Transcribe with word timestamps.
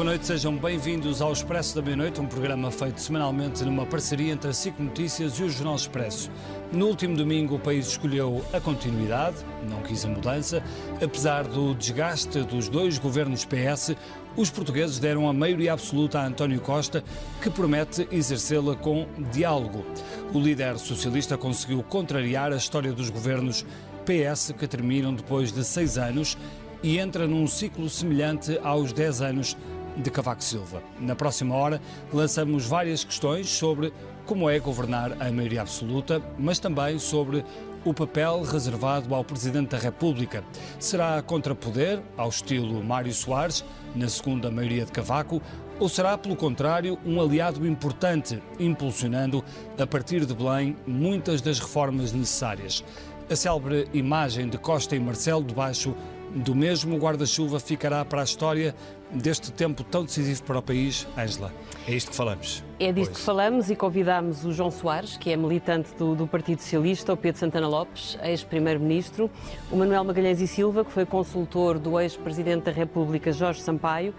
boa 0.00 0.12
noite, 0.12 0.26
sejam 0.26 0.56
bem-vindos 0.56 1.20
ao 1.20 1.30
Expresso 1.30 1.74
da 1.74 1.82
Meia-Noite, 1.82 2.22
um 2.22 2.26
programa 2.26 2.70
feito 2.70 2.98
semanalmente 2.98 3.62
numa 3.64 3.84
parceria 3.84 4.32
entre 4.32 4.48
a 4.48 4.52
SIC 4.54 4.80
Notícias 4.80 5.34
e 5.34 5.42
o 5.42 5.50
Jornal 5.50 5.76
Expresso. 5.76 6.30
No 6.72 6.86
último 6.86 7.14
domingo, 7.14 7.56
o 7.56 7.58
país 7.58 7.86
escolheu 7.86 8.42
a 8.50 8.58
continuidade, 8.58 9.36
não 9.68 9.82
quis 9.82 10.02
a 10.06 10.08
mudança. 10.08 10.62
Apesar 11.04 11.46
do 11.46 11.74
desgaste 11.74 12.40
dos 12.44 12.66
dois 12.66 12.96
governos 12.98 13.44
PS, 13.44 13.94
os 14.38 14.48
portugueses 14.48 14.98
deram 14.98 15.28
a 15.28 15.34
maioria 15.34 15.74
absoluta 15.74 16.18
a 16.18 16.26
António 16.26 16.62
Costa, 16.62 17.04
que 17.42 17.50
promete 17.50 18.08
exercê-la 18.10 18.74
com 18.74 19.06
diálogo. 19.30 19.84
O 20.32 20.40
líder 20.40 20.78
socialista 20.78 21.36
conseguiu 21.36 21.82
contrariar 21.82 22.54
a 22.54 22.56
história 22.56 22.94
dos 22.94 23.10
governos 23.10 23.66
PS 24.06 24.54
que 24.58 24.66
terminam 24.66 25.12
depois 25.12 25.52
de 25.52 25.62
seis 25.62 25.98
anos 25.98 26.38
e 26.82 26.98
entra 26.98 27.26
num 27.26 27.46
ciclo 27.46 27.90
semelhante 27.90 28.58
aos 28.62 28.94
10 28.94 29.20
anos 29.20 29.56
de 29.96 30.10
Cavaco 30.10 30.42
Silva. 30.42 30.82
Na 30.98 31.14
próxima 31.14 31.54
hora 31.54 31.80
lançamos 32.12 32.66
várias 32.66 33.04
questões 33.04 33.48
sobre 33.48 33.92
como 34.26 34.48
é 34.48 34.58
governar 34.58 35.12
a 35.20 35.30
maioria 35.32 35.62
absoluta, 35.62 36.22
mas 36.38 36.58
também 36.58 36.98
sobre 36.98 37.44
o 37.84 37.94
papel 37.94 38.42
reservado 38.42 39.14
ao 39.14 39.24
Presidente 39.24 39.70
da 39.70 39.78
República. 39.78 40.44
Será 40.78 41.20
contrapoder, 41.22 42.00
ao 42.16 42.28
estilo 42.28 42.84
Mário 42.84 43.12
Soares, 43.12 43.64
na 43.94 44.08
segunda 44.08 44.50
maioria 44.50 44.84
de 44.84 44.92
Cavaco, 44.92 45.40
ou 45.78 45.88
será, 45.88 46.16
pelo 46.18 46.36
contrário, 46.36 46.98
um 47.06 47.20
aliado 47.20 47.66
importante, 47.66 48.40
impulsionando, 48.58 49.42
a 49.78 49.86
partir 49.86 50.26
de 50.26 50.34
Belém, 50.34 50.76
muitas 50.86 51.40
das 51.40 51.58
reformas 51.58 52.12
necessárias? 52.12 52.84
A 53.30 53.34
célebre 53.34 53.88
imagem 53.94 54.48
de 54.48 54.58
Costa 54.58 54.94
e 54.94 55.00
Marcelo 55.00 55.42
debaixo 55.42 55.94
do 56.34 56.54
mesmo 56.54 56.96
guarda-chuva 56.98 57.58
ficará 57.58 58.04
para 58.04 58.20
a 58.20 58.24
história 58.24 58.74
deste 59.12 59.50
tempo 59.52 59.82
tão 59.82 60.04
decisivo 60.04 60.42
para 60.44 60.58
o 60.58 60.62
país, 60.62 61.06
Ângela. 61.16 61.52
É 61.86 61.92
isto 61.92 62.10
que 62.10 62.16
falamos. 62.16 62.62
É 62.78 62.92
disto 62.92 63.14
que 63.14 63.20
falamos 63.20 63.70
e 63.70 63.76
convidamos 63.76 64.44
o 64.44 64.52
João 64.52 64.70
Soares, 64.70 65.16
que 65.16 65.30
é 65.30 65.36
militante 65.36 65.94
do, 65.94 66.14
do 66.14 66.26
Partido 66.26 66.60
Socialista, 66.60 67.12
o 67.12 67.16
Pedro 67.16 67.38
Santana 67.38 67.68
Lopes, 67.68 68.18
ex-primeiro-ministro, 68.22 69.30
o 69.70 69.76
Manuel 69.76 70.04
Magalhães 70.04 70.40
e 70.40 70.46
Silva, 70.46 70.84
que 70.84 70.92
foi 70.92 71.04
consultor 71.04 71.78
do 71.78 71.98
ex-presidente 72.00 72.64
da 72.64 72.72
República, 72.72 73.32
Jorge 73.32 73.60
Sampaio, 73.60 74.14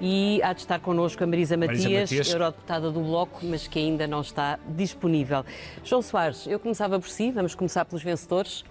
e 0.00 0.40
há 0.42 0.52
de 0.52 0.60
estar 0.60 0.78
connosco 0.80 1.22
a 1.24 1.26
Marisa 1.26 1.56
Matias, 1.56 1.84
Marisa 1.84 2.00
Matias, 2.00 2.32
eurodeputada 2.32 2.90
do 2.90 3.00
Bloco, 3.00 3.40
mas 3.44 3.66
que 3.66 3.78
ainda 3.78 4.06
não 4.06 4.20
está 4.20 4.58
disponível. 4.68 5.44
João 5.82 6.02
Soares, 6.02 6.46
eu 6.46 6.58
começava 6.58 6.98
por 7.00 7.08
si, 7.08 7.30
vamos 7.30 7.54
começar 7.54 7.84
pelos 7.84 8.02
vencedores. 8.02 8.64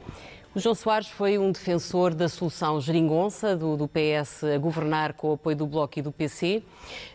O 0.56 0.60
João 0.62 0.74
Soares 0.74 1.10
foi 1.10 1.38
um 1.38 1.52
defensor 1.52 2.14
da 2.14 2.30
solução 2.30 2.80
geringonça 2.80 3.58
do, 3.58 3.76
do, 3.76 3.90
PS 3.90 4.46
a 4.46 4.58
governar 4.58 5.12
com 5.12 5.32
o 5.32 5.34
apoio 5.34 5.54
do 5.54 5.68
Bloco 5.68 6.00
e 6.00 6.02
do 6.02 6.14
PC, 6.14 6.64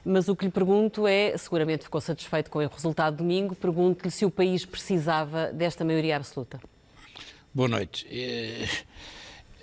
mas 0.05 0.29
o 0.29 0.37
que 0.37 0.45
lhe 0.45 0.51
pergunto 0.51 1.07
é, 1.07 1.35
seguramente 1.39 1.85
ficou 1.85 2.03
satisfeito 2.03 2.51
com 2.51 2.59
o 2.59 2.69
resultado 2.69 3.15
de 3.15 3.23
domingo, 3.23 3.55
pergunto-lhe 3.55 4.11
se 4.11 4.27
o 4.27 4.31
país 4.31 4.67
precisava 4.67 5.55
desta 5.55 5.87
maioria 5.87 6.17
absoluta. 6.17 6.61
Boa 7.55 7.67
noite. 7.67 8.07
Eh, 8.11 8.69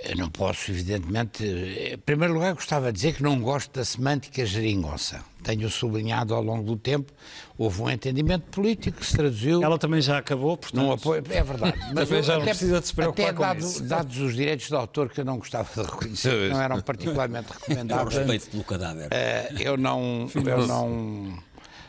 eu 0.04 0.16
não 0.16 0.30
posso, 0.30 0.72
evidentemente. 0.72 1.44
Em 1.44 1.98
primeiro 1.98 2.34
lugar, 2.34 2.54
gostava 2.54 2.92
de 2.92 2.98
dizer 2.98 3.16
que 3.16 3.24
não 3.24 3.40
gosto 3.40 3.72
da 3.74 3.84
semântica 3.84 4.46
geringonça. 4.46 5.24
Tenho 5.44 5.70
sublinhado 5.70 6.34
ao 6.34 6.42
longo 6.42 6.64
do 6.64 6.76
tempo, 6.76 7.14
houve 7.58 7.82
um 7.82 7.90
entendimento 7.90 8.44
político 8.52 9.00
que 9.00 9.06
se 9.06 9.16
traduziu. 9.16 9.64
Ela 9.64 9.78
também 9.78 10.02
já 10.02 10.18
acabou, 10.18 10.58
portanto. 10.58 10.82
Não 10.82 10.92
apoio, 10.92 11.24
é 11.30 11.44
verdade. 11.44 11.78
Mas 11.94 12.10
também 12.10 12.24
já 12.24 12.34
não 12.34 12.42
até, 12.42 12.52
precisa 12.52 12.82
de 12.82 12.88
se 12.88 12.94
preocupar 12.94 13.26
até 13.26 13.34
com 13.34 13.42
dado, 13.42 13.60
isso. 13.60 13.84
Dados 13.84 14.18
os 14.20 14.36
direitos 14.36 14.68
de 14.68 14.76
autor 14.76 15.10
que 15.10 15.22
eu 15.22 15.26
não 15.26 15.38
gostava 15.38 15.70
de 15.74 15.90
reconhecer, 15.90 16.50
não 16.50 16.62
eram 16.62 16.82
particularmente 16.82 17.48
recomendáveis. 17.54 18.16
O 18.16 18.20
respeito 18.20 18.50
pelo 18.50 18.64
cadáver. 18.64 19.08
Uh, 19.08 19.62
eu 19.62 19.78
não. 19.78 20.28
Eu 20.36 20.68
não 20.68 21.38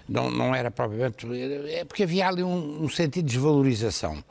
não, 0.08 0.30
não 0.30 0.54
era 0.54 0.70
propriamente. 0.70 1.26
É 1.70 1.84
porque 1.84 2.04
havia 2.04 2.28
ali 2.28 2.42
um, 2.42 2.84
um, 2.84 2.88
sentido 2.88 3.26
de 3.26 3.34
desvalorização. 3.34 4.22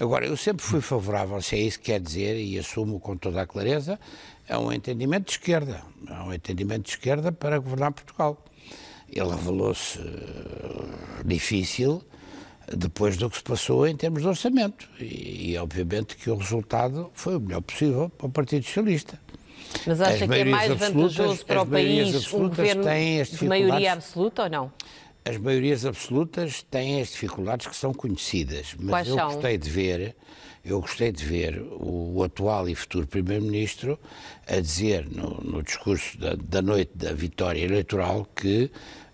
Agora, 0.00 0.26
eu 0.26 0.36
sempre 0.36 0.64
fui 0.64 0.80
favorável, 0.80 1.40
se 1.42 1.56
é 1.56 1.58
isso 1.60 1.78
que 1.78 1.86
quer 1.86 2.00
dizer, 2.00 2.36
e 2.40 2.58
assumo 2.58 2.98
com 2.98 3.16
toda 3.16 3.42
a 3.42 3.46
clareza, 3.46 4.00
é 4.48 4.56
um 4.56 4.72
entendimento 4.72 5.26
de 5.26 5.32
esquerda. 5.32 5.82
É 6.08 6.14
um 6.22 6.32
entendimento 6.32 6.84
de 6.84 6.90
esquerda 6.90 7.30
para 7.30 7.58
governar 7.58 7.92
Portugal. 7.92 8.42
Ele 9.08 9.28
revelou-se 9.28 9.98
uh, 9.98 11.24
difícil 11.24 12.02
depois 12.74 13.16
do 13.16 13.30
que 13.30 13.36
se 13.36 13.42
passou 13.42 13.86
em 13.86 13.96
termos 13.96 14.22
de 14.22 14.28
orçamento. 14.28 14.88
E, 14.98 15.52
e, 15.52 15.58
obviamente 15.58 16.16
que 16.16 16.30
o 16.30 16.36
resultado 16.36 17.10
foi 17.14 17.36
o 17.36 17.40
melhor 17.40 17.60
possível 17.60 18.08
para 18.08 18.26
o 18.26 18.30
Partido 18.30 18.64
Socialista. 18.64 19.20
Mas 19.86 20.00
acha 20.00 20.26
que 20.26 20.34
é 20.34 20.44
mais 20.44 20.72
vantajoso 20.74 21.44
para 21.44 21.62
o 21.62 21.66
país 21.66 22.32
um 22.32 22.48
governo 22.48 22.84
de 22.84 23.44
maioria 23.44 23.92
absoluta 23.92 24.44
ou 24.44 24.50
não? 24.50 24.72
As 25.28 25.38
maiorias 25.38 25.84
absolutas 25.84 26.62
têm 26.62 27.00
as 27.00 27.08
dificuldades 27.08 27.66
que 27.66 27.74
são 27.74 27.92
conhecidas, 27.92 28.76
mas 28.78 28.90
Quais 28.90 29.08
eu 29.08 29.16
são? 29.16 29.32
gostei 29.32 29.58
de 29.58 29.68
ver, 29.68 30.14
eu 30.64 30.80
gostei 30.80 31.10
de 31.10 31.24
ver 31.24 31.60
o 31.80 32.22
atual 32.22 32.68
e 32.68 32.76
futuro 32.76 33.08
primeiro-ministro 33.08 33.98
a 34.46 34.60
dizer 34.60 35.08
no, 35.10 35.40
no 35.42 35.64
discurso 35.64 36.16
da, 36.16 36.36
da 36.36 36.62
noite 36.62 36.92
da 36.94 37.12
vitória 37.12 37.60
eleitoral 37.60 38.24
que 38.36 38.70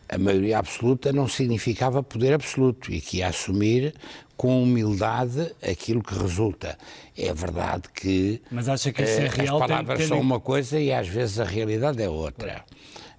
a 0.07 0.19
maioria 0.19 0.59
absoluta 0.59 1.11
não 1.15 1.27
significava 1.27 2.03
poder 2.03 2.35
absoluto 2.35 2.93
e 2.93 3.01
que 3.01 3.19
ia 3.19 3.29
assumir 3.29 3.95
com 4.37 4.63
humildade 4.63 5.51
aquilo 5.63 6.03
que 6.03 6.15
resulta. 6.15 6.77
É 7.17 7.33
verdade 7.33 7.85
que, 7.95 8.43
Mas 8.51 8.69
acha 8.69 8.93
que 8.93 9.03
isso 9.03 9.19
é 9.19 9.25
eh, 9.25 9.29
real, 9.29 9.63
as 9.63 9.67
palavras 9.67 10.07
são 10.07 10.21
uma 10.21 10.39
coisa 10.39 10.79
e 10.79 10.93
às 10.93 11.09
vezes 11.09 11.41
a 11.41 11.45
realidade 11.45 12.03
é 12.03 12.09
outra. 12.11 12.63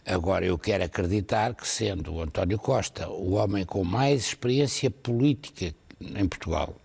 Agora, 0.06 0.46
eu 0.46 0.58
quero 0.58 0.84
acreditar 0.84 1.56
que, 1.56 1.68
sendo 1.68 2.16
o 2.16 2.22
António 2.22 2.60
Costa 2.60 3.08
o 3.10 3.34
homem 3.34 3.66
com 3.66 3.84
mais 3.84 4.22
experiência 4.28 4.92
política 4.92 5.74
em 6.00 6.28
Portugal, 6.28 6.76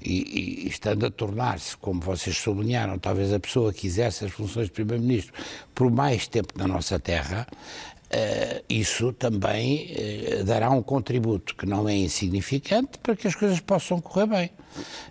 e, 0.00 0.64
e 0.64 0.68
estando 0.68 1.06
a 1.06 1.10
tornar-se, 1.10 1.76
como 1.76 2.00
vocês 2.00 2.36
sublinharam, 2.36 2.98
talvez 2.98 3.32
a 3.32 3.40
pessoa 3.40 3.72
que 3.72 3.86
exerce 3.86 4.24
as 4.24 4.32
funções 4.32 4.66
de 4.66 4.72
Primeiro-Ministro 4.72 5.32
por 5.74 5.90
mais 5.90 6.28
tempo 6.28 6.54
na 6.56 6.66
nossa 6.66 6.98
terra, 6.98 7.46
isso 8.68 9.12
também 9.12 9.92
eh, 9.94 10.42
dará 10.44 10.70
um 10.70 10.82
contributo 10.82 11.54
que 11.54 11.66
não 11.66 11.88
é 11.88 11.94
insignificante 11.96 12.98
para 13.02 13.14
que 13.14 13.26
as 13.28 13.34
coisas 13.34 13.60
possam 13.60 14.00
correr 14.00 14.26
bem. 14.26 14.50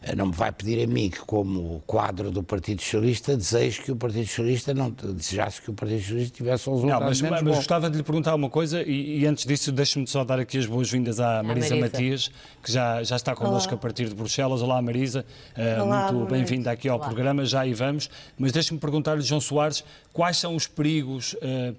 Eh, 0.01 0.15
não 0.15 0.27
me 0.27 0.31
vai 0.33 0.51
pedir 0.51 0.83
a 0.83 0.87
mim 0.87 1.09
que, 1.09 1.19
como 1.19 1.81
quadro 1.85 2.31
do 2.31 2.41
Partido 2.41 2.81
Socialista, 2.81 3.35
desejo 3.37 3.83
que 3.83 3.91
o 3.91 3.95
Partido 3.95 4.25
Socialista 4.25 4.73
não 4.73 4.89
desejasse 4.89 5.61
que 5.61 5.69
o 5.69 5.73
Partido 5.73 5.99
Socialista 6.01 6.37
tivesse 6.37 6.69
um 6.69 6.73
Não, 6.73 6.79
resultado 6.79 7.05
mas, 7.05 7.21
menos 7.21 7.41
mas 7.41 7.51
bom. 7.51 7.55
gostava 7.57 7.89
de 7.89 7.97
lhe 7.97 8.03
perguntar 8.03 8.33
uma 8.33 8.49
coisa 8.49 8.81
e, 8.81 9.19
e 9.19 9.25
antes 9.27 9.45
disso 9.45 9.71
deixe-me 9.71 10.07
só 10.07 10.23
dar 10.23 10.39
aqui 10.39 10.57
as 10.57 10.65
boas-vindas 10.65 11.19
à 11.19 11.43
Marisa, 11.43 11.75
Marisa. 11.75 11.75
Matias, 11.97 12.31
que 12.63 12.71
já, 12.71 13.03
já 13.03 13.15
está 13.15 13.35
connosco 13.35 13.73
a 13.75 13.77
partir 13.77 14.07
de 14.09 14.15
Bruxelas. 14.15 14.61
Olá 14.61 14.81
Marisa, 14.81 15.23
Eh, 15.55 15.81
Olá, 15.81 16.11
muito 16.11 16.31
bem-vinda 16.31 16.71
aqui 16.71 16.87
ao 16.89 16.99
programa, 16.99 17.45
já 17.45 17.61
aí 17.61 17.73
vamos. 17.73 18.09
Mas 18.37 18.51
deixe-me 18.51 18.79
perguntar-lhe, 18.79 19.21
João 19.21 19.41
Soares, 19.41 19.83
quais 20.13 20.37
são 20.37 20.55
os 20.55 20.65
perigos 20.67 21.35
eh, 21.41 21.73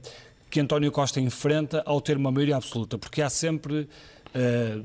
que 0.51 0.61
António 0.61 0.91
Costa 0.93 1.21
enfrenta 1.21 1.83
ao 1.87 2.01
ter 2.01 2.17
uma 2.17 2.31
maioria 2.31 2.57
absoluta? 2.57 2.97
Porque 2.99 3.21
há 3.23 3.31
sempre 3.31 3.89
eh, 4.35 4.79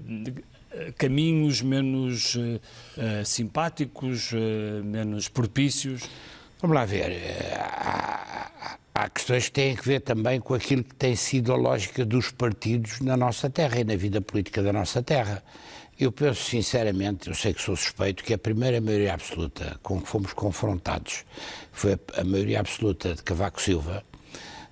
caminhos 0.98 1.62
menos 1.62 2.38
eh, 2.98 3.24
simpáticos, 3.24 4.32
eh, 4.34 4.82
menos 4.84 5.28
propícios. 5.30 6.04
Vamos 6.62 6.76
lá 6.76 6.86
ver. 6.86 7.12
Há, 7.58 8.78
há- 8.96 9.10
questões 9.10 9.46
que 9.46 9.52
têm 9.52 9.78
a 9.78 9.82
ver 9.82 10.00
também 10.02 10.40
com 10.40 10.54
aquilo 10.54 10.84
que 10.84 10.96
tem 10.96 11.16
sido 11.16 11.52
a 11.52 11.56
lógica 11.56 12.06
dos 12.06 12.32
partidos 12.32 13.00
na 13.02 13.16
nossa 13.18 13.50
terra 13.50 13.80
e 13.80 13.84
na 13.84 13.96
vida 13.96 14.22
política 14.22 14.62
da 14.64 14.72
nossa 14.74 15.02
terra. 15.04 15.44
Eu 16.00 16.12
penso 16.12 16.44
sinceramente, 16.50 17.28
eu 17.30 17.36
sei 17.36 17.54
que 17.54 17.62
sou 17.62 17.76
suspeito, 17.76 18.24
que 18.24 18.34
a 18.34 18.38
primeira 18.38 18.82
maioria 18.82 19.14
absoluta 19.14 19.78
com 19.84 20.02
que 20.02 20.08
fomos 20.08 20.34
confrontados 20.34 21.24
foi 21.72 21.98
a 22.18 22.24
maioria 22.24 22.60
absoluta 22.62 23.14
de 23.14 23.22
Cavaco 23.22 23.62
Silva, 23.62 24.04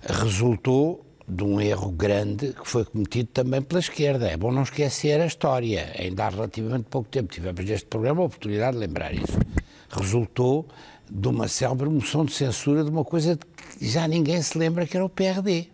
resultou 0.02 1.04
de 1.28 1.44
um 1.44 1.60
erro 1.60 1.90
grande 1.90 2.52
que 2.52 2.68
foi 2.68 2.84
cometido 2.84 3.30
também 3.32 3.62
pela 3.62 3.80
esquerda. 3.80 4.28
É 4.28 4.36
bom 4.36 4.52
não 4.52 4.62
esquecer 4.62 5.20
a 5.20 5.26
história. 5.26 5.92
Ainda 5.98 6.26
há 6.26 6.28
relativamente 6.28 6.84
pouco 6.84 7.08
tempo 7.08 7.32
tivemos 7.32 7.64
neste 7.64 7.86
programa 7.86 8.22
a 8.22 8.26
oportunidade 8.26 8.72
de 8.72 8.78
lembrar 8.80 9.14
isso. 9.14 9.38
Resultou 9.90 10.68
de 11.10 11.28
uma 11.28 11.48
célebre 11.48 11.88
moção 11.88 12.24
de 12.24 12.32
censura 12.32 12.82
de 12.82 12.90
uma 12.90 13.04
coisa 13.04 13.38
que 13.78 13.86
já 13.86 14.08
ninguém 14.08 14.40
se 14.42 14.56
lembra 14.56 14.86
que 14.86 14.96
era 14.96 15.04
o 15.04 15.08
PRD. 15.08 15.68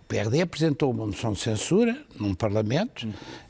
O 0.00 0.04
PRD 0.06 0.42
apresentou 0.42 0.90
uma 0.90 1.06
moção 1.06 1.32
de 1.32 1.40
censura 1.40 1.96
num 2.18 2.34
Parlamento 2.34 3.08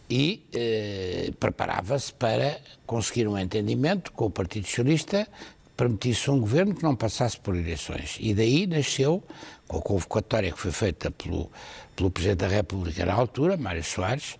e 0.09 0.45
eh, 0.53 1.33
preparava-se 1.41 2.13
para 2.13 2.59
conseguir 2.87 3.27
um 3.27 3.39
entendimento 3.39 4.13
com 4.13 4.27
o 4.27 4.31
Partido 4.31 4.67
Socialista 4.67 5.25
que 5.25 5.71
permitisse 5.77 6.31
um 6.31 6.41
governo 6.41 6.75
que 6.75 6.83
não 6.83 6.95
passasse 6.95 7.39
por 7.39 7.57
eleições. 7.57 8.17
E 8.21 8.33
daí 8.33 8.67
nasceu, 8.67 9.23
com 9.67 9.79
a 9.79 9.83
convocatória 9.83 10.53
que 10.53 10.59
foi 10.59 10.71
feita 10.73 11.11
pelo, 11.11 11.51
pelo 11.97 12.11
Presidente 12.11 12.39
da 12.39 12.49
República 12.49 13.05
na 13.05 13.15
altura, 13.15 13.57
Mário 13.57 13.83
Soares, 13.83 14.37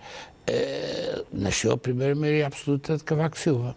eh, 0.47 1.25
nasceu 1.33 1.73
a 1.73 1.79
primeira 1.79 2.15
maioria 2.15 2.47
absoluta 2.47 2.97
de 2.97 3.05
Cavaco 3.05 3.39
Silva. 3.39 3.75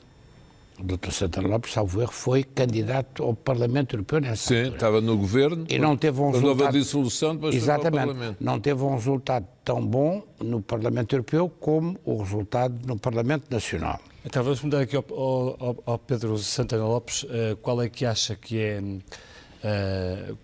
o 0.80 0.84
Dr. 0.84 1.12
Santana 1.12 1.48
Lopes, 1.48 1.74
salvo 1.74 2.02
erro, 2.02 2.12
foi 2.12 2.44
candidato 2.44 3.24
ao 3.24 3.34
Parlamento 3.34 3.96
Europeu 3.96 4.20
nessa 4.20 4.48
Sim, 4.50 4.58
altura. 4.58 4.76
estava 4.76 5.02
no 5.02 5.18
governo. 5.18 5.66
E 5.70 5.80
não 5.80 5.98
teve 5.98 6.20
um 6.22 6.30
a 6.30 6.32
nova 6.34 6.48
resultado... 6.48 6.74
dissolução, 6.74 7.36
depois 7.36 7.56
Exatamente. 7.56 7.84
foi 7.84 7.92
para 7.92 8.04
o 8.04 8.08
Parlamento. 8.08 8.38
Não 8.44 8.60
teve 8.60 8.84
um 8.84 8.96
resultado 8.96 9.48
tão 9.64 9.86
bom 9.86 10.22
no 10.40 10.62
Parlamento 10.62 11.16
Europeu 11.16 11.50
como 11.60 11.98
o 12.06 12.18
resultado 12.18 12.76
no 12.86 13.00
Parlamento 13.00 13.50
Nacional. 13.50 14.00
Então 14.24 14.44
vamos 14.44 14.62
mudar 14.62 14.82
aqui 14.82 14.96
ao, 14.96 15.06
ao, 15.10 15.84
ao 15.86 15.98
Pedro 15.98 16.38
Santana 16.38 16.86
Lopes, 16.86 17.24
uh, 17.24 17.56
qual 17.62 17.82
é 17.82 17.88
que 17.88 18.06
acha 18.06 18.36
que 18.36 18.60
é, 18.60 18.80
uh, 18.80 20.38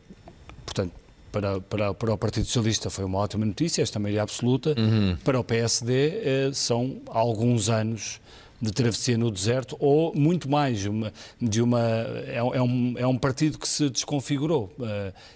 portanto, 0.65 0.91
para, 1.31 1.59
para, 1.61 1.93
para 1.93 2.13
o 2.13 2.17
Partido 2.17 2.45
Socialista 2.45 2.89
foi 2.89 3.03
uma 3.03 3.17
ótima 3.17 3.45
notícia, 3.45 3.81
esta 3.81 3.99
maioria 3.99 4.21
absoluta, 4.21 4.75
uhum. 4.77 5.17
para 5.23 5.39
o 5.39 5.43
PSD 5.43 6.49
uh, 6.49 6.53
são 6.53 7.01
alguns 7.07 7.69
anos 7.69 8.21
de 8.61 8.71
travessia 8.71 9.17
no 9.17 9.29
deserto 9.29 9.75
ou 9.79 10.15
muito 10.15 10.49
mais 10.49 10.85
uma, 10.85 11.11
de 11.41 11.61
uma 11.61 11.81
é, 11.81 12.37
é, 12.37 12.61
um, 12.61 12.93
é 12.97 13.05
um 13.05 13.17
partido 13.17 13.59
que 13.59 13.67
se 13.67 13.89
desconfigurou 13.89 14.73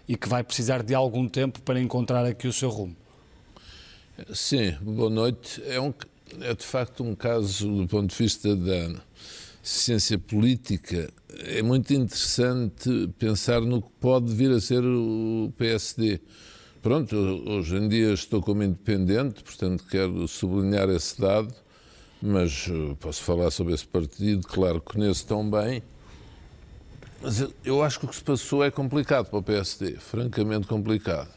e 0.07 0.15
que 0.15 0.29
vai 0.29 0.41
precisar 0.45 0.81
de 0.81 0.95
algum 0.95 1.27
tempo 1.27 1.61
para 1.61 1.77
encontrar 1.81 2.25
aqui 2.25 2.47
o 2.47 2.53
seu 2.53 2.69
rumo. 2.69 2.95
Sim, 4.33 4.77
boa 4.81 5.09
noite. 5.09 5.61
É 5.67 5.79
um, 5.79 5.93
é 6.39 6.53
de 6.53 6.63
facto 6.63 7.03
um 7.03 7.13
caso, 7.13 7.67
do 7.69 7.87
ponto 7.87 8.09
de 8.09 8.15
vista 8.15 8.55
da 8.55 8.93
ciência 9.67 10.17
política, 10.17 11.11
é 11.39 11.61
muito 11.61 11.93
interessante 11.93 13.09
pensar 13.19 13.59
no 13.61 13.81
que 13.81 13.91
pode 13.99 14.33
vir 14.33 14.49
a 14.51 14.61
ser 14.61 14.81
o 14.81 15.51
PSD. 15.57 16.21
Pronto, 16.81 17.15
hoje 17.15 17.75
em 17.75 17.89
dia 17.89 18.13
estou 18.13 18.41
como 18.41 18.63
independente, 18.63 19.43
portanto 19.43 19.83
quero 19.89 20.25
sublinhar 20.25 20.89
esse 20.89 21.19
dado, 21.19 21.53
mas 22.21 22.67
eh, 22.69 22.95
posso 22.97 23.21
falar 23.23 23.51
sobre 23.51 23.73
esse 23.73 23.85
partido, 23.85 24.47
claro, 24.47 24.79
conheço 24.79 25.27
tão 25.27 25.49
bem. 25.49 25.83
Mas 27.21 27.45
eu 27.65 27.83
acho 27.83 27.99
que 27.99 28.05
o 28.05 28.09
que 28.09 28.15
se 28.15 28.23
passou 28.23 28.63
é 28.63 28.71
complicado 28.71 29.29
para 29.29 29.39
o 29.39 29.43
PSD, 29.43 29.97
francamente 29.97 30.65
complicado. 30.65 31.29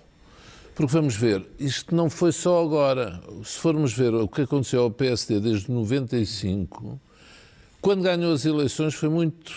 Porque 0.74 0.92
vamos 0.92 1.16
ver, 1.16 1.44
isto 1.58 1.94
não 1.94 2.08
foi 2.08 2.30
só 2.30 2.62
agora. 2.62 3.20
Se 3.44 3.58
formos 3.58 3.92
ver 3.92 4.14
o 4.14 4.28
que 4.28 4.42
aconteceu 4.42 4.82
ao 4.82 4.90
PSD 4.90 5.40
desde 5.40 5.70
95, 5.70 7.00
quando 7.80 8.02
ganhou 8.02 8.32
as 8.32 8.44
eleições 8.44 8.94
foi 8.94 9.08
muito 9.08 9.52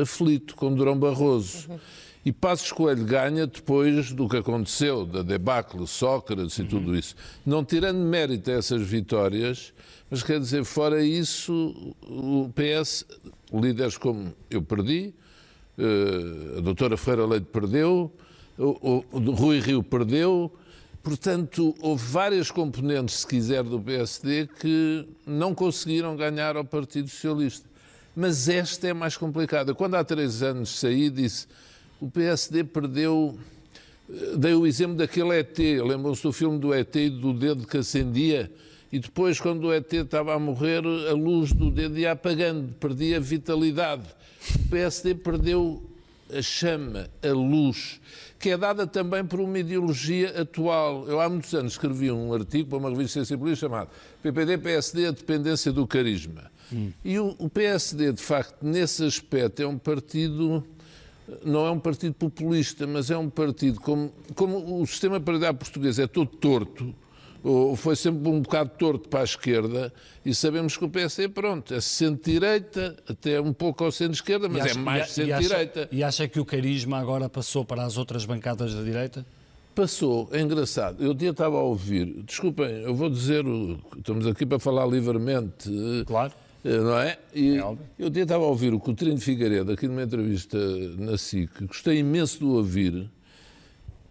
aflito 0.00 0.54
com 0.54 0.74
Durão 0.74 0.98
Barroso. 0.98 1.70
Uhum. 1.70 1.78
E 2.22 2.32
Passos 2.32 2.70
Coelho 2.70 3.04
ganha 3.04 3.46
depois 3.46 4.12
do 4.12 4.28
que 4.28 4.36
aconteceu, 4.36 5.06
da 5.06 5.22
debacle, 5.22 5.86
Sócrates 5.86 6.58
e 6.58 6.62
uhum. 6.62 6.68
tudo 6.68 6.96
isso. 6.96 7.14
Não 7.46 7.64
tirando 7.64 7.98
mérito 7.98 8.50
a 8.50 8.54
essas 8.54 8.82
vitórias, 8.82 9.72
mas 10.10 10.22
quer 10.22 10.38
dizer, 10.38 10.64
fora 10.64 11.02
isso, 11.02 11.94
o 12.02 12.50
PS, 12.54 13.06
líderes 13.52 13.96
como 13.96 14.34
eu 14.50 14.60
perdi, 14.60 15.14
eh, 15.78 16.58
a 16.58 16.60
doutora 16.60 16.96
Ferreira 16.98 17.26
Leite 17.26 17.46
perdeu, 17.50 18.12
o, 18.58 19.04
o 19.10 19.30
Rui 19.30 19.58
Rio 19.60 19.82
perdeu. 19.82 20.52
Portanto, 21.02 21.74
houve 21.80 22.04
várias 22.04 22.50
componentes, 22.50 23.20
se 23.20 23.26
quiser, 23.26 23.62
do 23.62 23.80
PSD 23.80 24.48
que 24.60 25.08
não 25.26 25.54
conseguiram 25.54 26.14
ganhar 26.14 26.56
ao 26.56 26.64
Partido 26.64 27.08
Socialista. 27.08 27.68
Mas 28.14 28.48
esta 28.48 28.88
é 28.88 28.92
mais 28.92 29.16
complicada. 29.16 29.74
Quando 29.74 29.94
há 29.94 30.04
três 30.04 30.42
anos 30.42 30.78
saí, 30.78 31.08
disse 31.08 31.46
o 32.00 32.10
PSD 32.10 32.64
perdeu. 32.64 33.38
Eh, 34.08 34.36
dei 34.36 34.54
o 34.54 34.66
exemplo 34.66 34.96
daquele 34.96 35.38
ET, 35.38 35.58
lembram-se 35.58 36.22
do 36.22 36.32
filme 36.32 36.58
do 36.58 36.74
ET 36.74 36.94
e 36.96 37.10
do 37.10 37.32
dedo 37.32 37.66
que 37.66 37.78
acendia? 37.78 38.50
E 38.92 38.98
depois, 38.98 39.38
quando 39.38 39.68
o 39.68 39.72
ET 39.72 39.92
estava 39.92 40.34
a 40.34 40.38
morrer, 40.38 40.82
a 40.84 41.12
luz 41.12 41.52
do 41.52 41.70
dedo 41.70 41.96
ia 41.98 42.12
apagando, 42.12 42.72
perdia 42.74 43.20
vitalidade. 43.20 44.02
O 44.56 44.68
PSD 44.68 45.14
perdeu 45.14 45.89
a 46.36 46.42
chama, 46.42 47.08
a 47.22 47.32
luz 47.32 48.00
que 48.38 48.48
é 48.48 48.56
dada 48.56 48.86
também 48.86 49.22
por 49.22 49.38
uma 49.38 49.58
ideologia 49.58 50.40
atual. 50.40 51.06
Eu 51.06 51.20
há 51.20 51.28
muitos 51.28 51.54
anos 51.54 51.72
escrevi 51.72 52.10
um 52.10 52.32
artigo 52.32 52.70
para 52.70 52.78
uma 52.78 52.88
revista 52.88 53.22
científica 53.22 53.54
chamado 53.54 53.90
PPD-PSD, 54.22 55.06
a 55.06 55.10
dependência 55.10 55.70
do 55.70 55.86
carisma. 55.86 56.50
Hum. 56.72 56.90
E 57.04 57.18
o, 57.18 57.36
o 57.38 57.50
PSD, 57.50 58.12
de 58.14 58.22
facto, 58.22 58.62
nesse 58.62 59.04
aspecto, 59.04 59.60
é 59.60 59.66
um 59.66 59.76
partido 59.76 60.64
não 61.44 61.64
é 61.66 61.70
um 61.70 61.78
partido 61.78 62.14
populista, 62.14 62.86
mas 62.86 63.10
é 63.10 63.16
um 63.16 63.30
partido 63.30 63.80
como, 63.80 64.12
como 64.34 64.80
o 64.80 64.86
sistema 64.86 65.20
partidário 65.20 65.56
português 65.56 65.98
é 65.98 66.06
todo 66.06 66.26
torto, 66.26 66.92
foi 67.76 67.96
sempre 67.96 68.28
um 68.28 68.40
bocado 68.40 68.70
torto 68.78 69.08
para 69.08 69.20
a 69.20 69.24
esquerda, 69.24 69.92
e 70.24 70.34
sabemos 70.34 70.76
que 70.76 70.84
o 70.84 70.88
PSD, 70.88 71.28
pronto, 71.28 71.74
é 71.74 71.80
centro-direita, 71.80 72.96
até 73.08 73.40
um 73.40 73.52
pouco 73.52 73.84
ao 73.84 73.92
centro-esquerda, 73.92 74.48
mas 74.48 74.66
é 74.66 74.70
acha, 74.70 74.78
é 74.78 74.82
mais 74.82 75.10
centro-direita. 75.10 75.88
E, 75.90 75.98
e 75.98 76.04
acha 76.04 76.28
que 76.28 76.38
o 76.38 76.44
carisma 76.44 76.98
agora 76.98 77.28
passou 77.28 77.64
para 77.64 77.84
as 77.84 77.96
outras 77.96 78.24
bancadas 78.24 78.74
da 78.74 78.82
direita? 78.82 79.24
Passou, 79.74 80.28
é 80.32 80.40
engraçado. 80.40 81.02
Eu 81.02 81.14
dia 81.14 81.30
estava 81.30 81.56
a 81.56 81.62
ouvir, 81.62 82.22
desculpem, 82.24 82.82
eu 82.82 82.94
vou 82.94 83.08
dizer, 83.08 83.44
estamos 83.96 84.26
aqui 84.26 84.44
para 84.44 84.58
falar 84.58 84.86
livremente. 84.86 85.70
Claro. 86.06 86.32
Eh, 86.64 86.78
não 86.78 86.98
é? 86.98 87.18
E 87.34 87.56
é 87.56 87.76
eu 87.98 88.10
dia 88.10 88.24
estava 88.24 88.44
a 88.44 88.48
ouvir 88.48 88.74
o 88.74 88.78
Coutinho 88.78 89.14
de 89.14 89.20
Figueiredo 89.20 89.72
aqui 89.72 89.88
numa 89.88 90.02
entrevista 90.02 90.58
na 90.98 91.16
SIC, 91.16 91.66
gostei 91.66 91.98
imenso 91.98 92.38
de 92.38 92.44
o 92.44 92.50
ouvir, 92.50 93.08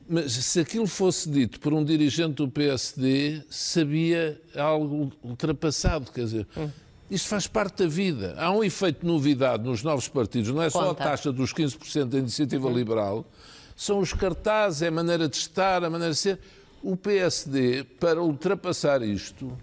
mas 0.10 0.34
se 0.34 0.60
aquilo 0.60 0.88
fosse 0.88 1.30
dito 1.30 1.60
por 1.60 1.72
um 1.72 1.84
dirigente 1.84 2.36
do 2.36 2.50
PSD, 2.50 3.44
sabia 3.50 4.42
algo 4.56 5.12
ultrapassado, 5.24 6.12
quer 6.12 6.24
dizer. 6.24 6.48
Hum. 6.58 6.70
Isto 7.12 7.28
faz 7.28 7.48
parte 7.48 7.84
da 7.84 7.90
vida. 7.90 8.36
Há 8.38 8.52
um 8.52 8.64
efeito 8.64 9.02
de 9.02 9.08
novidade 9.08 9.64
nos 9.64 9.84
novos 9.84 10.08
partidos, 10.08 10.52
não 10.52 10.62
é 10.62 10.70
só 10.70 10.90
Conta. 10.90 11.04
a 11.04 11.08
taxa 11.08 11.32
dos 11.32 11.54
15% 11.54 12.06
da 12.06 12.18
iniciativa 12.18 12.68
uhum. 12.68 12.74
liberal, 12.74 13.26
são 13.76 14.00
os 14.00 14.12
cartazes, 14.14 14.82
é 14.82 14.88
a 14.88 14.92
maneira 14.92 15.30
de 15.30 15.38
estar, 15.38 15.84
a 15.84 15.90
maneira 15.90 16.14
de 16.14 16.20
ser. 16.20 16.40
O 16.82 16.96
PSD, 16.98 17.84
para 18.00 18.22
ultrapassar 18.22 19.02
isto, 19.02 19.56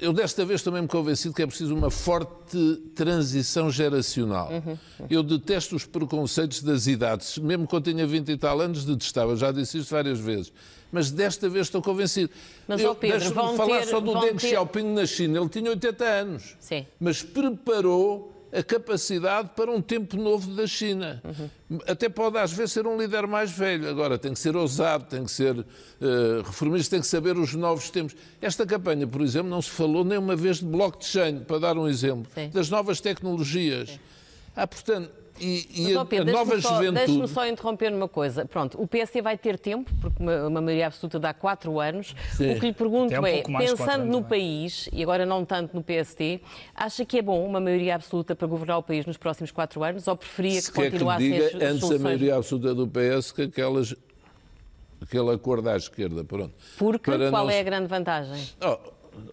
eu 0.00 0.12
desta 0.12 0.44
vez 0.44 0.62
também 0.62 0.82
me 0.82 0.88
convencido 0.88 1.34
que 1.34 1.42
é 1.42 1.46
preciso 1.46 1.74
uma 1.74 1.90
forte 1.90 2.76
transição 2.94 3.70
geracional. 3.70 4.50
Uhum. 4.50 4.78
Eu 5.08 5.22
detesto 5.22 5.76
os 5.76 5.86
preconceitos 5.86 6.62
das 6.62 6.86
idades. 6.86 7.38
Mesmo 7.38 7.66
quando 7.66 7.84
tinha 7.90 8.06
20 8.06 8.28
e 8.30 8.36
tal 8.36 8.60
anos, 8.60 8.84
detestava. 8.84 9.36
Já 9.36 9.52
disse 9.52 9.78
isto 9.78 9.90
várias 9.90 10.18
vezes. 10.18 10.52
Mas 10.90 11.10
desta 11.10 11.48
vez 11.48 11.66
estou 11.66 11.82
convencido. 11.82 12.30
Mas, 12.68 12.80
eu, 12.80 12.94
Pedro, 12.94 13.34
vão 13.34 13.56
falar 13.56 13.80
ter, 13.80 13.88
só 13.88 14.00
do 14.00 14.20
Deng 14.20 14.36
ter... 14.36 14.48
Xiaoping 14.48 14.94
na 14.94 15.06
China. 15.06 15.40
Ele 15.40 15.48
tinha 15.48 15.70
80 15.70 16.04
anos. 16.04 16.56
Sim. 16.60 16.86
Mas 17.00 17.22
preparou 17.22 18.33
a 18.54 18.62
capacidade 18.62 19.50
para 19.56 19.70
um 19.70 19.82
tempo 19.82 20.16
novo 20.16 20.54
da 20.54 20.66
China. 20.66 21.20
Uhum. 21.24 21.78
Até 21.88 22.08
pode, 22.08 22.38
às 22.38 22.52
vezes, 22.52 22.72
ser 22.72 22.86
um 22.86 22.96
líder 22.96 23.26
mais 23.26 23.50
velho. 23.50 23.88
Agora, 23.88 24.16
tem 24.16 24.32
que 24.32 24.38
ser 24.38 24.54
ousado, 24.54 25.06
tem 25.06 25.24
que 25.24 25.30
ser 25.30 25.58
uh, 25.58 25.64
reformista, 26.44 26.92
tem 26.92 27.00
que 27.00 27.06
saber 27.06 27.36
os 27.36 27.52
novos 27.54 27.90
tempos. 27.90 28.14
Esta 28.40 28.64
campanha, 28.64 29.06
por 29.08 29.22
exemplo, 29.22 29.50
não 29.50 29.60
se 29.60 29.70
falou 29.70 30.04
nem 30.04 30.18
uma 30.18 30.36
vez 30.36 30.58
de 30.58 30.66
blockchain, 30.66 31.40
para 31.40 31.58
dar 31.58 31.76
um 31.76 31.88
exemplo, 31.88 32.30
Sim. 32.32 32.48
das 32.50 32.70
novas 32.70 33.00
tecnologias. 33.00 33.90
Sim. 33.90 33.98
Há, 34.56 34.66
portanto, 34.66 35.10
e, 35.40 35.90
e 35.90 35.96
a, 35.96 36.04
Pedro, 36.04 36.30
a 36.30 36.32
nova 36.32 36.60
só, 36.60 36.76
juventude. 36.76 37.06
Deixe-me 37.06 37.28
só 37.28 37.46
interromper 37.46 37.90
numa 37.90 38.08
coisa. 38.08 38.46
Pronto, 38.46 38.80
o 38.80 38.86
PSD 38.86 39.20
vai 39.20 39.36
ter 39.36 39.58
tempo, 39.58 39.90
porque 40.00 40.22
uma, 40.22 40.46
uma 40.46 40.60
maioria 40.60 40.86
absoluta 40.86 41.18
dá 41.18 41.34
quatro 41.34 41.80
anos. 41.80 42.14
Sim. 42.36 42.52
O 42.52 42.60
que 42.60 42.66
lhe 42.66 42.72
pergunto 42.72 43.12
um 43.12 43.26
é, 43.26 43.42
pensando 43.42 44.02
anos, 44.02 44.08
no 44.08 44.18
é? 44.20 44.22
país, 44.22 44.88
e 44.92 45.02
agora 45.02 45.26
não 45.26 45.44
tanto 45.44 45.74
no 45.74 45.82
PSD, 45.82 46.40
acha 46.74 47.04
que 47.04 47.18
é 47.18 47.22
bom 47.22 47.44
uma 47.44 47.60
maioria 47.60 47.96
absoluta 47.96 48.36
para 48.36 48.46
governar 48.46 48.78
o 48.78 48.82
país 48.82 49.04
nos 49.06 49.16
próximos 49.16 49.50
quatro 49.50 49.82
anos 49.82 50.06
ou 50.06 50.16
preferia 50.16 50.60
Se 50.60 50.70
que 50.70 50.82
continuasse 50.82 51.28
que 51.28 51.50
diga, 51.50 51.68
antes 51.68 51.90
a 51.90 51.98
maioria 51.98 52.36
absoluta 52.36 52.74
do 52.74 52.86
PS 52.86 53.32
que 53.32 53.42
aquelas 53.42 53.94
aquele 55.02 55.30
acordo 55.32 55.68
à 55.68 55.76
esquerda, 55.76 56.24
pronto. 56.24 56.54
Porque 56.78 57.10
Para 57.10 57.30
qual 57.30 57.50
é 57.50 57.60
a 57.60 57.62
grande 57.62 57.88
vantagem? 57.88 58.42
Oh, 58.62 58.78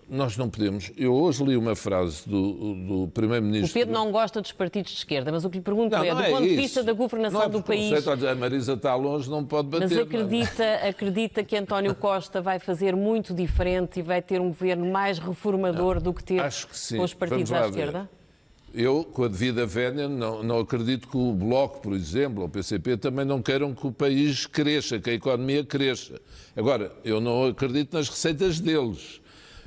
nós 0.10 0.36
não 0.36 0.50
podemos. 0.50 0.92
Eu 0.98 1.14
hoje 1.14 1.44
li 1.44 1.56
uma 1.56 1.76
frase 1.76 2.28
do, 2.28 2.74
do 2.76 3.08
Primeiro-Ministro. 3.14 3.70
O 3.70 3.74
Pedro 3.74 3.94
não 3.94 4.12
gosta 4.12 4.42
dos 4.42 4.52
partidos 4.52 4.92
de 4.92 4.98
esquerda, 4.98 5.32
mas 5.32 5.46
o 5.46 5.50
que 5.50 5.58
lhe 5.58 5.64
pergunto 5.64 5.96
não, 5.96 6.04
é, 6.04 6.14
do 6.14 6.22
é 6.22 6.30
ponto 6.30 6.44
isso. 6.44 6.56
de 6.56 6.62
vista 6.62 6.84
da 6.84 6.94
governação 6.94 7.40
não 7.40 7.46
é 7.48 7.50
do 7.50 7.64
país. 7.64 8.08
A 8.08 8.36
Marisa 8.36 8.74
está 8.74 8.94
longe, 8.96 9.30
não 9.30 9.46
pode 9.46 9.70
bater. 9.70 9.90
Mas 9.90 9.98
acredita, 9.98 10.64
não. 10.82 10.90
acredita 10.90 11.44
que 11.44 11.56
António 11.56 11.96
Costa 11.96 12.42
vai 12.42 12.60
fazer 12.60 12.96
muito 12.96 13.34
diferente 13.34 14.00
e 14.00 14.04
vai 14.04 14.22
ter 14.22 14.42
um 14.42 14.50
governo 14.50 14.92
mais 14.92 15.18
reformador 15.18 15.96
não, 15.96 16.02
do 16.02 16.14
que 16.14 16.24
teve 16.24 16.42
que 16.50 16.98
com 16.98 17.04
os 17.04 17.14
partidos 17.14 17.52
à 17.54 17.68
esquerda? 17.68 18.10
Eu, 18.74 19.04
com 19.04 19.26
a 19.26 19.28
devida 19.28 19.66
vénia, 19.66 20.08
não, 20.08 20.42
não 20.42 20.60
acredito 20.60 21.08
que 21.08 21.18
o 21.18 21.34
Bloco, 21.34 21.82
por 21.82 21.94
exemplo, 21.94 22.42
ou 22.42 22.48
o 22.48 22.50
PCP, 22.50 22.96
também 22.96 23.26
não 23.26 23.42
queiram 23.42 23.74
que 23.74 23.86
o 23.86 23.92
país 23.92 24.46
cresça, 24.46 24.98
que 24.98 25.10
a 25.10 25.14
economia 25.14 25.64
cresça. 25.64 26.22
Agora, 26.56 26.92
eu 27.04 27.20
não 27.20 27.48
acredito 27.48 27.94
nas 27.94 28.08
receitas 28.08 28.62
deles 28.62 29.21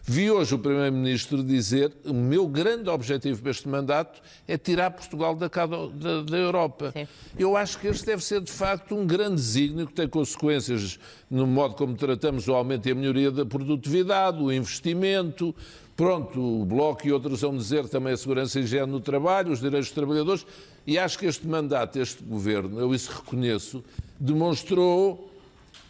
Vi 0.06 0.30
hoje 0.30 0.54
o 0.54 0.58
Primeiro-Ministro 0.58 1.42
dizer 1.42 1.90
o 2.04 2.12
meu 2.12 2.46
grande 2.46 2.90
objetivo 2.90 3.40
para 3.40 3.50
este 3.50 3.66
mandato 3.66 4.20
é 4.46 4.58
tirar 4.58 4.90
Portugal 4.90 5.34
da, 5.34 5.48
da, 5.48 6.22
da 6.22 6.36
Europa. 6.36 6.92
Sim. 6.92 7.08
Eu 7.38 7.56
acho 7.56 7.78
que 7.78 7.86
este 7.86 8.04
deve 8.04 8.22
ser, 8.22 8.42
de 8.42 8.52
facto, 8.52 8.94
um 8.94 9.06
grande 9.06 9.36
desígnio 9.36 9.86
que 9.86 9.94
tem 9.94 10.06
consequências 10.06 10.98
no 11.30 11.46
modo 11.46 11.74
como 11.74 11.94
tratamos 11.94 12.46
o 12.48 12.54
aumento 12.54 12.86
e 12.86 12.92
a 12.92 12.94
melhoria 12.94 13.30
da 13.30 13.46
produtividade, 13.46 14.42
o 14.42 14.52
investimento, 14.52 15.54
Pronto, 15.96 16.40
o 16.40 16.64
Bloco 16.64 17.06
e 17.06 17.12
outros 17.12 17.40
vão 17.40 17.56
dizer 17.56 17.88
também 17.88 18.12
a 18.12 18.16
segurança 18.16 18.58
e 18.58 18.64
higiene 18.64 18.90
no 18.90 19.00
trabalho, 19.00 19.52
os 19.52 19.60
direitos 19.60 19.88
dos 19.88 19.94
trabalhadores, 19.94 20.44
e 20.84 20.98
acho 20.98 21.16
que 21.16 21.24
este 21.24 21.46
mandato, 21.46 22.00
este 22.00 22.22
governo, 22.22 22.80
eu 22.80 22.92
isso 22.92 23.12
reconheço, 23.12 23.82
demonstrou 24.18 25.30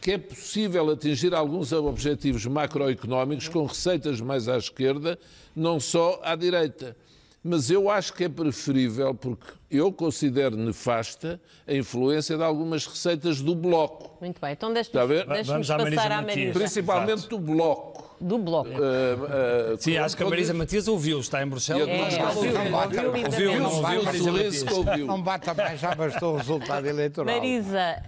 que 0.05 0.13
é 0.13 0.19
possível 0.19 0.91
atingir 0.91 1.35
alguns 1.35 1.73
objetivos 1.73 2.45
macroeconómicos 2.45 3.49
com 3.49 3.65
receitas 3.65 4.21
mais 4.21 4.51
à 4.51 4.59
esquerda, 4.59 5.19
não 5.57 5.81
só 5.81 6.21
à 6.23 6.37
direita. 6.37 6.95
Mas 7.43 7.71
eu 7.71 7.89
acho 7.89 8.13
que 8.13 8.25
é 8.25 8.29
preferível, 8.29 9.15
porque 9.15 9.47
eu 9.71 9.93
considero 9.93 10.57
nefasta 10.57 11.41
a 11.67 11.75
influência 11.75 12.37
de 12.37 12.43
algumas 12.43 12.87
receitas 12.87 13.41
do 13.41 13.55
Bloco. 13.55 14.17
Muito 14.21 14.41
bem, 14.41 14.53
então 14.53 14.73
deixe-nos 14.73 15.69
passar 15.69 16.13
à 16.13 16.23
Marisa. 16.23 16.53
Principalmente 16.53 17.13
Exato. 17.13 17.37
do 17.37 17.39
Bloco 17.39 18.05
do 18.21 18.39
Bloco. 18.39 18.71
Uh, 18.71 19.75
uh, 19.75 19.77
Sim, 19.79 19.99
acho 19.99 20.17
que 20.17 20.23
a 20.23 20.29
Marisa 20.29 20.55
Matias 20.55 20.89
ouviu, 20.89 21.21
está 21.21 21.43
em 21.43 21.47
Bruxelas. 21.47 21.87
É, 21.87 22.25
ouviu, 22.25 22.53
ouviu, 22.57 23.25
ouviu, 23.25 23.61
não 23.61 23.75
ouviu, 23.77 24.03
Marisa 24.03 24.33
Matias. 24.33 24.65
Não 25.07 25.23
bata 25.23 25.55
mais, 25.55 25.81
já 25.81 25.95
bastou 25.95 26.35
o 26.35 26.37
resultado 26.39 26.87
eleitoral. 26.87 27.35
Marisa, 27.35 28.03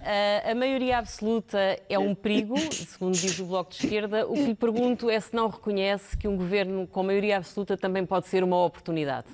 a 0.49 0.55
maioria 0.55 0.97
absoluta 0.97 1.57
é 1.87 1.99
um 1.99 2.15
perigo, 2.15 2.57
segundo 2.71 3.15
diz 3.15 3.37
o 3.39 3.45
Bloco 3.45 3.71
de 3.71 3.85
Esquerda. 3.85 4.27
O 4.27 4.33
que 4.33 4.45
lhe 4.45 4.55
pergunto 4.55 5.09
é 5.09 5.19
se 5.19 5.35
não 5.35 5.49
reconhece 5.49 6.17
que 6.17 6.27
um 6.27 6.35
governo 6.35 6.87
com 6.87 7.03
maioria 7.03 7.37
absoluta 7.37 7.77
também 7.77 8.05
pode 8.05 8.27
ser 8.27 8.43
uma 8.43 8.63
oportunidade. 8.63 9.27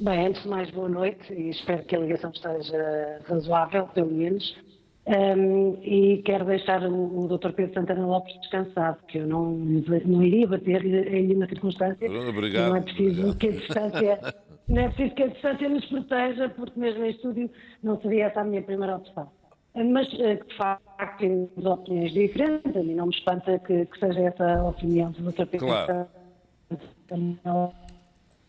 Bem, 0.00 0.28
antes 0.28 0.42
de 0.42 0.48
mais, 0.48 0.70
boa 0.70 0.88
noite 0.88 1.32
e 1.32 1.50
espero 1.50 1.82
que 1.82 1.96
a 1.96 1.98
ligação 1.98 2.30
esteja 2.30 3.20
razoável, 3.28 3.88
pelo 3.88 4.12
menos. 4.12 4.56
Um, 5.08 5.76
e 5.82 6.22
quero 6.24 6.44
deixar 6.44 6.84
o, 6.84 7.24
o 7.24 7.26
Dr. 7.26 7.50
Pedro 7.50 7.74
Santana 7.74 8.06
Lopes 8.06 8.38
descansado, 8.40 8.98
que 9.08 9.18
eu 9.18 9.26
não, 9.26 9.50
não 9.50 10.22
iria 10.22 10.46
bater 10.46 10.84
em 10.84 11.26
nenhuma 11.26 11.48
circunstância. 11.48 12.08
Obrigado. 12.08 12.68
Não 12.68 12.76
é 12.76 12.80
preciso 12.82 13.28
obrigado. 13.28 13.38
que 13.38 13.48
a 13.48 13.50
distância. 13.50 14.34
Não 14.68 14.82
é 14.82 14.88
preciso 14.88 15.14
que 15.16 15.22
a 15.22 15.26
distância 15.28 15.68
nos 15.68 15.84
proteja, 15.86 16.48
porque 16.50 16.78
mesmo 16.78 17.04
em 17.04 17.10
estúdio 17.10 17.50
não 17.82 18.00
seria 18.00 18.26
essa 18.26 18.42
a 18.42 18.44
minha 18.44 18.62
primeira 18.62 18.96
opção. 18.98 19.28
Mas, 19.74 20.06
eh, 20.20 20.36
de 20.36 20.56
facto, 20.56 21.18
temos 21.18 21.64
opiniões 21.64 22.12
diferentes, 22.12 22.76
a 22.76 22.82
mim 22.82 22.94
não 22.94 23.06
me 23.06 23.14
espanta 23.14 23.58
que, 23.60 23.86
que 23.86 23.98
seja 23.98 24.20
essa 24.20 24.60
a 24.60 24.68
opinião 24.68 25.10
do 25.10 25.32
Dr. 25.32 25.46
Pedro 25.46 25.66
claro. 25.66 26.06
Santana 27.08 27.72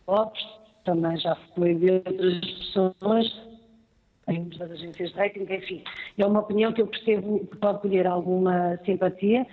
Lopes, 0.07 0.58
também 0.83 1.17
já 1.17 1.35
foi 1.55 1.75
de 1.75 1.91
outras 1.91 2.39
pessoas 2.39 3.49
temos 4.29 4.57
das 4.57 4.71
agências 4.71 5.11
de 5.11 5.17
rating, 5.17 5.47
enfim. 5.49 5.83
É 6.17 6.25
uma 6.25 6.41
opinião 6.41 6.71
que 6.71 6.81
eu 6.81 6.87
percebo 6.87 7.39
que 7.47 7.57
pode 7.57 7.81
colher 7.81 8.05
alguma 8.05 8.77
simpatia, 8.85 9.45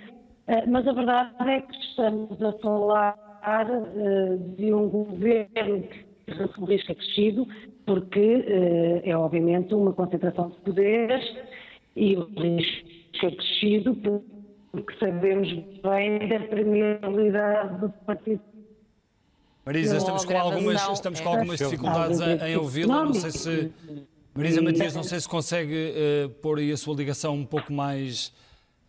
eh, 0.47 0.65
mas 0.67 0.87
a 0.87 0.93
verdade 0.93 1.49
é 1.49 1.61
que 1.61 1.75
estamos 1.75 2.41
a 2.41 2.51
falar 2.59 3.17
eh, 3.43 4.37
de 4.55 4.73
um 4.73 4.87
governo 4.87 5.83
que 6.25 6.61
o 6.61 6.65
risco 6.65 6.91
é 6.91 6.95
crescido, 6.95 7.47
porque 7.85 8.45
eh, 8.47 9.01
é 9.09 9.17
obviamente 9.17 9.73
uma 9.73 9.93
concentração 9.93 10.49
de 10.49 10.57
poderes 10.57 11.35
e 11.95 12.15
o 12.15 12.25
risco 12.25 12.87
é 13.23 13.31
crescido 13.31 13.95
porque 14.71 14.93
sabemos 14.99 15.51
bem 15.81 16.27
da 16.27 16.39
premialidade 16.39 17.79
do 17.79 17.89
partido 18.05 18.41
Marisa, 19.67 19.97
estamos 19.97 20.23
com 20.23 20.37
algumas, 20.37 20.89
estamos 20.93 21.19
com 21.19 21.27
algumas 21.27 21.59
dificuldades 21.59 22.21
em, 22.21 22.51
em 22.51 22.55
ouvi-la. 22.55 23.03
Não 23.03 23.13
sei 23.13 23.31
se 23.31 23.71
Marisa 24.33 24.61
Matias, 24.61 24.95
não 24.95 25.03
sei 25.03 25.19
se 25.19 25.27
consegue 25.27 25.91
uh, 25.91 26.29
pôr 26.35 26.59
aí 26.59 26.71
a 26.71 26.77
sua 26.77 26.95
ligação 26.95 27.35
um 27.35 27.45
pouco 27.45 27.73
mais. 27.73 28.31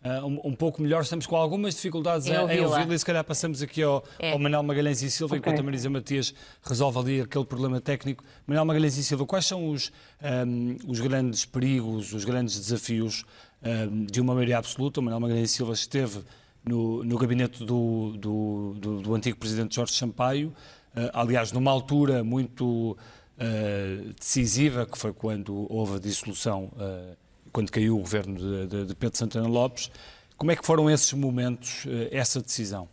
Uh, 0.01 0.25
um, 0.25 0.39
um, 0.45 0.55
pouco 0.55 0.81
melhor, 0.81 1.01
estamos 1.01 1.27
com 1.27 1.35
algumas 1.35 1.75
dificuldades 1.75 2.27
em, 2.27 2.31
em 2.31 2.61
ouvi-la 2.61 2.95
e 2.95 2.97
se 2.97 3.05
calhar 3.05 3.21
passamos 3.21 3.61
aqui 3.61 3.83
ao, 3.83 4.01
é. 4.17 4.31
ao 4.31 4.39
Manuel 4.39 4.63
Magalhães 4.63 5.01
e 5.01 5.11
Silva, 5.11 5.35
okay. 5.35 5.39
enquanto 5.39 5.59
a 5.59 5.63
Marisa 5.63 5.89
Matias 5.89 6.33
resolve 6.63 6.99
ali 6.99 7.19
aquele 7.19 7.43
problema 7.43 7.81
técnico. 7.81 8.23
Manuel 8.47 8.63
Magalhães 8.63 8.95
e 8.95 9.03
Silva, 9.03 9.25
quais 9.25 9.45
são 9.45 9.69
os, 9.69 9.91
um, 10.23 10.25
ehm, 10.25 10.77
os 10.87 11.01
grandes 11.01 11.43
perigos, 11.43 12.13
os 12.13 12.23
grandes 12.23 12.57
desafios 12.57 13.25
um, 13.61 14.05
de 14.05 14.21
uma 14.21 14.33
maioria 14.33 14.57
absoluta? 14.57 15.01
O 15.01 15.03
Manuel 15.03 15.19
Magalhães 15.19 15.51
e 15.51 15.53
Silva 15.53 15.73
esteve 15.73 16.21
no, 16.69 17.03
no 17.03 17.17
gabinete 17.17 17.65
do, 17.65 18.13
do, 18.15 18.75
do, 18.77 19.01
do 19.01 19.15
antigo 19.15 19.37
presidente 19.37 19.75
Jorge 19.75 19.93
Sampaio, 19.93 20.49
uh, 20.95 21.09
aliás, 21.13 21.51
numa 21.51 21.71
altura 21.71 22.23
muito 22.23 22.91
uh, 22.95 24.13
decisiva, 24.13 24.85
que 24.85 24.97
foi 24.97 25.11
quando 25.11 25.65
houve 25.71 25.95
a 25.95 25.99
dissolução, 25.99 26.65
uh, 26.75 27.17
quando 27.51 27.71
caiu 27.71 27.97
o 27.97 27.99
governo 27.99 28.37
de, 28.37 28.67
de, 28.67 28.85
de, 28.85 28.95
Pedro 28.95 29.17
Santana 29.17 29.47
Lopes. 29.47 29.89
Como 30.37 30.51
é 30.51 30.55
que 30.55 30.65
foram 30.65 30.89
esses 30.89 31.11
momentos, 31.13 31.85
essa 32.11 32.41
decisão? 32.41 32.87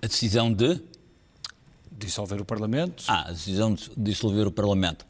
A 0.00 0.06
decisão 0.06 0.52
de? 0.52 0.80
Dissolver 1.90 2.40
o 2.40 2.44
Parlamento. 2.44 3.02
Ah, 3.08 3.28
a 3.28 3.32
decisão 3.32 3.74
de 3.74 3.90
dissolver 3.96 4.46
o 4.46 4.52
Parlamento. 4.52 5.04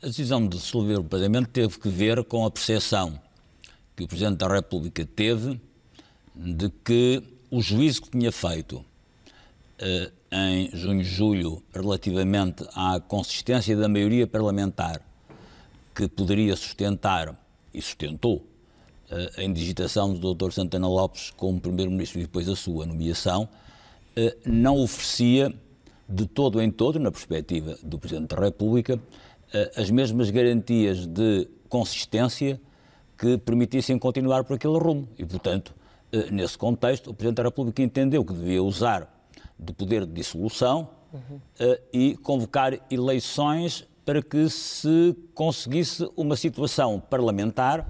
A 0.00 0.06
decisão 0.06 0.46
de 0.46 0.56
dissolver 0.56 1.00
o 1.00 1.04
Parlamento 1.04 1.48
teve 1.48 1.78
que 1.78 1.88
ver 1.88 2.22
com 2.24 2.46
a 2.46 2.50
percepção 2.50 3.20
que 3.96 4.04
o 4.04 4.06
Presidente 4.08 4.36
da 4.36 4.46
República 4.46 5.04
teve 5.04 5.60
de 6.40 6.70
que 6.84 7.22
o 7.50 7.60
juízo 7.60 8.02
que 8.02 8.10
tinha 8.10 8.32
feito 8.32 8.84
em 10.30 10.70
junho 10.74 11.00
e 11.00 11.04
julho 11.04 11.62
relativamente 11.74 12.64
à 12.74 13.00
consistência 13.00 13.76
da 13.76 13.88
maioria 13.88 14.26
parlamentar 14.26 15.00
que 15.94 16.08
poderia 16.08 16.54
sustentar 16.56 17.34
e 17.74 17.82
sustentou 17.82 18.44
eh, 19.10 19.30
a 19.38 19.42
indigitação 19.42 20.14
do 20.14 20.34
Dr. 20.34 20.52
Santana 20.52 20.88
Lopes 20.88 21.32
como 21.36 21.60
Primeiro-Ministro 21.60 22.20
e 22.20 22.22
depois 22.22 22.48
a 22.48 22.54
sua 22.54 22.86
nomeação, 22.86 23.48
eh, 24.14 24.36
não 24.46 24.78
oferecia 24.78 25.52
de 26.08 26.26
todo 26.26 26.62
em 26.62 26.70
todo, 26.70 26.98
na 26.98 27.10
perspectiva 27.10 27.76
do 27.82 27.98
Presidente 27.98 28.34
da 28.34 28.40
República, 28.40 29.00
eh, 29.52 29.72
as 29.76 29.90
mesmas 29.90 30.30
garantias 30.30 31.06
de 31.06 31.48
consistência 31.68 32.60
que 33.18 33.36
permitissem 33.36 33.98
continuar 33.98 34.44
por 34.44 34.54
aquele 34.54 34.78
rumo. 34.78 35.08
E, 35.18 35.24
portanto, 35.24 35.74
nesse 36.30 36.58
contexto, 36.58 37.10
o 37.10 37.14
Presidente 37.14 37.36
da 37.36 37.42
República 37.44 37.82
entendeu 37.82 38.24
que 38.24 38.32
devia 38.32 38.62
usar 38.62 39.08
do 39.58 39.74
poder 39.74 40.06
de 40.06 40.12
dissolução 40.12 40.88
uhum. 41.12 41.36
uh, 41.36 41.78
e 41.92 42.16
convocar 42.16 42.78
eleições 42.90 43.86
para 44.04 44.22
que 44.22 44.48
se 44.48 45.14
conseguisse 45.34 46.08
uma 46.16 46.34
situação 46.34 46.98
parlamentar 46.98 47.86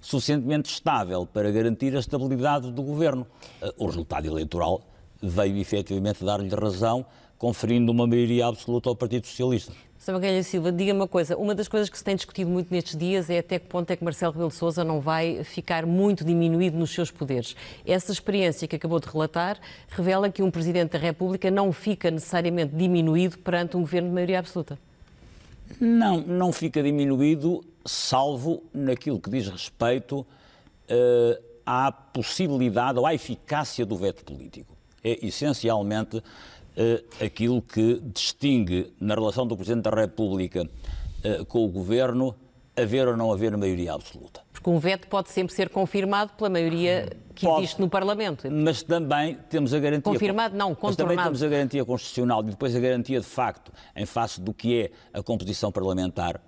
suficientemente 0.00 0.72
estável 0.72 1.26
para 1.26 1.50
garantir 1.50 1.94
a 1.94 2.00
estabilidade 2.00 2.72
do 2.72 2.82
governo. 2.82 3.26
Uh, 3.62 3.84
o 3.84 3.86
resultado 3.86 4.26
eleitoral 4.26 4.82
veio 5.22 5.58
efetivamente 5.58 6.24
dar-lhe 6.24 6.48
razão, 6.48 7.04
conferindo 7.36 7.92
uma 7.92 8.06
maioria 8.06 8.46
absoluta 8.46 8.88
ao 8.88 8.96
Partido 8.96 9.26
Socialista. 9.26 9.72
Sra. 10.00 10.14
Magalhães 10.14 10.46
Silva, 10.46 10.72
diga-me 10.72 10.98
uma 10.98 11.06
coisa. 11.06 11.36
Uma 11.36 11.54
das 11.54 11.68
coisas 11.68 11.90
que 11.90 11.98
se 11.98 12.02
tem 12.02 12.16
discutido 12.16 12.50
muito 12.50 12.72
nestes 12.72 12.96
dias 12.96 13.28
é 13.28 13.40
até 13.40 13.58
que 13.58 13.66
ponto 13.66 13.90
é 13.90 13.96
que 13.96 14.02
Marcelo 14.02 14.32
Rebelo 14.32 14.48
de 14.48 14.56
Sousa 14.56 14.82
não 14.82 14.98
vai 14.98 15.44
ficar 15.44 15.84
muito 15.84 16.24
diminuído 16.24 16.78
nos 16.78 16.90
seus 16.90 17.10
poderes. 17.10 17.54
Essa 17.84 18.10
experiência 18.10 18.66
que 18.66 18.74
acabou 18.74 18.98
de 18.98 19.06
relatar 19.06 19.60
revela 19.90 20.30
que 20.30 20.42
um 20.42 20.50
Presidente 20.50 20.92
da 20.92 20.98
República 20.98 21.50
não 21.50 21.70
fica 21.70 22.10
necessariamente 22.10 22.74
diminuído 22.74 23.36
perante 23.40 23.76
um 23.76 23.80
governo 23.80 24.08
de 24.08 24.14
maioria 24.14 24.38
absoluta. 24.38 24.78
Não, 25.78 26.22
não 26.22 26.50
fica 26.50 26.82
diminuído, 26.82 27.62
salvo 27.84 28.62
naquilo 28.72 29.20
que 29.20 29.28
diz 29.28 29.48
respeito 29.48 30.20
uh, 30.20 31.42
à 31.66 31.92
possibilidade 31.92 32.98
ou 32.98 33.06
à 33.06 33.12
eficácia 33.12 33.84
do 33.84 33.96
veto 33.96 34.24
político. 34.24 34.74
É 35.04 35.26
essencialmente 35.26 36.22
aquilo 37.24 37.60
que 37.60 38.00
distingue 38.12 38.92
na 39.00 39.14
relação 39.14 39.46
do 39.46 39.56
Presidente 39.56 39.84
da 39.84 39.90
República 39.90 40.62
uh, 40.62 41.44
com 41.46 41.64
o 41.64 41.68
Governo 41.68 42.34
haver 42.76 43.08
ou 43.08 43.16
não 43.16 43.32
haver 43.32 43.56
maioria 43.56 43.92
absoluta. 43.92 44.40
Porque 44.52 44.70
um 44.70 44.78
veto 44.78 45.06
pode 45.08 45.30
sempre 45.30 45.54
ser 45.54 45.68
confirmado 45.68 46.32
pela 46.34 46.48
maioria 46.48 47.10
que 47.34 47.46
pode, 47.46 47.62
existe 47.62 47.80
no 47.80 47.88
Parlamento. 47.88 48.50
Mas 48.50 48.82
também 48.82 49.38
temos 49.48 49.72
a 49.74 49.78
garantia... 49.78 50.12
Confirmado 50.12 50.56
não, 50.56 50.74
contornado. 50.74 50.98
Mas 50.98 51.16
também 51.16 51.24
temos 51.24 51.42
a 51.42 51.48
garantia 51.48 51.84
constitucional 51.84 52.42
e 52.42 52.50
depois 52.50 52.74
a 52.74 52.80
garantia 52.80 53.20
de 53.20 53.26
facto, 53.26 53.72
em 53.94 54.06
face 54.06 54.40
do 54.40 54.52
que 54.52 54.80
é 54.80 54.90
a 55.12 55.22
composição 55.22 55.72
parlamentar, 55.72 56.40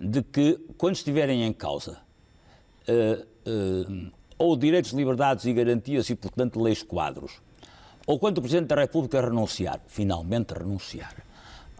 de 0.00 0.22
que 0.22 0.58
quando 0.76 0.96
estiverem 0.96 1.44
em 1.44 1.52
causa 1.52 1.98
uh, 2.88 3.50
uh, 3.50 4.10
ou 4.38 4.56
direitos, 4.56 4.92
liberdades 4.92 5.44
e 5.44 5.52
garantias 5.52 6.08
e, 6.10 6.14
portanto, 6.14 6.60
leis 6.60 6.82
quadros, 6.82 7.40
ou 8.06 8.18
quando 8.18 8.38
o 8.38 8.40
Presidente 8.40 8.68
da 8.68 8.76
República 8.76 9.20
renunciar, 9.20 9.80
finalmente 9.86 10.54
renunciar 10.54 11.14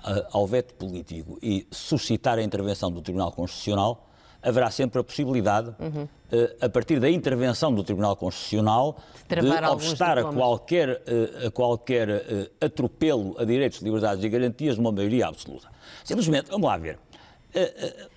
uh, 0.00 0.26
ao 0.33 0.47
veto 0.47 0.75
político 0.75 1.38
e 1.40 1.66
suscitar 1.71 2.38
a 2.38 2.42
intervenção 2.42 2.90
do 2.90 3.00
Tribunal 3.00 3.33
Constitucional, 3.33 4.09
haverá 4.42 4.71
sempre 4.71 5.00
a 5.00 5.04
possibilidade, 5.04 5.75
uhum. 5.80 6.06
a 6.61 6.68
partir 6.68 7.00
da 7.00 7.11
intervenção 7.11 7.75
do 7.75 7.83
Tribunal 7.83 8.14
Constitucional, 8.14 8.97
de, 9.28 9.40
de 9.40 9.66
obstar 9.66 10.18
a 10.18 10.25
qualquer, 10.25 11.02
a 11.45 11.50
qualquer 11.50 12.23
atropelo 12.61 13.35
a 13.40 13.45
direitos, 13.45 13.80
liberdades 13.80 14.23
e 14.23 14.28
garantias 14.28 14.76
de 14.76 14.80
uma 14.80 14.92
maioria 14.92 15.26
absoluta. 15.26 15.68
Simplesmente, 16.04 16.49
vamos 16.49 16.66
lá 16.68 16.76
ver. 16.76 16.97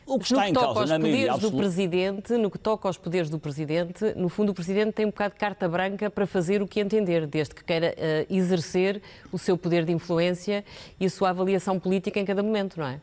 O 0.05 0.17
que 0.19 0.25
está 0.25 0.37
no 0.37 0.43
que 0.43 0.49
em 0.49 0.53
causa 0.53 0.85
na 0.85 0.99
maioria 0.99 1.33
absoluta... 1.33 1.55
do 1.55 1.57
presidente, 1.57 2.33
no 2.33 2.51
que 2.51 2.57
toca 2.57 2.87
aos 2.89 2.97
poderes 2.97 3.29
do 3.29 3.39
presidente, 3.39 4.13
no 4.15 4.27
fundo 4.27 4.51
o 4.51 4.55
presidente 4.55 4.93
tem 4.93 5.05
um 5.05 5.09
bocado 5.09 5.35
de 5.35 5.39
carta 5.39 5.69
branca 5.69 6.09
para 6.09 6.25
fazer 6.25 6.61
o 6.61 6.67
que 6.67 6.79
entender, 6.79 7.25
desde 7.27 7.55
que 7.55 7.63
queira 7.63 7.95
uh, 7.95 8.33
exercer 8.33 9.01
o 9.31 9.37
seu 9.37 9.57
poder 9.57 9.85
de 9.85 9.91
influência 9.91 10.65
e 10.99 11.05
a 11.05 11.09
sua 11.09 11.29
avaliação 11.29 11.79
política 11.79 12.19
em 12.19 12.25
cada 12.25 12.43
momento, 12.43 12.79
não 12.79 12.87
é? 12.87 12.99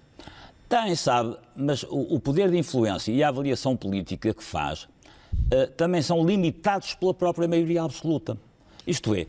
Tem, 0.69 0.95
sabe, 0.97 1.37
mas 1.55 1.85
o, 1.85 2.15
o 2.17 2.21
poder 2.21 2.51
de 2.51 2.59
influência 2.59 3.13
e 3.13 3.23
a 3.23 3.29
avaliação 3.29 3.77
política 3.77 4.35
que 4.35 4.43
faz 4.43 4.83
uh, 4.83 5.69
também 5.77 6.03
são 6.03 6.27
limitados 6.27 6.95
pela 6.95 7.15
própria 7.15 7.47
maioria 7.47 7.83
absoluta. 7.83 8.37
Isto 8.85 9.15
é, 9.15 9.27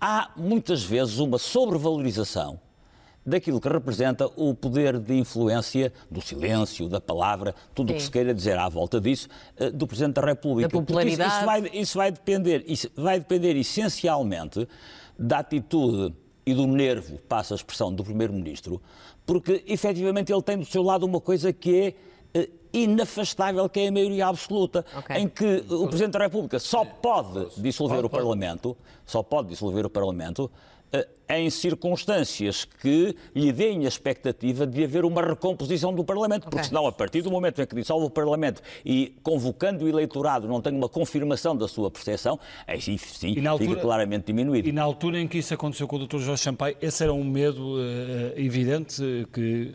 há 0.00 0.30
muitas 0.36 0.82
vezes 0.82 1.18
uma 1.18 1.38
sobrevalorização 1.38 2.58
daquilo 3.24 3.60
que 3.60 3.68
representa 3.68 4.26
o 4.36 4.54
poder 4.54 4.98
de 4.98 5.14
influência 5.14 5.92
do 6.10 6.20
silêncio, 6.20 6.88
da 6.88 7.00
palavra, 7.00 7.54
tudo 7.74 7.92
o 7.92 7.94
que 7.94 8.02
se 8.02 8.10
queira 8.10 8.34
dizer 8.34 8.58
à 8.58 8.68
volta 8.68 9.00
disso, 9.00 9.28
eh, 9.56 9.70
do 9.70 9.86
Presidente 9.86 10.14
da 10.14 10.22
República. 10.22 10.68
Da 10.68 10.72
popularidade. 10.72 11.28
Isso, 11.28 11.36
isso, 11.36 11.46
vai, 11.46 11.70
isso, 11.72 11.98
vai, 11.98 12.10
depender, 12.10 12.64
isso 12.66 12.90
vai 12.96 13.18
depender 13.18 13.56
essencialmente 13.56 14.66
da 15.18 15.40
atitude 15.40 16.14
e 16.46 16.54
do 16.54 16.66
nervo, 16.66 17.18
passa 17.28 17.54
a 17.54 17.56
expressão, 17.56 17.92
do 17.92 18.02
Primeiro-Ministro, 18.02 18.80
porque 19.26 19.62
efetivamente 19.66 20.32
ele 20.32 20.42
tem 20.42 20.58
do 20.58 20.64
seu 20.64 20.82
lado 20.82 21.04
uma 21.04 21.20
coisa 21.20 21.52
que 21.52 21.94
é 22.34 22.40
uh, 22.40 22.50
inafastável, 22.72 23.68
que 23.68 23.80
é 23.80 23.88
a 23.88 23.92
maioria 23.92 24.26
absoluta, 24.26 24.84
okay. 24.98 25.18
em 25.18 25.28
que 25.28 25.64
o 25.68 25.86
Presidente 25.86 26.12
da 26.12 26.20
República 26.20 26.58
só 26.58 26.84
pode 26.84 27.60
dissolver 27.60 28.04
o 28.04 28.10
Parlamento, 28.10 28.76
só 29.04 29.22
pode 29.22 29.48
dissolver 29.48 29.84
o 29.84 29.90
Parlamento 29.90 30.50
eh, 30.50 30.79
em 31.36 31.48
circunstâncias 31.48 32.64
que 32.64 33.14
lhe 33.34 33.52
deem 33.52 33.84
a 33.84 33.88
expectativa 33.88 34.66
de 34.66 34.82
haver 34.82 35.04
uma 35.04 35.22
recomposição 35.22 35.94
do 35.94 36.04
Parlamento, 36.04 36.42
okay. 36.42 36.50
porque 36.50 36.66
senão, 36.66 36.86
a 36.86 36.92
partir 36.92 37.22
do 37.22 37.30
momento 37.30 37.62
em 37.62 37.66
que 37.66 37.74
dissolve 37.74 38.06
o 38.06 38.10
Parlamento 38.10 38.60
e 38.84 39.14
convocando 39.22 39.84
o 39.84 39.88
eleitorado 39.88 40.48
não 40.48 40.60
tem 40.60 40.74
uma 40.74 40.88
confirmação 40.88 41.56
da 41.56 41.68
sua 41.68 41.90
percepção, 41.90 42.38
aí 42.66 42.80
sim, 42.80 42.98
sim 42.98 43.46
altura, 43.46 43.70
fica 43.70 43.80
claramente 43.80 44.26
diminuído. 44.26 44.68
E 44.68 44.72
na 44.72 44.82
altura 44.82 45.20
em 45.20 45.28
que 45.28 45.38
isso 45.38 45.54
aconteceu 45.54 45.86
com 45.86 45.96
o 45.96 46.06
Dr. 46.06 46.18
Jorge 46.18 46.42
Sampaio, 46.42 46.76
esse 46.80 47.02
era 47.02 47.12
um 47.12 47.24
medo 47.24 47.76
uh, 47.76 48.32
evidente 48.36 49.02
que 49.32 49.72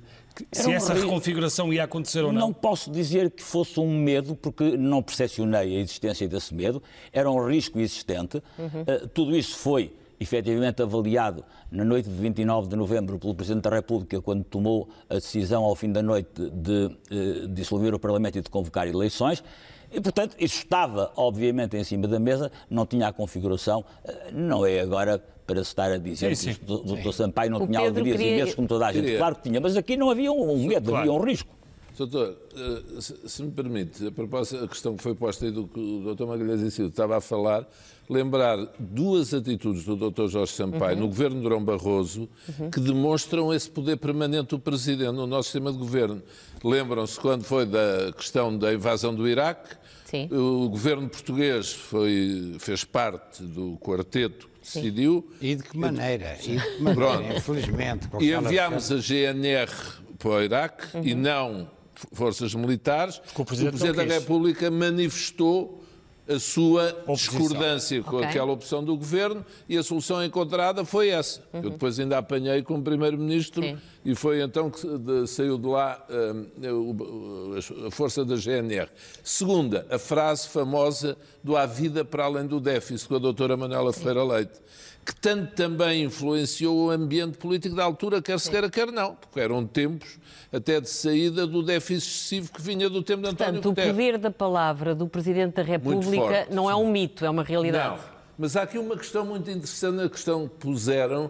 se 0.51 0.69
essa 0.69 0.93
reconfiguração 0.93 1.72
ia 1.72 1.86
acontecer 1.86 2.22
ou 2.22 2.34
não? 2.34 2.41
Não 2.41 2.53
posso 2.53 2.91
dizer 2.91 3.31
que 3.31 3.41
fosse 3.41 3.79
um 3.79 3.98
medo, 3.98 4.36
porque 4.36 4.75
não 4.75 5.01
percepcionei 5.01 5.77
a 5.77 5.79
existência 5.79 6.27
desse 6.27 6.53
medo. 6.53 6.84
Era 7.13 7.31
um 7.31 7.48
risco 7.48 7.79
existente. 7.79 8.43
Uhum. 8.60 8.81
Uh, 8.81 9.07
tudo 9.07 9.34
isso 9.34 9.55
foi 9.55 9.93
efetivamente 10.19 10.81
avaliado 10.81 11.43
na 11.72 11.84
noite 11.84 12.10
de 12.10 12.15
29 12.15 12.67
de 12.67 12.75
novembro 12.75 13.19
pelo 13.19 13.36
Presidente 13.36 13.63
da 13.63 13.69
República, 13.69 14.22
quando 14.22 14.43
tomou 14.43 14.89
a 15.10 15.15
decisão 15.15 15.63
ao 15.63 15.75
fim 15.75 15.91
da 15.91 16.01
noite 16.01 16.29
de, 16.36 16.89
de 17.10 17.48
dissolver 17.50 17.93
o 17.93 18.00
Parlamento 18.00 18.38
e 18.38 18.41
de 18.41 18.50
convocar 18.50 18.88
eleições. 18.88 19.43
E, 19.91 20.01
portanto, 20.01 20.36
isso 20.39 20.57
estava, 20.57 21.12
obviamente, 21.15 21.77
em 21.77 21.84
cima 21.84 22.07
da 22.07 22.19
mesa, 22.19 22.51
não 22.69 22.86
tinha 22.86 23.07
a 23.07 23.13
configuração, 23.13 23.86
eh, 24.03 24.31
não 24.34 24.65
é 24.65 24.79
agora 24.79 25.24
para 25.45 25.63
se 25.63 25.69
estar 25.69 25.91
a 25.91 25.98
dizer 25.98 26.36
sim, 26.36 26.53
sim. 26.53 26.60
que 26.60 26.72
o 26.72 26.79
Dr. 26.79 27.12
Sampaio 27.13 27.51
não 27.51 27.62
o 27.62 27.67
tinha 27.67 27.79
alegrias 27.79 28.17
queria... 28.17 28.34
e 28.34 28.36
medos 28.38 28.55
como 28.55 28.67
toda 28.67 28.88
a 28.88 28.91
gente. 28.91 29.03
Queria... 29.03 29.17
Claro 29.19 29.36
que 29.36 29.43
tinha, 29.43 29.62
mas 29.62 29.77
aqui 29.77 29.95
não 29.95 30.10
havia 30.10 30.31
um 30.31 30.65
medo, 30.65 30.89
claro. 30.89 31.10
havia 31.10 31.13
um 31.13 31.24
risco. 31.24 31.55
Doutor, 31.97 32.35
eh, 32.55 32.99
se 32.99 33.41
me 33.41 33.51
permite, 33.51 34.07
a 34.07 34.11
propósito 34.11 34.61
da 34.61 34.67
questão 34.67 34.97
que 34.97 35.03
foi 35.03 35.15
posta 35.15 35.45
aí 35.45 35.51
do 35.51 35.65
que 35.65 35.79
o 35.79 36.13
Dr. 36.13 36.25
Magalhães 36.25 36.61
em 36.61 36.69
Silva 36.69 36.89
estava 36.89 37.17
a 37.17 37.21
falar, 37.21 37.65
lembrar 38.09 38.57
duas 38.77 39.33
atitudes 39.33 39.85
do 39.85 39.95
Dr. 39.95 40.27
Jorge 40.27 40.51
Sampaio 40.51 40.95
uhum. 40.95 41.03
no 41.03 41.07
governo 41.07 41.37
de 41.37 41.41
Durão 41.43 41.63
Barroso 41.63 42.29
uhum. 42.59 42.69
que 42.69 42.81
demonstram 42.81 43.53
esse 43.53 43.69
poder 43.69 43.97
permanente 43.97 44.49
do 44.49 44.59
Presidente 44.59 45.13
no 45.13 45.25
nosso 45.25 45.45
sistema 45.45 45.71
de 45.71 45.77
governo. 45.77 46.21
Lembram-se 46.63 47.17
quando 47.19 47.43
foi 47.43 47.65
da 47.65 48.11
questão 48.15 48.57
da 48.57 48.73
invasão 48.73 49.15
do 49.15 49.27
Iraque? 49.27 49.75
Sim. 50.05 50.29
O 50.31 50.69
governo 50.69 51.09
português 51.09 51.71
foi, 51.71 52.55
fez 52.59 52.83
parte 52.83 53.41
do 53.41 53.77
quarteto 53.77 54.47
que 54.47 54.59
decidiu. 54.61 55.27
E 55.41 55.55
de 55.55 55.63
que 55.63 55.77
maneira? 55.77 56.37
E 56.43 56.57
de 56.57 56.77
que 56.77 56.83
maneira, 56.83 57.37
infelizmente. 57.37 58.09
E 58.20 58.33
enviámos 58.33 58.91
a 58.91 58.98
GNR 58.98 59.72
para 60.20 60.29
o 60.29 60.41
Iraque 60.41 60.98
uhum. 60.98 61.03
e 61.03 61.15
não 61.15 61.75
forças 62.12 62.53
militares. 62.53 63.22
O 63.36 63.46
Presidente, 63.46 63.75
o 63.75 63.77
Presidente 63.77 64.08
da 64.08 64.14
República 64.14 64.70
manifestou 64.72 65.84
a 66.27 66.40
sua 66.40 66.90
Oposição. 66.90 67.16
discordância 67.16 68.01
com 68.01 68.18
okay. 68.18 68.29
aquela 68.29 68.51
opção 68.51 68.84
do 68.84 68.98
governo 68.98 69.46
e 69.70 69.77
a 69.77 69.84
solução 69.84 70.24
encontrada 70.24 70.84
foi 70.84 71.10
essa. 71.10 71.42
Uhum. 71.53 71.62
Eu 71.64 71.70
depois 71.70 72.00
ainda 72.00 72.18
apanhei 72.18 72.64
como 72.64 72.81
primeiro-ministro 72.81 73.64
e 74.03 74.16
foi 74.16 74.42
então 74.42 74.72
que 74.72 74.86
de, 74.98 75.27
saiu 75.27 75.58
de 75.58 75.68
lá 75.68 76.03
uh, 76.10 77.88
a 77.88 77.92
força 77.92 78.25
da 78.25 78.36
GNR. 78.36 78.90
Segunda, 79.24 79.86
a 79.90 80.00
frase 80.00 80.48
famosa 80.48 81.16
do 81.44 81.55
há 81.55 81.66
vida 81.66 82.03
para 82.03 82.25
além 82.25 82.48
do 82.48 82.60
déficit 82.60 83.08
com 83.08 83.16
a 83.16 83.20
doutora 83.20 83.55
Manuela 83.55 83.94
Ferreira 83.94 84.24
Leite 84.24 84.60
que 85.05 85.15
tanto 85.15 85.53
também 85.53 86.03
influenciou 86.03 86.87
o 86.87 86.89
ambiente 86.89 87.37
político 87.37 87.75
da 87.75 87.83
altura, 87.83 88.22
quer 88.22 88.39
se 88.39 88.50
queira, 88.50 88.70
quer 88.70 88.91
não, 88.91 89.13
porque 89.13 89.39
eram 89.39 89.65
tempos 89.65 90.18
até 90.51 90.81
de 90.81 90.89
saída 90.89 91.46
do 91.46 91.61
déficit 91.61 92.09
excessivo 92.09 92.51
que 92.51 92.61
vinha 92.61 92.89
do 92.89 93.03
tempo 93.03 93.22
de 93.22 93.29
António 93.29 93.61
Portanto, 93.61 93.70
Guterres. 93.70 93.91
o 93.91 93.94
poder 93.94 94.18
da 94.18 94.31
palavra 94.31 94.96
do 94.96 95.07
Presidente 95.07 95.53
da 95.53 95.61
República 95.61 96.25
forte, 96.25 96.53
não 96.53 96.68
é 96.68 96.75
um 96.75 96.89
mito, 96.89 97.24
é 97.24 97.29
uma 97.29 97.44
realidade. 97.44 97.98
Não, 97.98 98.03
mas 98.35 98.57
há 98.57 98.63
aqui 98.63 98.79
uma 98.79 98.98
questão 98.98 99.24
muito 99.24 99.50
interessante, 99.50 100.01
a 100.01 100.09
questão 100.09 100.48
que 100.48 100.55
puseram. 100.55 101.29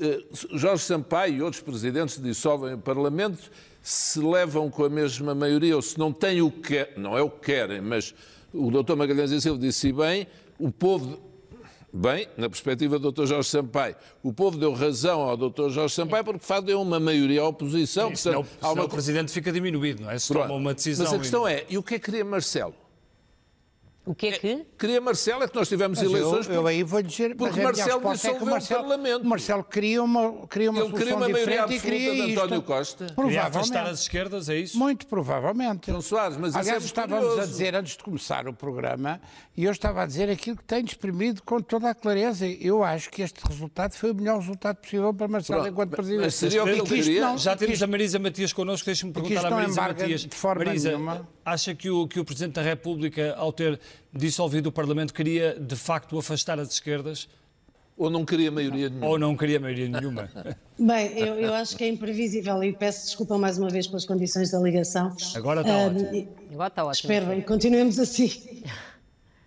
Eh, 0.00 0.22
Jorge 0.54 0.84
Sampaio 0.84 1.34
e 1.34 1.42
outros 1.42 1.60
presidentes 1.60 2.22
dissolvem 2.22 2.74
o 2.74 2.78
Parlamento 2.78 3.50
se 3.82 4.20
levam 4.20 4.70
com 4.70 4.84
a 4.84 4.88
mesma 4.88 5.34
maioria 5.34 5.74
ou 5.74 5.82
se 5.82 5.98
não 5.98 6.12
têm 6.12 6.40
o 6.40 6.50
que 6.50 6.88
não 6.96 7.18
é 7.18 7.20
o 7.20 7.28
que 7.28 7.46
querem, 7.46 7.80
mas 7.80 8.14
o 8.54 8.70
doutor 8.70 8.96
Magalhães 8.96 9.32
e 9.32 9.40
Silva 9.40 9.58
disse 9.58 9.92
bem, 9.92 10.28
o 10.56 10.70
povo 10.70 11.31
Bem, 11.94 12.26
na 12.38 12.48
perspectiva 12.48 12.98
do 12.98 13.12
Dr. 13.12 13.26
Jorge 13.26 13.50
Sampaio, 13.50 13.94
o 14.22 14.32
povo 14.32 14.56
deu 14.56 14.72
razão 14.72 15.20
ao 15.20 15.36
Dr. 15.36 15.68
Jorge 15.68 15.94
Sampaio 15.94 16.24
porque, 16.24 16.40
de 16.40 16.46
facto, 16.46 16.64
deu 16.64 16.80
uma 16.80 16.98
maioria 16.98 17.42
à 17.42 17.46
oposição. 17.46 18.14
Sim, 18.16 18.30
portanto, 18.30 18.48
senão, 18.58 18.72
uma... 18.72 18.84
o 18.84 18.88
Presidente 18.88 19.30
fica 19.30 19.52
diminuído, 19.52 20.02
não 20.04 20.10
é? 20.10 20.18
Se 20.18 20.32
toma 20.32 20.54
uma 20.54 20.72
decisão... 20.72 21.04
Mas 21.04 21.14
a 21.14 21.18
questão 21.18 21.46
e... 21.46 21.52
é, 21.52 21.66
e 21.68 21.76
o 21.76 21.82
que 21.82 21.96
é 21.96 21.98
que 21.98 22.06
queria 22.06 22.24
Marcelo? 22.24 22.74
O 24.04 24.16
que 24.16 24.26
é 24.26 24.32
que? 24.32 24.66
Queria 24.76 25.00
Marcelo, 25.00 25.44
é 25.44 25.48
que 25.48 25.54
nós 25.54 25.68
tivemos 25.68 25.96
mas 25.96 26.10
eleições. 26.10 26.48
Eu, 26.48 26.54
eu 26.54 26.66
aí 26.66 26.82
vou 26.82 27.00
dizer. 27.02 27.36
Porque 27.36 27.60
Marcelo 27.60 28.10
é 28.10 28.14
dissolveu 28.14 28.48
é 28.48 28.50
Marcelo, 28.50 28.80
o 28.80 28.88
Parlamento. 28.88 29.24
Marcelo 29.24 29.64
queria 29.64 30.02
uma, 30.02 30.46
queria 30.48 30.70
uma 30.72 30.80
Ele 30.80 30.92
queria 30.92 31.16
uma 31.16 31.28
maioria 31.28 31.62
absoluta 31.62 31.86
queria 31.86 32.12
de 32.12 32.32
António 32.32 32.56
isto. 32.56 32.66
Costa. 32.66 33.06
Queria 33.14 33.42
afastar 33.44 33.86
as 33.86 34.00
esquerdas, 34.00 34.48
é 34.48 34.56
isso? 34.56 34.76
Muito 34.76 35.06
provavelmente. 35.06 35.88
João 35.88 36.02
Soares, 36.02 36.36
mas 36.36 36.56
Aliás, 36.56 36.82
é 36.82 36.86
estávamos 36.86 37.26
curioso. 37.26 37.42
a 37.42 37.46
dizer 37.46 37.76
antes 37.76 37.96
de 37.96 38.02
começar 38.02 38.48
o 38.48 38.52
programa, 38.52 39.20
e 39.54 39.64
eu 39.64 39.72
estava 39.72 40.02
a 40.02 40.06
dizer 40.06 40.30
aquilo 40.30 40.56
que 40.56 40.64
tenho 40.64 40.86
exprimido 40.86 41.42
com 41.42 41.60
toda 41.60 41.90
a 41.90 41.94
clareza. 41.94 42.46
Eu 42.46 42.82
acho 42.82 43.10
que 43.10 43.20
este 43.20 43.38
resultado 43.46 43.92
foi 43.92 44.12
o 44.12 44.14
melhor 44.14 44.38
resultado 44.38 44.76
possível 44.76 45.12
para 45.12 45.28
Marcelo 45.28 45.60
Pronto, 45.60 45.72
enquanto 45.72 45.90
Presidente. 45.90 46.22
Mas 46.22 46.34
seria 46.34 46.64
o 46.64 46.66
que 46.66 46.78
eu 46.78 46.84
queria? 46.84 47.20
Não, 47.20 47.38
Já 47.38 47.54
temos 47.54 47.82
a 47.82 47.86
Marisa 47.86 48.18
Matias 48.18 48.52
connosco, 48.52 48.86
deixe-me 48.86 49.12
perguntar 49.12 49.46
à 49.46 49.50
Marisa 49.50 49.82
Matias. 49.82 50.20
De 50.22 50.34
forma 50.34 50.64
Marisa, 50.64 50.88
nenhuma. 50.88 51.28
acha 51.44 51.74
que 51.74 51.90
o, 51.90 52.08
que 52.08 52.18
o 52.18 52.24
Presidente 52.24 52.54
da 52.54 52.62
República, 52.62 53.34
ao 53.36 53.52
ter 53.52 53.78
dissolvido 54.10 54.70
o 54.70 54.72
Parlamento, 54.72 55.12
queria 55.12 55.54
de 55.60 55.76
facto 55.76 56.18
afastar 56.18 56.58
as 56.58 56.70
esquerdas? 56.70 57.28
Ou 57.94 58.08
não 58.08 58.24
queria 58.24 58.50
maioria 58.50 58.88
nenhuma? 58.88 59.06
Ou 59.06 59.18
não 59.18 59.36
queria 59.36 59.60
maioria 59.60 59.86
nenhuma? 59.86 60.30
Bem, 60.78 61.18
eu, 61.18 61.34
eu, 61.34 61.52
acho 61.54 61.76
que 61.76 61.84
é 61.84 61.88
imprevisível 61.88 62.64
e 62.64 62.72
peço 62.72 63.04
desculpa 63.04 63.36
mais 63.36 63.58
uma 63.58 63.68
vez 63.68 63.86
pelas 63.86 64.06
condições 64.06 64.50
da 64.50 64.58
ligação. 64.58 65.14
Agora 65.36 65.60
está 65.60 65.76
uh, 65.76 65.86
ótimo. 65.86 66.28
Agora 66.52 66.68
está 66.68 66.84
ótimo. 66.84 67.12
Espero 67.12 67.26
bem, 67.26 67.42
continuemos 67.42 67.98
assim. 67.98 68.62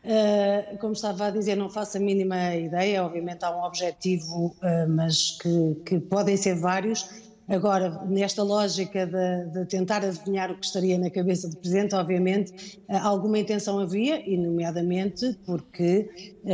Uh, 0.05 0.77
como 0.77 0.93
estava 0.93 1.25
a 1.25 1.29
dizer, 1.31 1.55
não 1.55 1.67
faço 1.67 1.97
a 1.97 1.99
mínima 1.99 2.53
ideia, 2.53 3.03
obviamente 3.03 3.43
há 3.43 3.49
um 3.49 3.63
objetivo, 3.63 4.55
uh, 4.61 4.87
mas 4.87 5.35
que, 5.41 5.81
que 5.83 5.99
podem 5.99 6.37
ser 6.37 6.53
vários 6.55 7.09
Agora, 7.47 8.03
nesta 8.07 8.41
lógica 8.41 9.05
de, 9.05 9.51
de, 9.51 9.65
tentar 9.67 10.03
adivinhar 10.03 10.49
o 10.49 10.57
que 10.57 10.65
estaria 10.65 10.97
na 10.97 11.11
cabeça 11.11 11.47
do 11.47 11.55
Presidente, 11.57 11.93
obviamente, 11.93 12.81
eh, 12.89 12.97
alguma 12.97 13.37
intenção 13.37 13.77
havia, 13.77 14.27
e 14.27 14.35
nomeadamente 14.35 15.37
porque 15.45 16.09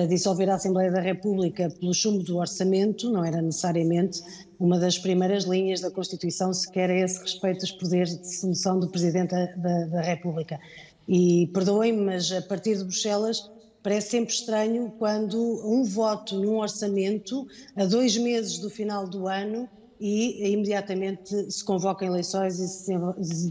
dissolver 0.09 0.49
a 0.49 0.55
Assembleia 0.55 0.91
da 0.91 0.99
República 0.99 1.69
pelo 1.79 1.93
chumbo 1.93 2.23
do 2.23 2.37
orçamento 2.37 3.09
não 3.09 3.23
era 3.23 3.41
necessariamente 3.41 4.21
uma 4.59 4.77
das 4.77 4.99
primeiras 4.99 5.45
linhas 5.45 5.79
da 5.79 5.89
Constituição, 5.89 6.53
sequer 6.53 6.89
a 6.89 6.95
esse 6.95 7.21
respeito 7.21 7.61
dos 7.61 7.71
poderes 7.71 8.19
de 8.19 8.35
solução 8.35 8.77
do 8.77 8.89
Presidente 8.89 9.31
da, 9.31 9.85
da 9.85 10.01
República. 10.01 10.59
E 11.07 11.47
perdoem-me, 11.53 12.01
mas 12.01 12.31
a 12.31 12.41
partir 12.41 12.77
de 12.77 12.83
Bruxelas 12.83 13.37
parece 13.83 14.09
sempre 14.11 14.33
estranho 14.33 14.93
quando 14.97 15.37
um 15.65 15.83
voto 15.83 16.39
num 16.39 16.57
orçamento, 16.57 17.45
a 17.75 17.85
dois 17.85 18.15
meses 18.17 18.59
do 18.59 18.69
final 18.69 19.09
do 19.09 19.27
ano, 19.27 19.69
e 19.99 20.51
imediatamente 20.51 21.21
se 21.51 21.63
convoca 21.63 22.05
eleições 22.05 22.59
e 22.59 22.67
se, 22.69 22.93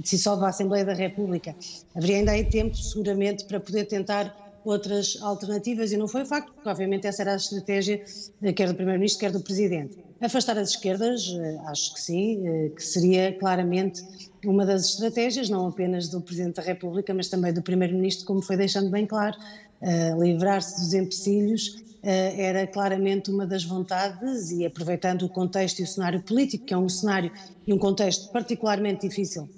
dissolve 0.03 0.45
a 0.45 0.49
Assembleia 0.49 0.85
da 0.85 0.93
República. 0.95 1.57
Haveria 1.95 2.17
ainda 2.19 2.33
aí 2.33 2.45
tempo, 2.45 2.77
seguramente, 2.77 3.45
para 3.47 3.61
poder 3.61 3.85
tentar 3.87 4.33
outras 4.65 5.19
alternativas 5.23 5.93
e 5.93 5.97
não 5.97 6.07
foi 6.07 6.25
facto, 6.25 6.53
porque 6.53 6.69
obviamente 6.69 7.07
essa 7.07 7.23
era 7.23 7.33
a 7.33 7.37
estratégia 7.37 8.03
eh, 8.43 8.53
quer 8.53 8.69
do 8.69 8.75
Primeiro-Ministro, 8.75 9.21
quer 9.21 9.33
do 9.33 9.41
Presidente. 9.41 9.97
Afastar 10.21 10.59
as 10.59 10.71
esquerdas, 10.71 11.35
eh, 11.35 11.59
acho 11.67 11.95
que 11.95 12.01
sim, 12.01 12.47
eh, 12.47 12.69
que 12.71 12.83
seria 12.83 13.33
claramente 13.39 14.03
uma 14.45 14.67
das 14.67 14.91
estratégias, 14.91 15.49
não 15.49 15.67
apenas 15.67 16.09
do 16.09 16.21
Presidente 16.21 16.57
da 16.57 16.63
República, 16.63 17.15
mas 17.15 17.29
também 17.29 17.53
do 17.53 17.63
Primeiro-Ministro, 17.63 18.27
como 18.27 18.43
foi 18.43 18.57
deixando 18.57 18.91
bem 18.91 19.07
claro, 19.07 19.37
livrar-se 20.19 20.79
dos 20.79 20.93
empecilhos 20.93 21.83
era 22.03 22.67
claramente 22.67 23.31
uma 23.31 23.47
das 23.47 23.65
vontades 23.65 24.51
e 24.51 24.67
aproveitando 24.67 25.23
o 25.23 25.29
contexto 25.29 25.79
e 25.81 25.85
o 25.85 25.87
cenário 25.87 26.23
político, 26.23 26.67
que 26.67 26.75
é 26.75 26.77
um 26.77 26.89
cenário 26.89 27.33
e 27.67 27.73
um 27.73 27.79
contexto 27.79 28.31
particularmente 28.31 29.09
difícil 29.09 29.49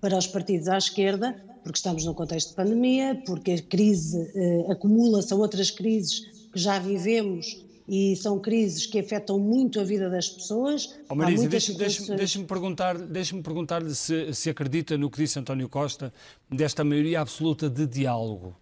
para 0.00 0.16
os 0.16 0.26
partidos 0.26 0.68
à 0.68 0.78
esquerda, 0.78 1.36
porque 1.68 1.80
estamos 1.80 2.02
num 2.06 2.14
contexto 2.14 2.48
de 2.48 2.54
pandemia, 2.54 3.22
porque 3.26 3.50
a 3.50 3.62
crise 3.62 4.32
eh, 4.34 4.72
acumula-se 4.72 5.30
a 5.34 5.36
outras 5.36 5.70
crises 5.70 6.20
que 6.50 6.58
já 6.58 6.78
vivemos 6.78 7.62
e 7.86 8.16
são 8.16 8.38
crises 8.38 8.86
que 8.86 8.98
afetam 8.98 9.38
muito 9.38 9.78
a 9.78 9.84
vida 9.84 10.08
das 10.08 10.30
pessoas. 10.30 10.98
Oh, 11.10 11.14
Marisa, 11.14 11.46
deixe-me 11.46 11.76
deixe 11.76 12.16
deixe 12.16 12.42
perguntar, 12.44 12.96
deixe 12.96 13.38
perguntar 13.42 13.84
se, 13.90 14.32
se 14.32 14.48
acredita 14.48 14.96
no 14.96 15.10
que 15.10 15.18
disse 15.18 15.38
António 15.38 15.68
Costa 15.68 16.10
desta 16.50 16.82
maioria 16.82 17.20
absoluta 17.20 17.68
de 17.68 17.86
diálogo. 17.86 18.56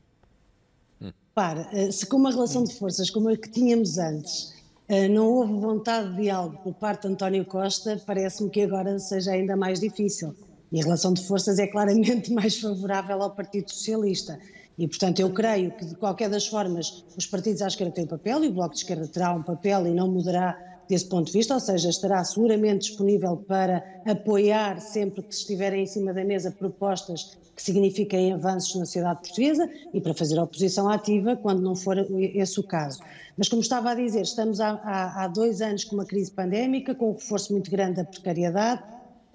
Para, 1.33 1.69
eh, 1.73 1.92
se 1.92 2.07
com 2.07 2.16
uma 2.16 2.33
relação 2.33 2.64
de 2.64 2.75
forças 2.75 3.09
como 3.09 3.29
a 3.29 3.37
que 3.37 3.49
tínhamos 3.49 3.99
antes 3.99 4.53
eh, 4.88 5.07
não 5.07 5.29
houve 5.29 5.53
vontade 5.61 6.11
de 6.11 6.23
diálogo 6.23 6.59
por 6.64 6.75
parte 6.75 7.03
de 7.03 7.14
António 7.14 7.45
Costa, 7.45 8.03
parece-me 8.05 8.51
que 8.51 8.62
agora 8.62 8.99
seja 8.99 9.31
ainda 9.31 9.57
mais 9.57 9.79
difícil. 9.79 10.35
E 10.73 10.81
a 10.81 10.85
relação 10.85 11.13
de 11.13 11.23
forças 11.27 11.59
é 11.59 11.67
claramente 11.67 12.33
mais 12.35 12.59
favorável 12.59 13.23
ao 13.23 13.31
Partido 13.31 13.71
Socialista. 13.71 14.39
E, 14.79 14.87
portanto, 14.87 15.21
eu 15.21 15.31
creio 15.31 15.71
que, 15.73 15.87
de 15.87 15.95
qualquer 15.95 16.29
das 16.29 16.47
formas, 16.47 17.05
os 17.17 17.27
partidos 17.27 17.63
à 17.63 17.67
esquerda 17.67 17.95
têm 17.95 18.05
um 18.05 18.09
papel 18.09 18.45
e 18.45 18.49
o 18.49 18.53
Bloco 18.53 18.75
de 18.75 18.81
Esquerda 18.81 19.09
terá 19.09 19.33
um 19.33 19.43
papel 19.43 19.87
e 19.87 19.91
não 19.91 20.09
mudará 20.09 20.59
desse 20.89 21.07
ponto 21.07 21.27
de 21.27 21.33
vista, 21.33 21.55
ou 21.55 21.61
seja, 21.61 21.89
estará 21.89 22.23
seguramente 22.23 22.89
disponível 22.89 23.37
para 23.37 23.85
apoiar 24.07 24.81
sempre 24.81 25.23
que 25.23 25.35
estiverem 25.35 25.83
em 25.83 25.87
cima 25.87 26.13
da 26.13 26.25
mesa 26.25 26.51
propostas 26.51 27.37
que 27.57 27.63
signifiquem 27.63 28.35
avanços 28.35 28.75
na 28.77 28.85
sociedade 28.85 29.21
portuguesa 29.21 29.69
e 29.93 30.01
para 30.01 30.13
fazer 30.13 30.39
oposição 30.39 30.91
ativa 30.91 31.35
quando 31.37 31.63
não 31.63 31.75
for 31.75 31.97
esse 31.99 32.61
o 32.61 32.63
caso. 32.63 33.01
Mas, 33.37 33.49
como 33.49 33.63
estava 33.63 33.91
a 33.91 33.95
dizer, 33.95 34.23
estamos 34.23 34.61
há, 34.61 34.73
há, 34.85 35.25
há 35.25 35.29
dois 35.29 35.63
anos 35.63 35.85
com 35.85 35.97
uma 35.97 36.05
crise 36.05 36.31
pandémica, 36.31 36.95
com 36.95 37.11
um 37.11 37.13
reforço 37.15 37.53
muito 37.53 37.71
grande 37.71 37.97
da 37.97 38.05
precariedade, 38.05 38.83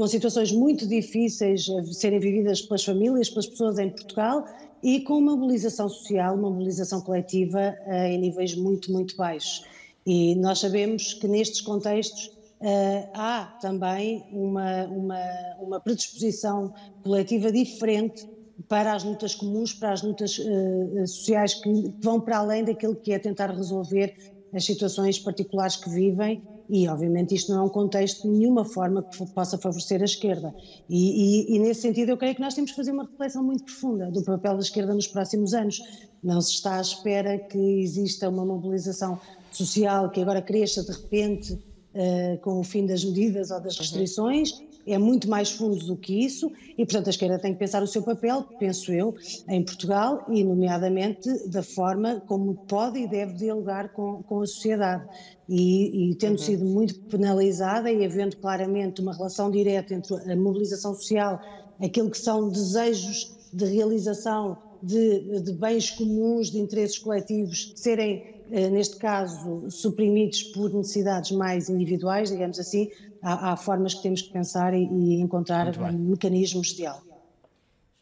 com 0.01 0.07
situações 0.07 0.51
muito 0.51 0.87
difíceis 0.87 1.69
a 1.69 1.93
serem 1.93 2.19
vividas 2.19 2.59
pelas 2.59 2.83
famílias, 2.83 3.29
pelas 3.29 3.45
pessoas 3.45 3.77
em 3.77 3.87
Portugal 3.87 4.43
e 4.81 5.01
com 5.01 5.19
uma 5.19 5.35
mobilização 5.35 5.87
social, 5.87 6.33
uma 6.33 6.49
mobilização 6.49 7.01
coletiva 7.01 7.77
uh, 7.85 7.93
em 8.05 8.17
níveis 8.17 8.55
muito, 8.55 8.91
muito 8.91 9.15
baixos. 9.15 9.63
E 10.03 10.33
nós 10.37 10.57
sabemos 10.57 11.13
que 11.13 11.27
nestes 11.27 11.61
contextos 11.61 12.25
uh, 12.61 13.09
há 13.13 13.59
também 13.61 14.25
uma, 14.31 14.85
uma, 14.85 15.19
uma, 15.59 15.79
predisposição 15.79 16.73
coletiva 17.03 17.51
diferente 17.51 18.27
para 18.67 18.93
as 18.93 19.03
lutas 19.03 19.35
comuns, 19.35 19.71
para 19.71 19.91
as 19.91 20.01
lutas 20.01 20.39
uh, 20.39 21.05
sociais 21.05 21.53
que 21.53 21.93
vão 21.99 22.19
para 22.19 22.39
além 22.39 22.63
daquilo 22.63 22.95
que 22.95 23.13
é 23.13 23.19
tentar 23.19 23.51
resolver 23.51 24.15
as 24.51 24.65
situações 24.65 25.19
particulares 25.19 25.75
que 25.75 25.91
vivem 25.91 26.41
e, 26.73 26.87
obviamente, 26.87 27.35
isto 27.35 27.51
não 27.51 27.63
é 27.63 27.63
um 27.65 27.69
contexto 27.69 28.21
de 28.21 28.29
nenhuma 28.29 28.63
forma 28.63 29.03
que 29.03 29.25
possa 29.33 29.57
favorecer 29.57 30.01
a 30.01 30.05
esquerda. 30.05 30.55
E, 30.89 31.49
e, 31.51 31.55
e, 31.55 31.59
nesse 31.59 31.81
sentido, 31.81 32.09
eu 32.09 32.17
creio 32.17 32.33
que 32.33 32.39
nós 32.39 32.53
temos 32.53 32.71
que 32.71 32.77
fazer 32.77 32.91
uma 32.91 33.03
reflexão 33.03 33.43
muito 33.43 33.65
profunda 33.65 34.09
do 34.09 34.23
papel 34.23 34.53
da 34.53 34.61
esquerda 34.61 34.93
nos 34.93 35.05
próximos 35.05 35.53
anos. 35.53 35.81
Não 36.23 36.39
se 36.39 36.53
está 36.53 36.77
à 36.77 36.81
espera 36.81 37.37
que 37.37 37.57
exista 37.57 38.29
uma 38.29 38.45
mobilização 38.45 39.19
social 39.51 40.09
que 40.11 40.21
agora 40.21 40.41
cresça 40.41 40.81
de 40.81 40.93
repente 40.93 41.53
uh, 41.53 42.37
com 42.41 42.61
o 42.61 42.63
fim 42.63 42.85
das 42.85 43.03
medidas 43.03 43.51
ou 43.51 43.59
das 43.59 43.77
restrições 43.77 44.53
é 44.85 44.97
muito 44.97 45.29
mais 45.29 45.51
fundo 45.51 45.77
do 45.85 45.95
que 45.95 46.25
isso 46.25 46.51
e, 46.77 46.85
portanto, 46.85 47.07
a 47.07 47.09
esquerda 47.09 47.39
tem 47.39 47.53
que 47.53 47.59
pensar 47.59 47.83
o 47.83 47.87
seu 47.87 48.01
papel, 48.01 48.43
penso 48.59 48.91
eu, 48.91 49.15
em 49.47 49.63
Portugal 49.63 50.25
e, 50.29 50.43
nomeadamente, 50.43 51.29
da 51.47 51.63
forma 51.63 52.21
como 52.27 52.55
pode 52.67 52.99
e 52.99 53.07
deve 53.07 53.33
dialogar 53.33 53.89
com, 53.89 54.23
com 54.23 54.41
a 54.41 54.47
sociedade. 54.47 55.07
E, 55.47 56.11
e 56.11 56.15
tendo 56.15 56.39
uhum. 56.39 56.45
sido 56.45 56.65
muito 56.65 56.99
penalizada 57.01 57.91
e 57.91 58.05
havendo 58.05 58.37
claramente 58.37 59.01
uma 59.01 59.13
relação 59.13 59.51
direta 59.51 59.93
entre 59.93 60.15
a 60.31 60.35
mobilização 60.35 60.93
social, 60.95 61.39
aquilo 61.81 62.09
que 62.09 62.17
são 62.17 62.49
desejos 62.49 63.35
de 63.51 63.65
realização 63.65 64.57
de, 64.81 65.41
de 65.41 65.53
bens 65.53 65.91
comuns, 65.91 66.49
de 66.49 66.59
interesses 66.59 66.97
coletivos, 66.97 67.73
serem 67.75 68.40
neste 68.51 68.97
caso, 68.97 69.69
suprimidos 69.69 70.43
por 70.43 70.73
necessidades 70.73 71.31
mais 71.31 71.69
individuais, 71.69 72.29
digamos 72.29 72.59
assim, 72.59 72.89
há, 73.21 73.53
há 73.53 73.57
formas 73.57 73.93
que 73.93 74.03
temos 74.03 74.21
que 74.21 74.31
pensar 74.31 74.73
e, 74.73 74.83
e 74.83 75.21
encontrar 75.21 75.71
mecanismos 75.93 76.67
de 76.67 76.77
diálogo. 76.77 77.11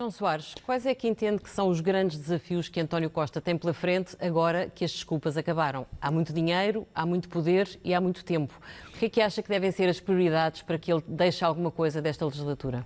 João 0.02 0.12
Soares, 0.12 0.56
quais 0.66 0.86
é 0.86 0.96
que 0.96 1.10
entende 1.10 1.44
que 1.44 1.50
são 1.50 1.68
os 1.68 1.82
grandes 1.82 2.18
desafios 2.18 2.70
que 2.70 2.80
António 2.80 3.10
Costa 3.10 3.42
tem 3.42 3.58
pela 3.58 3.74
frente 3.74 4.16
agora 4.18 4.70
que 4.74 4.86
as 4.86 4.92
desculpas 4.92 5.36
acabaram? 5.36 5.86
Há 6.00 6.10
muito 6.10 6.32
dinheiro, 6.32 6.88
há 6.96 7.06
muito 7.06 7.28
poder 7.28 7.78
e 7.84 7.94
há 7.94 8.00
muito 8.00 8.24
tempo. 8.24 8.58
O 8.96 8.98
que 8.98 9.08
é 9.08 9.10
que 9.10 9.22
acha 9.22 9.44
que 9.44 9.50
devem 9.50 9.72
ser 9.72 9.90
as 9.90 10.00
prioridades 10.00 10.62
para 10.62 10.80
que 10.80 10.90
ele 10.90 11.04
deixe 11.06 11.44
alguma 11.44 11.70
coisa 11.70 12.02
desta 12.02 12.26
legislatura? 12.26 12.86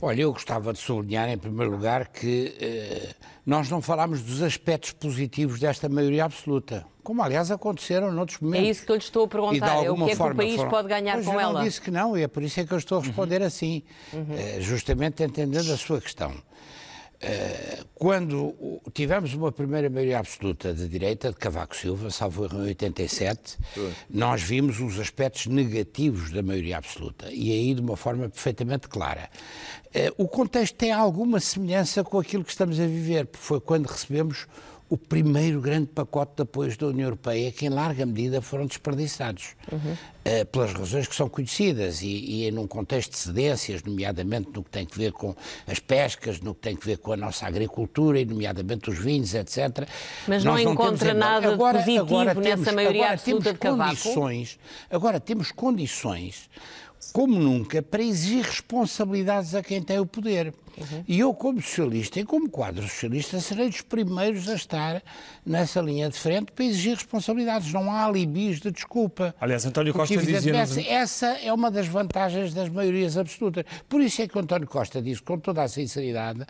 Olha, 0.00 0.22
eu 0.22 0.32
gostava 0.32 0.72
de 0.72 0.78
sublinhar, 0.78 1.28
em 1.28 1.38
primeiro 1.38 1.70
lugar, 1.70 2.08
que 2.08 2.54
eh, 2.60 3.14
nós 3.46 3.70
não 3.70 3.80
falámos 3.80 4.22
dos 4.22 4.42
aspectos 4.42 4.92
positivos 4.92 5.60
desta 5.60 5.88
maioria 5.88 6.24
absoluta, 6.24 6.84
como 7.02 7.22
aliás 7.22 7.50
aconteceram 7.50 8.10
noutros 8.12 8.38
momentos. 8.40 8.66
É 8.66 8.70
isso 8.70 8.84
que 8.84 8.92
eu 8.92 8.96
lhe 8.96 9.02
estou 9.02 9.24
a 9.24 9.28
perguntar, 9.28 9.84
é 9.84 9.90
o 9.90 9.96
que 9.96 10.02
é 10.10 10.16
que 10.16 10.22
o 10.22 10.34
país 10.34 10.56
foram... 10.56 10.70
pode 10.70 10.88
ganhar 10.88 11.14
pois 11.14 11.26
com 11.26 11.34
eu 11.34 11.40
ela? 11.40 11.60
Eu 11.60 11.64
disse 11.64 11.80
que 11.80 11.90
não, 11.90 12.16
e 12.16 12.22
é 12.22 12.28
por 12.28 12.42
isso 12.42 12.60
é 12.60 12.64
que 12.64 12.72
eu 12.72 12.78
estou 12.78 12.98
a 12.98 13.02
responder 13.02 13.40
uhum. 13.40 13.46
assim, 13.46 13.82
uhum. 14.12 14.26
Eh, 14.30 14.60
justamente 14.60 15.22
entendendo 15.22 15.72
a 15.72 15.76
sua 15.76 16.00
questão. 16.00 16.32
Eh, 17.26 17.78
quando 17.94 18.54
tivemos 18.92 19.32
uma 19.32 19.50
primeira 19.50 19.88
maioria 19.88 20.18
absoluta 20.18 20.74
de 20.74 20.86
direita, 20.86 21.30
de 21.30 21.36
Cavaco 21.36 21.74
Silva, 21.74 22.10
salvo 22.10 22.44
em 22.44 22.66
87, 22.66 23.56
nós 24.10 24.42
vimos 24.42 24.78
os 24.78 25.00
aspectos 25.00 25.46
negativos 25.46 26.30
da 26.30 26.42
maioria 26.42 26.76
absoluta, 26.76 27.30
e 27.32 27.50
aí 27.50 27.74
de 27.74 27.80
uma 27.80 27.96
forma 27.96 28.28
perfeitamente 28.28 28.88
clara. 28.88 29.30
Eh, 29.94 30.12
o 30.18 30.28
contexto 30.28 30.74
tem 30.74 30.92
alguma 30.92 31.40
semelhança 31.40 32.04
com 32.04 32.18
aquilo 32.18 32.44
que 32.44 32.50
estamos 32.50 32.78
a 32.78 32.86
viver, 32.86 33.24
porque 33.26 33.46
foi 33.46 33.58
quando 33.58 33.86
recebemos 33.86 34.46
o 34.94 34.98
primeiro 34.98 35.60
grande 35.60 35.88
pacote 35.88 36.32
de 36.36 36.42
apoios 36.42 36.76
da 36.76 36.86
União 36.86 37.06
Europeia, 37.06 37.50
que 37.50 37.66
em 37.66 37.68
larga 37.68 38.06
medida 38.06 38.40
foram 38.40 38.64
desperdiçados, 38.64 39.56
uhum. 39.70 39.78
uh, 39.92 40.46
pelas 40.46 40.72
razões 40.72 41.08
que 41.08 41.14
são 41.14 41.28
conhecidas 41.28 42.00
e, 42.00 42.46
e 42.46 42.50
num 42.52 42.66
contexto 42.66 43.10
de 43.10 43.18
cedências, 43.18 43.82
nomeadamente 43.82 44.50
no 44.54 44.62
que 44.62 44.70
tem 44.70 44.86
a 44.90 44.96
ver 44.96 45.12
com 45.12 45.34
as 45.66 45.80
pescas, 45.80 46.40
no 46.40 46.54
que 46.54 46.60
tem 46.60 46.78
a 46.80 46.84
ver 46.84 46.98
com 46.98 47.12
a 47.12 47.16
nossa 47.16 47.46
agricultura, 47.46 48.20
e 48.20 48.24
nomeadamente 48.24 48.88
os 48.88 48.98
vinhos, 48.98 49.34
etc. 49.34 49.88
Mas 50.28 50.44
não 50.44 50.58
encontra 50.58 51.12
nada 51.12 51.52
agora, 51.52 51.78
positivo 51.78 52.04
agora 52.04 52.34
temos, 52.34 52.60
nessa 52.60 52.72
maioria 52.72 53.10
absoluta 53.10 53.52
de 53.52 53.58
Cavaco? 53.58 54.30
Agora 54.90 55.18
temos 55.18 55.50
condições 55.50 56.48
como 57.12 57.38
nunca, 57.38 57.82
para 57.82 58.02
exigir 58.02 58.44
responsabilidades 58.44 59.54
a 59.54 59.62
quem 59.62 59.80
tem 59.82 59.98
o 59.98 60.06
poder. 60.06 60.52
Uhum. 60.76 61.04
E 61.06 61.18
eu, 61.20 61.32
como 61.34 61.60
socialista 61.60 62.20
e 62.20 62.24
como 62.24 62.48
quadro 62.48 62.82
socialista, 62.82 63.40
serei 63.40 63.68
dos 63.68 63.80
primeiros 63.80 64.48
a 64.48 64.54
estar 64.54 65.02
nessa 65.44 65.80
linha 65.80 66.08
de 66.08 66.18
frente 66.18 66.52
para 66.52 66.64
exigir 66.64 66.94
responsabilidades. 66.94 67.72
Não 67.72 67.90
há 67.90 68.04
alibis 68.04 68.60
de 68.60 68.70
desculpa. 68.70 69.34
Aliás, 69.40 69.64
António 69.64 69.92
Costa 69.92 70.16
dizia... 70.16 70.54
Essa 70.88 71.38
é 71.38 71.52
uma 71.52 71.70
das 71.70 71.86
vantagens 71.86 72.52
das 72.54 72.68
maiorias 72.68 73.16
absolutas. 73.16 73.64
Por 73.88 74.00
isso 74.00 74.22
é 74.22 74.28
que 74.28 74.36
o 74.36 74.40
António 74.40 74.66
Costa 74.66 75.00
disse, 75.00 75.22
com 75.22 75.38
toda 75.38 75.62
a 75.62 75.68
sinceridade, 75.68 76.44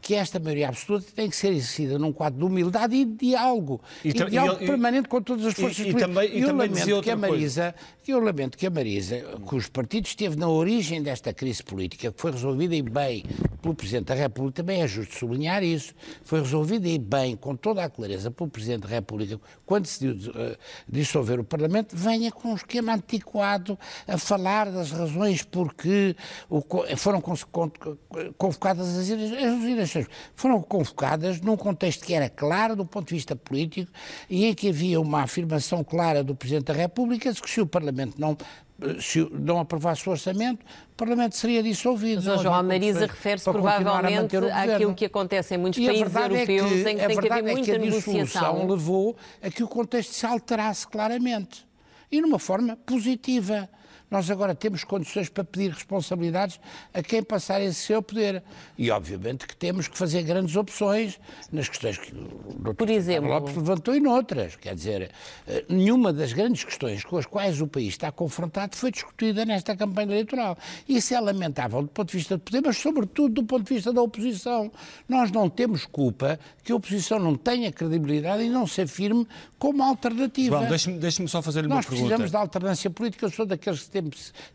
que 0.00 0.14
esta 0.14 0.38
maioria 0.38 0.68
absoluta 0.68 1.06
tem 1.14 1.28
que 1.28 1.36
ser 1.36 1.48
exercida 1.48 1.98
num 1.98 2.12
quadro 2.12 2.38
de 2.38 2.44
humildade 2.44 2.96
e 2.96 3.04
de 3.04 3.28
diálogo. 3.28 3.80
E, 4.04 4.08
e 4.08 4.12
diálogo 4.12 4.62
e, 4.62 4.66
permanente 4.66 5.08
com 5.08 5.20
todas 5.20 5.46
as 5.46 5.54
forças 5.54 5.78
e, 5.78 5.92
políticas. 5.92 6.02
E, 6.02 6.06
também, 6.06 6.36
e 6.36 6.40
eu 6.40 6.48
lamento 6.48 7.02
que 7.02 7.10
a 7.10 7.16
Marisa, 7.16 7.74
que 8.02 8.12
eu 8.12 8.20
lamento 8.20 8.58
que 8.58 8.66
a 8.66 8.70
Marisa, 8.70 9.20
cujo 9.44 9.70
partido 9.70 10.06
esteve 10.06 10.36
na 10.36 10.48
origem 10.48 11.02
desta 11.02 11.32
crise 11.32 11.62
política, 11.62 12.10
que 12.10 12.20
foi 12.20 12.32
resolvida 12.32 12.74
e 12.74 12.82
bem 12.82 13.24
pelo 13.68 13.74
Presidente 13.74 14.06
da 14.06 14.14
República, 14.14 14.56
também 14.62 14.82
é 14.82 14.88
justo 14.88 15.14
sublinhar 15.14 15.62
isso, 15.62 15.94
foi 16.22 16.40
resolvida 16.40 16.88
e 16.88 16.98
bem, 16.98 17.36
com 17.36 17.54
toda 17.54 17.84
a 17.84 17.90
clareza, 17.90 18.30
pelo 18.30 18.48
Presidente 18.48 18.82
da 18.82 18.88
República, 18.88 19.38
quando 19.66 19.84
decidiu 19.84 20.12
uh, 20.30 20.56
dissolver 20.88 21.38
o 21.38 21.44
Parlamento, 21.44 21.94
venha 21.94 22.32
com 22.32 22.52
um 22.52 22.54
esquema 22.54 22.94
antiquado 22.94 23.78
a 24.06 24.16
falar 24.16 24.70
das 24.70 24.90
razões 24.90 25.42
porque 25.42 26.16
foram 26.96 27.20
convocadas 28.36 28.96
as 28.96 29.08
eleições. 29.10 30.06
Foram 30.34 30.62
convocadas 30.62 31.40
num 31.40 31.56
contexto 31.56 32.04
que 32.04 32.14
era 32.14 32.28
claro 32.28 32.74
do 32.74 32.86
ponto 32.86 33.08
de 33.08 33.14
vista 33.14 33.36
político 33.36 33.90
e 34.30 34.46
em 34.46 34.54
que 34.54 34.68
havia 34.68 35.00
uma 35.00 35.22
afirmação 35.22 35.84
clara 35.84 36.24
do 36.24 36.34
Presidente 36.34 36.66
da 36.66 36.74
República 36.74 37.32
de 37.32 37.40
que 37.40 37.50
se 37.50 37.60
o 37.60 37.66
Parlamento 37.66 38.18
não 38.18 38.36
se 39.00 39.28
não 39.32 39.58
aprovasse 39.58 40.08
o 40.08 40.12
orçamento, 40.12 40.62
o 40.62 40.96
Parlamento 40.96 41.36
seria 41.36 41.62
dissolvido. 41.62 42.22
Mas, 42.24 42.40
João 42.40 42.62
Marisa 42.62 43.06
refere-se 43.06 43.50
provavelmente 43.50 44.36
àquilo 44.36 44.94
que 44.94 45.04
acontece 45.04 45.54
em 45.54 45.58
muitos 45.58 45.84
países 45.84 46.14
é 46.14 46.22
europeus 46.22 46.40
é 46.40 46.46
que, 46.46 46.74
em 46.74 46.78
que 46.78 46.84
tem 46.84 46.96
que 46.96 47.04
haver 47.04 47.42
muita 47.42 47.60
é 47.60 47.64
que 47.64 47.72
a 47.72 47.78
negociação. 47.78 48.66
levou 48.66 49.16
a 49.42 49.50
que 49.50 49.64
o 49.64 49.68
contexto 49.68 50.12
se 50.12 50.24
alterasse 50.24 50.86
claramente 50.86 51.66
e 52.10 52.20
numa 52.20 52.38
forma 52.38 52.76
positiva. 52.76 53.68
Nós 54.10 54.30
agora 54.30 54.54
temos 54.54 54.84
condições 54.84 55.28
para 55.28 55.44
pedir 55.44 55.70
responsabilidades 55.70 56.58
a 56.94 57.02
quem 57.02 57.22
passar 57.22 57.60
esse 57.60 57.80
seu 57.80 58.02
poder. 58.02 58.42
E, 58.76 58.90
obviamente, 58.90 59.46
que 59.46 59.54
temos 59.54 59.86
que 59.86 59.96
fazer 59.96 60.22
grandes 60.22 60.56
opções 60.56 61.18
nas 61.52 61.68
questões 61.68 61.98
que 61.98 62.12
o 62.12 62.72
Dr. 62.72 62.90
Exemplo, 62.90 63.28
Lopes 63.28 63.54
levantou 63.54 63.94
e 63.94 64.00
noutras. 64.00 64.56
Quer 64.56 64.74
dizer, 64.74 65.10
eh, 65.46 65.64
nenhuma 65.68 66.12
das 66.12 66.32
grandes 66.32 66.64
questões 66.64 67.04
com 67.04 67.16
as 67.18 67.26
quais 67.26 67.60
o 67.60 67.66
país 67.66 67.88
está 67.88 68.10
confrontado 68.10 68.76
foi 68.76 68.90
discutida 68.90 69.44
nesta 69.44 69.76
campanha 69.76 70.12
eleitoral. 70.12 70.56
Isso 70.88 71.14
é 71.14 71.20
lamentável 71.20 71.82
do 71.82 71.88
ponto 71.88 72.10
de 72.10 72.16
vista 72.16 72.36
do 72.36 72.40
poder, 72.40 72.62
mas, 72.64 72.78
sobretudo, 72.78 73.34
do 73.34 73.44
ponto 73.44 73.66
de 73.66 73.74
vista 73.74 73.92
da 73.92 74.00
oposição. 74.00 74.70
Nós 75.08 75.30
não 75.30 75.50
temos 75.50 75.84
culpa 75.84 76.38
que 76.64 76.72
a 76.72 76.76
oposição 76.76 77.18
não 77.18 77.34
tenha 77.36 77.70
credibilidade 77.70 78.42
e 78.42 78.48
não 78.48 78.66
se 78.66 78.82
afirme 78.82 79.26
como 79.58 79.82
alternativa. 79.82 80.58
João, 80.58 80.68
deixe-me 80.68 80.98
deixe 80.98 81.26
só 81.28 81.42
fazer-lhe 81.42 81.66
uma 81.66 81.76
Nós 81.76 81.86
pergunta. 81.86 82.06
precisamos 82.06 82.30
da 82.30 82.38
alternância 82.38 82.90
política. 82.90 83.26
Eu 83.26 83.30
sou 83.30 83.44
daqueles 83.44 83.80
que 83.80 83.90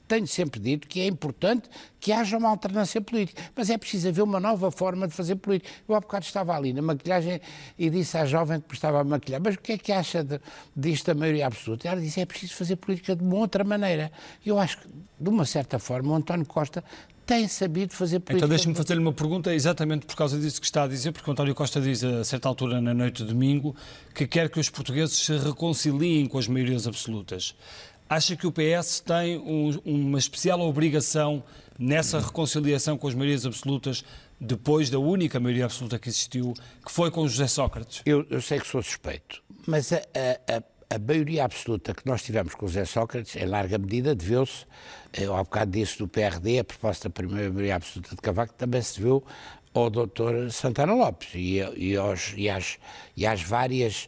tenho 0.08 0.28
sempre 0.28 0.60
dito 0.60 0.88
que 0.88 1.02
é 1.02 1.08
importante 1.08 1.70
que 2.00 2.12
haja 2.12 2.38
uma 2.38 2.50
alternância 2.50 3.02
política. 3.02 3.42
Mas 3.56 3.70
é 3.70 3.78
preciso 3.78 4.10
haver 4.10 4.22
uma 4.22 4.40
nova 4.40 4.70
forma 4.72 5.08
de 5.08 5.14
fazer 5.14 5.36
política. 5.36 5.72
Eu 5.88 5.96
há 5.96 6.00
bocado 6.00 6.26
estava 6.26 6.56
ali 6.56 6.74
na 6.74 6.82
maquilhagem 6.82 7.40
e 7.78 7.90
disse 7.90 8.18
à 8.18 8.26
jovem 8.26 8.60
que 8.60 8.74
estava 8.74 9.02
a 9.02 9.04
maquilhar, 9.04 9.42
mas 9.44 9.56
o 9.56 9.60
que 9.60 9.74
é 9.74 9.78
que 9.78 9.92
acha 9.92 10.24
de, 10.24 10.40
disto 10.76 11.08
da 11.08 11.14
maioria 11.14 11.48
absoluta? 11.48 11.88
Ela 11.88 12.02
disse, 12.02 12.20
é 12.20 12.26
preciso 12.26 12.56
fazer 12.56 12.76
política 12.76 13.16
de 13.16 13.24
uma 13.24 13.36
outra 13.38 13.64
maneira. 13.64 14.12
Eu 14.46 14.60
acho 14.60 14.80
que, 14.80 14.88
de 15.20 15.30
uma 15.30 15.46
certa 15.46 15.80
forma, 15.80 16.12
o 16.12 16.16
António 16.16 16.46
Costa 16.46 16.84
tem 17.26 17.48
sabido 17.48 17.94
fazer 17.94 18.20
política. 18.20 18.38
Então 18.46 18.50
deixe-me 18.50 18.76
fazer-lhe 18.76 19.00
uma 19.00 19.14
pergunta 19.14 19.54
exatamente 19.54 20.06
por 20.06 20.16
causa 20.16 20.38
disso 20.38 20.60
que 20.60 20.66
está 20.66 20.84
a 20.84 20.88
dizer, 20.88 21.12
porque 21.12 21.30
o 21.30 21.32
António 21.34 21.56
Costa 21.56 21.80
diz 21.80 22.04
a 22.04 22.24
certa 22.24 22.48
altura 22.48 22.82
na 22.82 22.94
noite 22.94 23.24
de 23.24 23.30
domingo 23.30 23.76
que 24.14 24.28
quer 24.28 24.50
que 24.50 24.60
os 24.60 24.70
portugueses 24.70 25.18
se 25.18 25.38
reconciliem 25.38 26.26
com 26.28 26.38
as 26.38 26.48
maiorias 26.48 26.88
absolutas. 26.88 27.56
Acha 28.10 28.36
que 28.36 28.46
o 28.46 28.52
PS 28.52 29.00
tem 29.00 29.38
um, 29.38 29.80
uma 29.86 30.20
especial 30.20 30.60
obrigação 30.62 31.44
nessa 31.80 32.20
reconciliação 32.20 32.98
com 32.98 33.08
as 33.08 33.16
maiorias 33.16 33.46
absolutas 33.46 34.04
depois 34.40 34.90
da 34.90 35.00
única 35.00 35.40
maioria 35.40 35.66
absoluta 35.66 35.98
que 35.98 36.10
existiu, 36.10 36.54
que 36.86 36.92
foi 36.92 37.10
com 37.10 37.28
José 37.28 37.48
Sócrates? 37.48 38.02
Eu, 38.06 38.26
eu 38.30 38.42
sei 38.42 38.60
que 38.60 38.68
sou 38.68 38.84
suspeito, 38.84 39.42
mas 39.66 39.94
a, 39.94 39.98
a, 39.98 40.96
a 40.96 41.00
maioria 41.00 41.46
absoluta 41.46 41.94
que 41.94 42.06
nós 42.06 42.22
tivemos 42.22 42.54
com 42.54 42.68
José 42.68 42.86
Sócrates, 42.86 43.36
em 43.36 43.46
larga 43.46 43.78
medida, 43.78 44.14
deveu-se, 44.14 44.66
eu 45.14 45.36
há 45.36 45.44
bocado 45.44 45.72
disse 45.72 45.98
do 45.98 46.08
PRD, 46.08 46.60
a 46.60 46.64
proposta 46.64 47.08
da 47.08 47.14
primeira 47.14 47.50
maioria 47.50 47.76
absoluta 47.76 48.16
de 48.16 48.22
Cavaco 48.22 48.54
também 48.54 48.82
se 48.82 48.98
deveu 48.98 49.24
ao 49.74 49.90
doutor 49.90 50.52
Santana 50.52 50.94
Lopes 50.94 51.30
e, 51.34 51.58
e, 51.76 51.96
aos, 51.96 52.34
e, 52.38 52.50
às, 52.50 52.78
e 53.18 53.26
às 53.26 53.42
várias, 53.42 54.08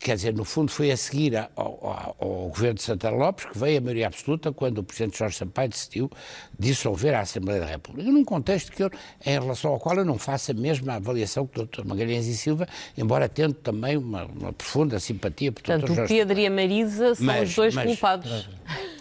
quer 0.00 0.16
dizer, 0.16 0.34
no 0.34 0.44
fundo 0.44 0.70
foi 0.70 0.90
a 0.90 0.96
seguir 0.96 1.36
ao, 1.36 1.50
ao, 1.56 2.16
ao, 2.18 2.48
governo 2.48 2.74
de 2.74 2.82
Santana 2.82 3.16
Lopes 3.16 3.44
que 3.44 3.58
veio 3.58 3.78
a 3.78 3.80
maioria 3.80 4.06
absoluta 4.06 4.52
quando 4.52 4.78
o 4.78 4.82
presidente 4.82 5.18
Jorge 5.18 5.36
Sampaio 5.36 5.68
decidiu 5.68 6.10
dissolver 6.58 7.14
a 7.14 7.20
Assembleia 7.20 7.60
da 7.60 7.66
República, 7.66 8.10
num 8.10 8.24
contexto 8.24 8.72
que 8.72 8.82
eu, 8.82 8.90
em 9.24 9.38
relação 9.38 9.72
ao 9.72 9.78
qual 9.78 9.96
eu 9.96 10.04
não 10.04 10.18
faço 10.18 10.50
a 10.52 10.54
mesma 10.54 10.94
avaliação 10.94 11.46
que 11.46 11.56
o 11.56 11.58
doutor 11.58 11.84
Magalhães 11.84 12.26
e 12.26 12.36
Silva, 12.36 12.66
embora 12.96 13.28
tendo 13.28 13.54
também 13.54 13.96
uma, 13.98 14.24
uma 14.24 14.52
profunda 14.52 14.98
simpatia 14.98 15.52
por 15.52 15.62
Portanto, 15.62 15.86
Dr. 15.86 15.94
Jorge 15.94 16.14
o 16.14 16.16
Pedro 16.16 16.38
e 16.38 16.46
a 16.46 16.50
Marisa 16.50 17.14
são 17.14 17.26
mas, 17.26 17.50
os 17.50 17.54
dois 17.54 17.74
mas, 17.74 17.86
culpados. 17.86 18.30
Mas 18.30 18.91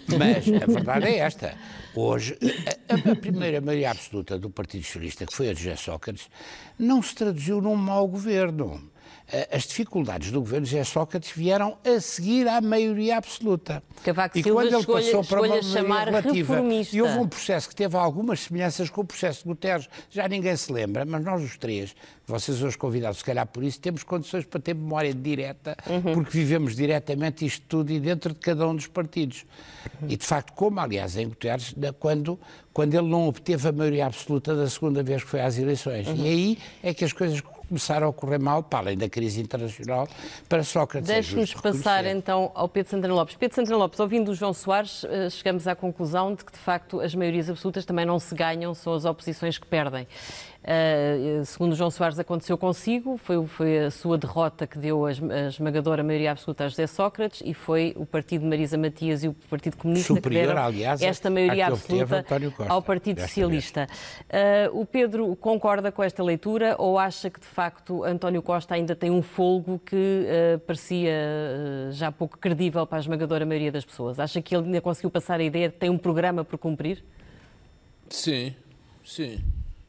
a 0.64 0.66
verdade 0.72 1.08
é 1.08 1.18
esta. 1.20 1.56
Hoje, 1.96 2.38
a, 2.90 3.12
a, 3.12 3.16
primeira 3.16 3.60
maioria 3.62 3.92
absoluta 3.92 4.38
do 4.38 4.50
Partido 4.50 4.84
Socialista, 4.84 5.26
que 5.26 5.34
foi 5.34 5.50
a 5.50 5.54
de 5.54 5.64
José 5.64 5.76
Sócrates, 5.76 6.30
não 6.80 7.02
se 7.02 7.16
traduziu 7.16 7.62
num 7.62 7.76
mau 7.76 8.08
governo. 8.08 8.90
As 9.52 9.63
dificuldades 9.63 10.30
do 10.30 10.41
governo 10.41 10.65
de 10.65 10.71
José 10.71 10.84
Sócrates 10.84 11.32
vieram 11.32 11.78
a 11.86 12.02
seguir 12.02 12.47
à 12.50 12.60
maioria 12.60 13.17
absoluta. 13.17 13.82
Cavaco 14.04 14.38
e 14.38 14.43
quando 14.43 14.76
ele 14.76 14.86
passou 14.86 15.24
para 15.24 15.41
uma 15.41 15.62
chamar 15.62 16.10
relativa, 16.10 16.62
e 16.91 17.02
houve 17.02 17.17
um 17.17 17.28
processo 17.28 17.69
que 17.69 17.76
teve 17.76 17.95
algumas 17.95 18.41
semelhanças 18.41 18.89
com 18.89 19.02
o 19.02 19.06
processo 19.06 19.43
de 19.43 19.45
Guterres, 19.50 19.88
já 20.10 20.28
ninguém 20.28 20.56
se 20.58 20.71
lembra, 20.71 21.06
mas 21.06 21.24
nós 21.24 21.41
os 21.41 21.58
três, 21.58 21.95
vocês 22.26 22.62
hoje 22.62 22.78
convidados, 22.78 23.19
se 23.19 23.24
calhar 23.24 23.45
por 23.47 23.63
isso, 23.63 23.80
temos 23.80 24.04
condições 24.04 24.45
para 24.45 24.60
ter 24.60 24.74
memória 24.74 25.13
direta, 25.13 25.78
uhum. 25.88 26.13
porque 26.13 26.32
vivemos 26.32 26.76
diretamente 26.76 27.45
isto 27.45 27.63
tudo 27.67 27.91
e 27.91 28.00
dentro 28.00 28.34
de 28.34 28.39
cada 28.39 28.67
um 28.67 28.76
dos 28.76 28.88
partidos. 28.88 29.45
Uhum. 30.02 30.10
E 30.10 30.17
de 30.17 30.26
facto, 30.26 30.54
como 30.54 30.80
aliás 30.80 31.15
em 31.17 31.28
Guterres, 31.28 31.74
quando, 32.00 32.39
quando 32.74 32.93
ele 32.93 33.08
não 33.08 33.28
obteve 33.28 33.67
a 33.67 33.71
maioria 33.71 34.06
absoluta 34.06 34.56
da 34.56 34.69
segunda 34.69 35.04
vez 35.04 35.24
que 35.24 35.30
foi 35.30 35.41
às 35.41 35.58
eleições. 35.58 36.08
Uhum. 36.08 36.15
E 36.15 36.28
aí 36.28 36.58
é 36.84 36.93
que 36.93 37.06
as 37.06 37.13
coisas 37.13 37.41
começaram 37.72 38.10
a 38.10 38.14
correr 38.14 38.38
mal, 38.38 38.62
para 38.62 38.80
além 38.80 38.98
da 38.98 39.08
crise 39.08 39.40
internacional, 39.40 40.06
para 40.50 40.62
Sócrates. 40.62 41.08
Deixe-nos 41.08 41.54
passar 41.54 42.06
então 42.06 42.52
ao 42.54 42.68
Pedro 42.68 42.92
Santana 42.92 43.14
Lopes. 43.14 43.36
Pedro 43.36 43.56
Santana 43.56 43.78
Lopes, 43.78 43.98
ouvindo 43.98 44.32
o 44.32 44.36
João 44.36 44.54
Soares, 44.54 45.06
eh, 45.06 45.30
chegamos 45.30 45.66
à 45.68 45.74
conclusão 45.74 46.36
de 46.36 46.44
que, 46.44 46.52
de 46.52 46.58
facto, 46.58 47.00
as 47.00 47.16
maiorias 47.16 47.50
absolutas 47.50 47.86
também 47.86 48.06
não 48.06 48.20
se 48.20 48.36
ganham, 48.36 48.74
são 48.74 48.94
as 48.94 49.06
oposições 49.06 49.58
que 49.58 49.66
perdem. 49.66 50.06
Uh, 50.62 51.43
segundo 51.43 51.76
João 51.76 51.89
Soares, 51.89 52.19
aconteceu 52.19 52.56
consigo, 52.56 53.17
foi, 53.17 53.47
foi 53.47 53.80
a 53.80 53.89
sua 53.89 54.15
derrota 54.15 54.67
que 54.67 54.78
deu 54.78 55.08
a, 55.08 55.12
esmagadora 55.47 56.04
maioria 56.04 56.32
absoluta 56.32 56.65
a 56.65 56.67
José 56.67 56.86
Sócrates 56.86 57.41
e 57.43 57.52
foi 57.52 57.93
o 57.97 58.06
partido 58.06 58.41
de 58.41 58.47
Marisa 58.47 58.78
Matias 58.78 59.24
e 59.24 59.28
o 59.28 59.34
Partido 59.34 59.78
Comunista 59.78 60.13
Superior, 60.13 60.41
que 60.41 60.47
deram 60.47 60.63
aliás, 60.63 61.02
esta 61.02 61.32
maioria 61.32 61.65
absoluta 61.65 62.24
ao 62.69 62.80
Partido 62.80 63.21
Socialista. 63.21 63.88
Uh, 64.30 64.80
o 64.80 64.86
Pedro 64.86 65.36
concorda 65.36 65.91
com 65.91 66.04
esta 66.04 66.21
leitura 66.21 66.76
ou 66.78 67.00
acha 67.00 67.32
que, 67.32 67.39
de 67.39 67.47
facto, 67.47 68.04
António 68.04 68.43
Costa 68.43 68.76
ainda 68.76 68.95
tem 68.95 69.10
um 69.10 69.24
folgo 69.24 69.80
que 69.84 69.95
uh, 69.95 70.60
parecia 70.60 71.12
já 71.89 72.12
pouco 72.12 72.38
credível 72.38 72.86
para 72.86 73.00
a 73.00 73.02
esmagadora 73.02 73.47
maioria 73.47 73.71
das 73.71 73.84
pessoas? 73.84 74.19
Acha 74.19 74.39
que 74.43 74.56
ele 74.56 74.65
ainda 74.65 74.82
conseguiu 74.82 75.10
passar 75.10 75.39
a 75.39 75.43
ideia 75.43 75.69
de 75.69 75.74
que 75.74 75.80
tem 75.80 75.89
um 75.89 75.97
programa 75.97 76.45
por 76.45 76.60
cumprir? 76.60 77.04
Sim, 78.10 78.54
sim. 79.04 79.41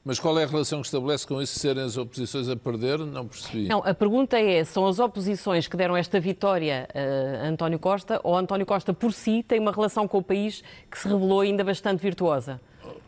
Mas 0.04 0.18
qual 0.18 0.36
é 0.36 0.42
a 0.42 0.46
relação 0.46 0.80
que 0.80 0.86
estabelece 0.86 1.24
com 1.24 1.40
isso 1.40 1.58
serem 1.60 1.84
as 1.84 1.96
oposições 1.96 2.48
a 2.48 2.56
perder? 2.56 2.98
Não 2.98 3.28
percebi. 3.28 3.68
Não, 3.68 3.78
a 3.84 3.94
pergunta 3.94 4.36
é: 4.36 4.64
são 4.64 4.86
as 4.86 4.98
oposições 4.98 5.68
que 5.68 5.76
deram 5.76 5.96
esta 5.96 6.18
vitória 6.18 6.88
a 6.92 7.46
António 7.46 7.78
Costa 7.78 8.20
ou 8.24 8.36
António 8.36 8.66
Costa 8.66 8.92
por 8.92 9.12
si 9.12 9.44
tem 9.46 9.60
uma 9.60 9.70
relação 9.70 10.08
com 10.08 10.18
o 10.18 10.22
país 10.22 10.64
que 10.90 10.98
se 10.98 11.06
revelou 11.06 11.40
ainda 11.40 11.62
bastante 11.62 12.02
virtuosa? 12.02 12.60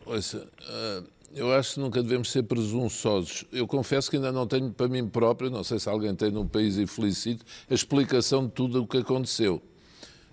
Ouça, 0.05 0.47
eh, 0.69 1.03
eu 1.35 1.53
acho 1.53 1.73
que 1.73 1.79
nunca 1.81 2.01
devemos 2.01 2.31
ser 2.31 2.43
presunçosos. 2.43 3.43
Eu 3.51 3.67
confesso 3.67 4.09
que 4.09 4.15
ainda 4.15 4.31
não 4.31 4.47
tenho 4.47 4.71
para 4.71 4.87
mim 4.87 5.05
próprio, 5.05 5.49
não 5.49 5.65
sei 5.65 5.79
se 5.79 5.89
alguém 5.89 6.15
tem 6.15 6.31
num 6.31 6.47
país 6.47 6.77
e 6.77 6.87
felicito, 6.87 7.43
a 7.69 7.73
explicação 7.73 8.45
de 8.45 8.53
tudo 8.53 8.83
o 8.83 8.87
que 8.87 8.99
aconteceu. 8.99 9.61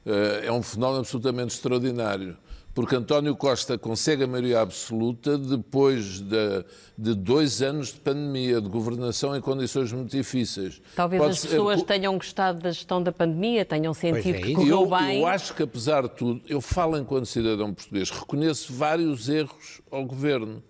Eh, 0.06 0.44
é 0.46 0.52
um 0.52 0.62
fenómeno 0.62 1.00
absolutamente 1.00 1.54
extraordinário 1.54 2.36
porque 2.74 2.96
António 2.96 3.36
Costa 3.36 3.76
consegue 3.76 4.24
a 4.24 4.26
maioria 4.26 4.60
absoluta 4.60 5.36
depois 5.36 6.20
de, 6.20 6.64
de, 6.96 7.14
dois 7.14 7.60
anos 7.60 7.88
de 7.88 8.00
pandemia, 8.00 8.60
de 8.60 8.68
governação 8.68 9.36
em 9.36 9.40
condições 9.40 9.92
muito 9.92 10.16
difíceis. 10.16 10.80
Talvez 10.96 11.20
Pode 11.20 11.32
as 11.32 11.44
pessoas 11.44 11.80
ser... 11.80 11.86
tenham 11.86 12.16
gostado 12.16 12.60
da 12.60 12.70
gestão 12.70 13.02
da 13.02 13.12
pandemia, 13.12 13.64
tenham 13.64 13.92
sentido 13.92 14.36
é, 14.36 14.40
que 14.40 14.54
correu 14.54 14.80
eu, 14.80 14.86
bem. 14.86 15.20
Eu 15.20 15.26
acho 15.26 15.54
que, 15.54 15.62
apesar 15.62 16.02
de 16.02 16.10
tudo, 16.10 16.40
eu 16.48 16.60
falo 16.60 16.96
enquanto 16.96 17.26
cidadão 17.26 17.74
português, 17.74 18.10
reconheço 18.10 18.72
vários 18.72 19.28
erros 19.28 19.82
ao 19.90 20.04
governo. 20.04 20.62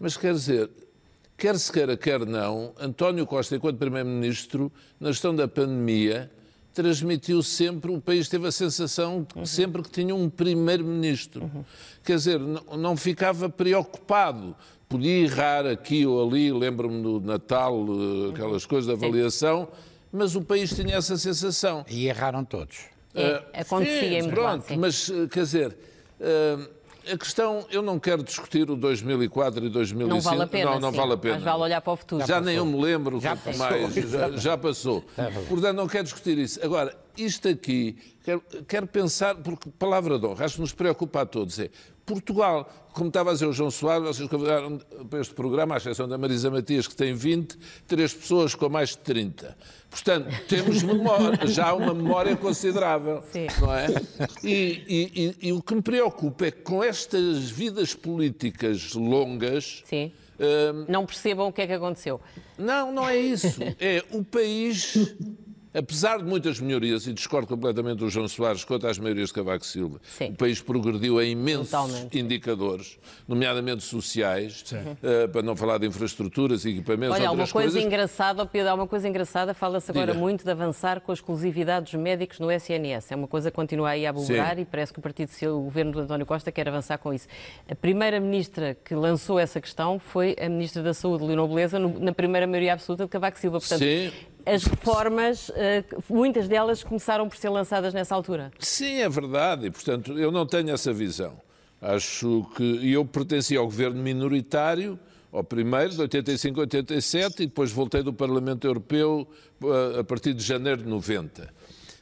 Mas 0.00 0.16
quer 0.16 0.32
dizer, 0.32 0.68
quer 1.38 1.56
se 1.58 1.70
queira, 1.70 1.96
quer 1.96 2.26
não, 2.26 2.72
António 2.78 3.24
Costa, 3.24 3.54
enquanto 3.54 3.78
Primeiro-Ministro, 3.78 4.72
na 4.98 5.12
gestão 5.12 5.34
da 5.34 5.46
pandemia, 5.46 6.30
transmitiu 6.76 7.42
sempre, 7.42 7.90
o 7.90 7.98
país 7.98 8.28
teve 8.28 8.46
a 8.46 8.52
sensação 8.52 9.26
de 9.32 9.38
uhum. 9.38 9.46
sempre 9.46 9.82
que 9.82 9.90
tinha 9.90 10.14
um 10.14 10.28
primeiro-ministro. 10.28 11.44
Uhum. 11.44 11.64
Quer 12.04 12.16
dizer, 12.16 12.38
não, 12.38 12.76
não, 12.76 12.96
ficava 12.96 13.48
preocupado. 13.48 14.54
Podia 14.86 15.24
errar 15.24 15.66
aqui 15.66 16.04
ou 16.04 16.28
ali, 16.28 16.52
lembro-me 16.52 17.02
do 17.02 17.18
Natal, 17.18 17.74
eh, 17.74 18.30
aquelas 18.30 18.62
uhum. 18.64 18.68
coisas 18.68 18.86
de 18.86 18.92
avaliação, 18.92 19.68
mas 20.12 20.36
o 20.36 20.42
país 20.42 20.74
tinha 20.74 20.96
essa 20.96 21.16
sensação. 21.16 21.84
E 21.88 22.06
erraram 22.06 22.44
todos. 22.44 22.76
É, 23.14 23.42
acontecia 23.60 24.20
sim, 24.20 24.28
em 24.28 24.30
Pronto, 24.30 24.78
mas 24.78 25.10
eh, 25.10 25.26
quer 25.28 25.44
dizer. 25.44 25.76
Uh, 26.18 26.75
a 27.12 27.16
questão, 27.16 27.66
eu 27.70 27.82
não 27.82 27.98
quero 27.98 28.22
discutir 28.22 28.70
o 28.70 28.76
2004 28.76 29.64
e 29.64 29.68
2005. 29.68 30.08
Não 30.08 30.20
vale 30.20 30.42
a 30.42 30.46
pena. 30.46 30.70
Não, 30.72 30.80
não 30.80 30.90
sim, 30.90 30.96
vale 30.96 31.12
a 31.12 31.16
pena. 31.16 31.34
Mas 31.34 31.44
vale 31.44 31.62
olhar 31.62 31.80
para 31.80 31.92
o 31.92 31.96
futuro. 31.96 32.20
Já, 32.22 32.26
já 32.26 32.40
nem 32.40 32.56
eu 32.56 32.66
me 32.66 32.80
lembro 32.80 33.20
já 33.20 33.36
passou. 33.36 33.58
mais. 33.58 33.94
Já, 33.94 34.30
já 34.36 34.58
passou. 34.58 35.04
É 35.16 35.30
Portanto, 35.48 35.76
não 35.76 35.86
quero 35.86 36.04
discutir 36.04 36.38
isso. 36.38 36.64
Agora, 36.64 36.96
isto 37.16 37.48
aqui, 37.48 37.96
quero, 38.24 38.42
quero 38.66 38.86
pensar, 38.86 39.36
porque 39.36 39.70
palavra 39.78 40.18
de 40.18 40.26
honra, 40.26 40.44
acho 40.44 40.56
que 40.56 40.60
nos 40.60 40.72
preocupa 40.72 41.22
a 41.22 41.26
todos, 41.26 41.58
é 41.58 41.70
Portugal. 42.04 42.68
Como 42.92 43.08
estava 43.08 43.30
a 43.30 43.32
dizer 43.34 43.46
o 43.46 43.52
João 43.52 43.70
Soares, 43.70 44.06
vocês 44.06 44.28
convidaram 44.28 44.78
para 45.10 45.20
este 45.20 45.34
programa, 45.34 45.74
à 45.74 45.76
exceção 45.76 46.08
da 46.08 46.16
Marisa 46.16 46.50
Matias, 46.50 46.86
que 46.86 46.96
tem 46.96 47.14
20, 47.14 47.58
três 47.86 48.14
pessoas 48.14 48.54
com 48.54 48.68
mais 48.68 48.90
de 48.90 48.98
30. 48.98 49.56
Portanto, 49.90 50.28
temos 50.48 50.82
memória, 50.82 51.46
já 51.46 51.72
uma 51.72 51.94
memória 51.94 52.36
considerável, 52.36 53.22
Sim. 53.32 53.46
não 53.60 53.74
é? 53.74 53.86
E, 54.42 54.50
e- 54.86 55.12
e- 55.42 55.48
e 55.48 55.52
o 55.52 55.62
que 55.62 55.74
me 55.74 55.82
preocupa 55.82 56.46
é 56.46 56.50
que 56.50 56.60
com 56.62 56.82
estas 56.84 57.48
vidas 57.50 57.94
políticas 57.94 58.92
longas, 58.94 59.82
Sim. 59.86 60.12
hum, 60.38 60.84
Não 60.88 61.06
percebam 61.06 61.48
o 61.48 61.52
que 61.52 61.62
é 61.62 61.66
que 61.66 61.72
aconteceu. 61.72 62.20
não, 62.58 62.92
não 62.92 63.08
é 63.08 63.16
isso. 63.16 63.58
É 63.80 64.02
o 64.10 64.22
país, 64.24 64.96
apesar 65.76 66.18
de 66.18 66.24
muitas 66.24 66.58
melhorias, 66.60 67.06
e 67.06 67.12
discordo 67.12 67.46
completamente 67.46 67.98
do 67.98 68.08
João 68.08 68.26
Soares 68.28 68.64
quanto 68.64 68.86
às 68.86 68.98
maiorias 68.98 69.28
de 69.28 69.34
Cavaco 69.34 69.64
Silva, 69.66 70.00
Sim. 70.02 70.30
o 70.30 70.34
país 70.34 70.60
progrediu 70.60 71.20
em 71.20 71.32
imensos 71.32 71.70
Totalmente. 71.70 72.18
indicadores, 72.18 72.98
nomeadamente 73.28 73.82
sociais, 73.82 74.64
eh, 75.02 75.26
para 75.26 75.42
não 75.42 75.54
falar 75.56 75.78
de 75.78 75.86
infraestruturas 75.86 76.64
e 76.64 76.70
equipamentos, 76.70 77.16
Olha, 77.16 77.28
há 77.28 77.32
uma 77.32 77.46
coisa 77.46 77.52
coisas. 77.52 77.82
engraçada, 77.84 78.46
Pedro, 78.46 78.70
há 78.70 78.74
uma 78.74 78.86
coisa 78.86 79.08
engraçada, 79.08 79.52
fala-se 79.54 79.90
agora 79.90 80.12
Diga. 80.12 80.18
muito 80.18 80.44
de 80.44 80.50
avançar 80.50 81.00
com 81.00 81.12
a 81.12 81.14
exclusividade 81.14 81.86
dos 81.92 81.94
médicos 82.00 82.38
no 82.38 82.50
SNS. 82.50 83.12
É 83.12 83.16
uma 83.16 83.28
coisa 83.28 83.50
que 83.50 83.56
continua 83.56 83.90
aí 83.90 84.06
a 84.06 84.10
aborar 84.10 84.54
Sim. 84.56 84.62
e 84.62 84.64
parece 84.64 84.92
que 84.92 84.98
o 84.98 85.02
Partido 85.02 85.28
Social, 85.30 85.58
o 85.58 85.62
governo 85.62 85.92
do 85.92 86.00
António 86.00 86.24
Costa 86.26 86.50
quer 86.52 86.68
avançar 86.68 86.98
com 86.98 87.12
isso. 87.12 87.26
A 87.68 87.74
primeira 87.74 88.18
ministra 88.20 88.76
que 88.84 88.94
lançou 88.94 89.38
essa 89.38 89.60
questão 89.60 89.98
foi 89.98 90.36
a 90.40 90.48
ministra 90.48 90.82
da 90.82 90.94
Saúde, 90.94 91.24
Leonor 91.24 91.48
Beleza, 91.48 91.78
no- 91.78 91.98
na 92.00 92.12
primeira 92.12 92.46
maioria 92.46 92.72
absoluta 92.72 93.04
de 93.04 93.10
Cavaco 93.10 93.38
Silva. 93.38 93.58
Portanto, 93.60 93.78
Sim. 93.80 94.10
As 94.46 94.64
reformas, 94.64 95.50
eh, 95.56 95.84
muitas 96.08 96.46
delas 96.46 96.84
começaram 96.84 97.28
por 97.28 97.36
ser 97.36 97.48
lançadas 97.48 97.92
nessa 97.92 98.14
altura. 98.14 98.52
Sim, 98.60 99.00
é 99.00 99.08
verdade, 99.08 99.66
e 99.66 99.70
portanto 99.70 100.16
eu 100.16 100.30
não 100.30 100.46
tenho 100.46 100.70
essa 100.70 100.92
visão. 100.92 101.36
Acho 101.82 102.46
que 102.56 102.92
eu 102.92 103.04
pertencia 103.04 103.58
ao 103.58 103.66
governo 103.66 104.00
minoritário, 104.00 104.98
ao 105.32 105.42
primeiro, 105.42 105.90
de 105.90 106.00
85 106.00 106.60
a 106.60 106.62
87, 106.62 107.42
e 107.42 107.46
depois 107.46 107.72
voltei 107.72 108.02
do 108.02 108.12
Parlamento 108.12 108.66
Europeu 108.66 109.26
eh, 109.62 110.00
a 110.00 110.04
partir 110.04 110.32
de 110.32 110.44
janeiro 110.44 110.84
de 110.84 110.88
90. 110.88 111.56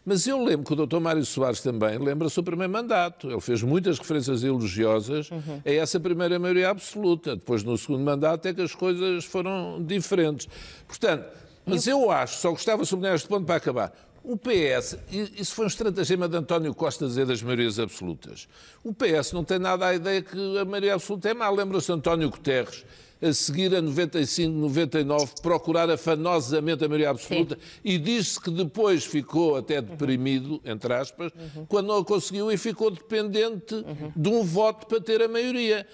Mas 0.06 0.26
eu 0.26 0.44
lembro 0.44 0.66
que 0.66 0.72
o 0.74 0.86
Dr. 0.86 1.00
Mário 1.00 1.24
Soares 1.24 1.62
também 1.62 1.96
lembra-se 1.96 2.36
do 2.36 2.44
primeiro 2.44 2.70
mandato. 2.70 3.30
Ele 3.30 3.40
fez 3.40 3.62
muitas 3.62 3.98
referências 3.98 4.44
elogiosas 4.44 5.30
a 5.64 5.70
essa 5.70 5.98
primeira 5.98 6.38
maioria 6.38 6.68
absoluta. 6.68 7.34
Depois, 7.34 7.64
no 7.64 7.78
segundo 7.78 8.04
mandato, 8.04 8.46
é 8.46 8.52
que 8.52 8.60
as 8.60 8.74
coisas 8.74 9.24
foram 9.24 9.82
diferentes. 9.82 10.46
Portanto, 10.86 11.24
mas 11.66 11.86
eu 11.86 12.10
acho, 12.10 12.40
só 12.40 12.50
gostava 12.50 12.82
de 12.82 12.88
sublinhar 12.88 13.14
este 13.14 13.28
ponto 13.28 13.46
para 13.46 13.56
acabar. 13.56 13.92
O 14.22 14.38
PS, 14.38 14.96
isso 15.36 15.54
foi 15.54 15.66
um 15.66 15.68
estratagema 15.68 16.26
de 16.26 16.36
António 16.36 16.74
Costa 16.74 17.06
dizer 17.06 17.26
das 17.26 17.42
maiorias 17.42 17.78
absolutas. 17.78 18.48
O 18.82 18.94
PS 18.94 19.32
não 19.32 19.44
tem 19.44 19.58
nada 19.58 19.86
a 19.86 19.94
ideia 19.94 20.22
que 20.22 20.58
a 20.58 20.64
maioria 20.64 20.94
absoluta 20.94 21.28
é 21.28 21.34
má. 21.34 21.50
Lembra-se 21.50 21.88
de 21.88 21.92
António 21.92 22.30
Guterres, 22.30 22.86
a 23.20 23.32
seguir 23.34 23.74
a 23.74 23.82
95, 23.82 24.50
99, 24.50 25.32
procurar 25.42 25.90
afanosamente 25.90 26.82
a 26.82 26.88
maioria 26.88 27.10
absoluta 27.10 27.58
e 27.84 27.98
disse 27.98 28.40
que 28.40 28.50
depois 28.50 29.04
ficou 29.04 29.56
até 29.56 29.82
deprimido, 29.82 30.58
entre 30.64 30.94
aspas, 30.94 31.30
quando 31.68 31.88
não 31.88 31.98
a 31.98 32.04
conseguiu 32.04 32.50
e 32.50 32.56
ficou 32.56 32.90
dependente 32.90 33.74
de 34.16 34.28
um 34.30 34.42
voto 34.42 34.86
para 34.86 35.02
ter 35.02 35.20
a 35.20 35.28
maioria. 35.28 35.86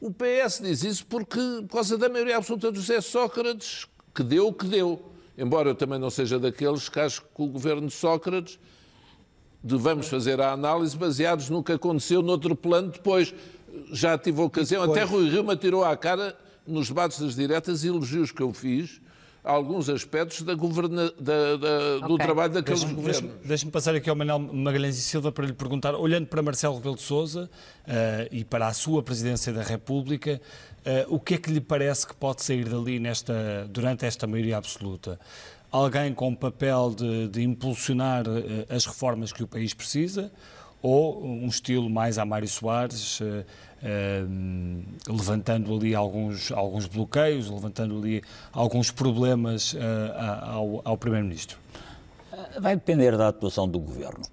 O 0.00 0.10
PS 0.10 0.60
diz 0.62 0.84
isso 0.84 1.06
porque, 1.06 1.38
por 1.68 1.76
causa 1.76 1.98
da 1.98 2.08
maioria 2.08 2.38
absoluta 2.38 2.72
do 2.72 2.80
José 2.80 3.02
Sócrates, 3.02 3.86
que 4.14 4.22
deu 4.22 4.48
o 4.48 4.52
que 4.54 4.66
deu. 4.66 5.13
Embora 5.36 5.68
eu 5.70 5.74
também 5.74 5.98
não 5.98 6.10
seja 6.10 6.38
daqueles 6.38 6.88
que 6.88 7.00
acho 7.00 7.22
que 7.22 7.42
o 7.42 7.46
governo 7.46 7.88
de 7.88 7.92
Sócrates 7.94 8.58
devemos 9.62 10.08
fazer 10.08 10.40
a 10.40 10.52
análise 10.52 10.96
baseados 10.96 11.48
no 11.50 11.62
que 11.62 11.72
aconteceu 11.72 12.22
noutro 12.22 12.54
plano 12.54 12.90
depois. 12.90 13.34
Já 13.92 14.16
tive 14.16 14.40
a 14.40 14.44
ocasião, 14.44 14.82
até 14.84 15.02
Rui 15.02 15.28
Rio 15.28 15.42
me 15.42 15.52
atirou 15.52 15.84
à 15.84 15.96
cara 15.96 16.36
nos 16.66 16.88
debates 16.88 17.18
das 17.20 17.34
diretas 17.34 17.84
elogios 17.84 18.30
que 18.30 18.42
eu 18.42 18.52
fiz 18.52 19.00
a 19.42 19.50
alguns 19.52 19.90
aspectos 19.90 20.40
da 20.42 20.54
governa, 20.54 21.12
da- 21.20 21.56
da- 21.56 22.06
do 22.06 22.14
Ok. 22.14 22.24
trabalho 22.24 22.52
daqueles 22.54 22.80
Deixe-me 22.80 23.02
governos. 23.02 23.30
deixe-me- 23.44 23.70
passar 23.72 23.94
aqui 23.94 24.08
ao 24.08 24.16
Manuel 24.16 24.38
Magalhães 24.38 24.96
e 24.96 25.02
Silva 25.02 25.30
para 25.32 25.44
lhe 25.44 25.52
perguntar, 25.52 25.94
olhando 25.94 26.26
para 26.26 26.40
Marcelo 26.40 26.76
Rebelo 26.76 26.94
de 26.96 27.02
Sousa 27.02 27.50
eh, 27.86 28.28
e 28.32 28.42
para 28.44 28.68
a 28.68 28.72
sua 28.72 29.02
presidência 29.02 29.52
da 29.52 29.62
República, 29.62 30.40
o 31.08 31.18
que 31.18 31.34
é 31.34 31.38
que 31.38 31.50
lhe 31.50 31.60
parece 31.60 32.06
que 32.06 32.14
pode 32.14 32.42
sair 32.42 32.68
dali 32.68 32.98
nesta, 32.98 33.66
durante 33.70 34.04
esta 34.04 34.26
maioria 34.26 34.56
absoluta? 34.56 35.18
Alguém 35.70 36.14
com 36.14 36.30
o 36.32 36.36
papel 36.36 36.94
de, 36.94 37.28
de 37.28 37.42
impulsionar 37.42 38.24
eh, 38.26 38.74
as 38.74 38.86
reformas 38.86 39.32
que 39.32 39.42
o 39.42 39.46
país 39.46 39.74
precisa 39.74 40.30
ou 40.84 41.24
um 41.24 41.46
estilo 41.46 41.88
mais 41.88 42.18
a 42.18 42.26
Mário 42.26 42.46
Soares, 42.46 43.18
eh, 43.22 43.44
eh, 43.82 44.22
levantando 45.08 45.74
ali 45.74 45.94
alguns, 45.94 46.52
alguns 46.52 46.86
bloqueios, 46.86 47.48
levantando 47.48 47.96
ali 47.96 48.22
alguns 48.52 48.90
problemas 48.90 49.74
eh, 49.74 50.14
ao, 50.42 50.82
ao 50.84 50.98
Primeiro-Ministro? 50.98 51.56
Vai 52.60 52.76
depender 52.76 53.16
da 53.16 53.28
atuação 53.28 53.66
do 53.66 53.78
governo. 53.78 54.24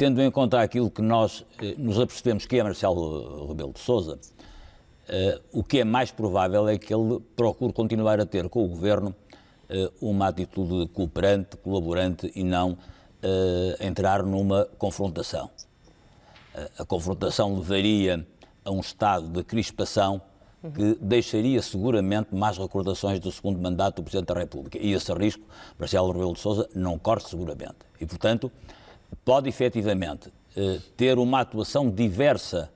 Eh, 0.00 0.04
eh, 0.04 0.06
eh, 0.06 0.10
Tendo 0.10 0.22
em 0.22 0.30
conta 0.30 0.60
aquilo 0.60 0.90
que 0.90 1.02
nós 1.02 1.44
eh, 1.60 1.74
nos 1.76 1.98
apercebemos 2.00 2.46
que 2.46 2.58
é 2.58 2.62
Marcelo 2.62 3.48
Rebelo 3.48 3.72
de 3.72 3.80
Sousa, 3.80 4.18
o 5.52 5.64
que 5.64 5.80
é 5.80 5.84
mais 5.84 6.12
provável 6.12 6.68
é 6.68 6.78
que 6.78 6.94
ele 6.94 7.20
procure 7.34 7.72
continuar 7.72 8.20
a 8.20 8.24
ter 8.26 8.48
com 8.48 8.64
o 8.64 8.68
governo 8.68 9.14
eh, 9.68 9.90
uma 10.00 10.28
atitude 10.28 10.88
cooperante, 10.92 11.56
colaborante 11.56 12.30
e 12.34 12.42
não 12.42 12.76
eh, 13.22 13.76
entrar 13.80 14.22
numa 14.24 14.66
confrontação. 14.78 15.50
Eh, 16.54 16.70
A 16.78 16.84
confrontação 16.84 17.56
levaria 17.56 18.26
a 18.64 18.70
um 18.70 18.80
estado 18.80 19.28
de 19.28 19.44
crispação 19.44 20.20
que 20.74 20.98
deixaria 21.00 21.62
seguramente 21.62 22.34
mais 22.34 22.58
recordações 22.58 23.18
do 23.18 23.32
segundo 23.32 23.58
mandato 23.60 23.96
do 23.96 24.02
Presidente 24.02 24.28
da 24.28 24.34
República. 24.34 24.78
E 24.78 24.92
esse 24.92 25.12
risco, 25.14 25.42
Marcelo 25.78 26.12
Rebelo 26.12 26.34
de 26.34 26.40
Sousa 26.40 26.68
não 26.74 26.98
corre 26.98 27.20
seguramente. 27.20 27.78
E, 28.00 28.06
portanto, 28.06 28.50
pode 29.24 29.48
efetivamente 29.48 30.32
eh, 30.56 30.78
ter 30.96 31.18
uma 31.18 31.40
atuação 31.40 31.88
diversa 31.88 32.70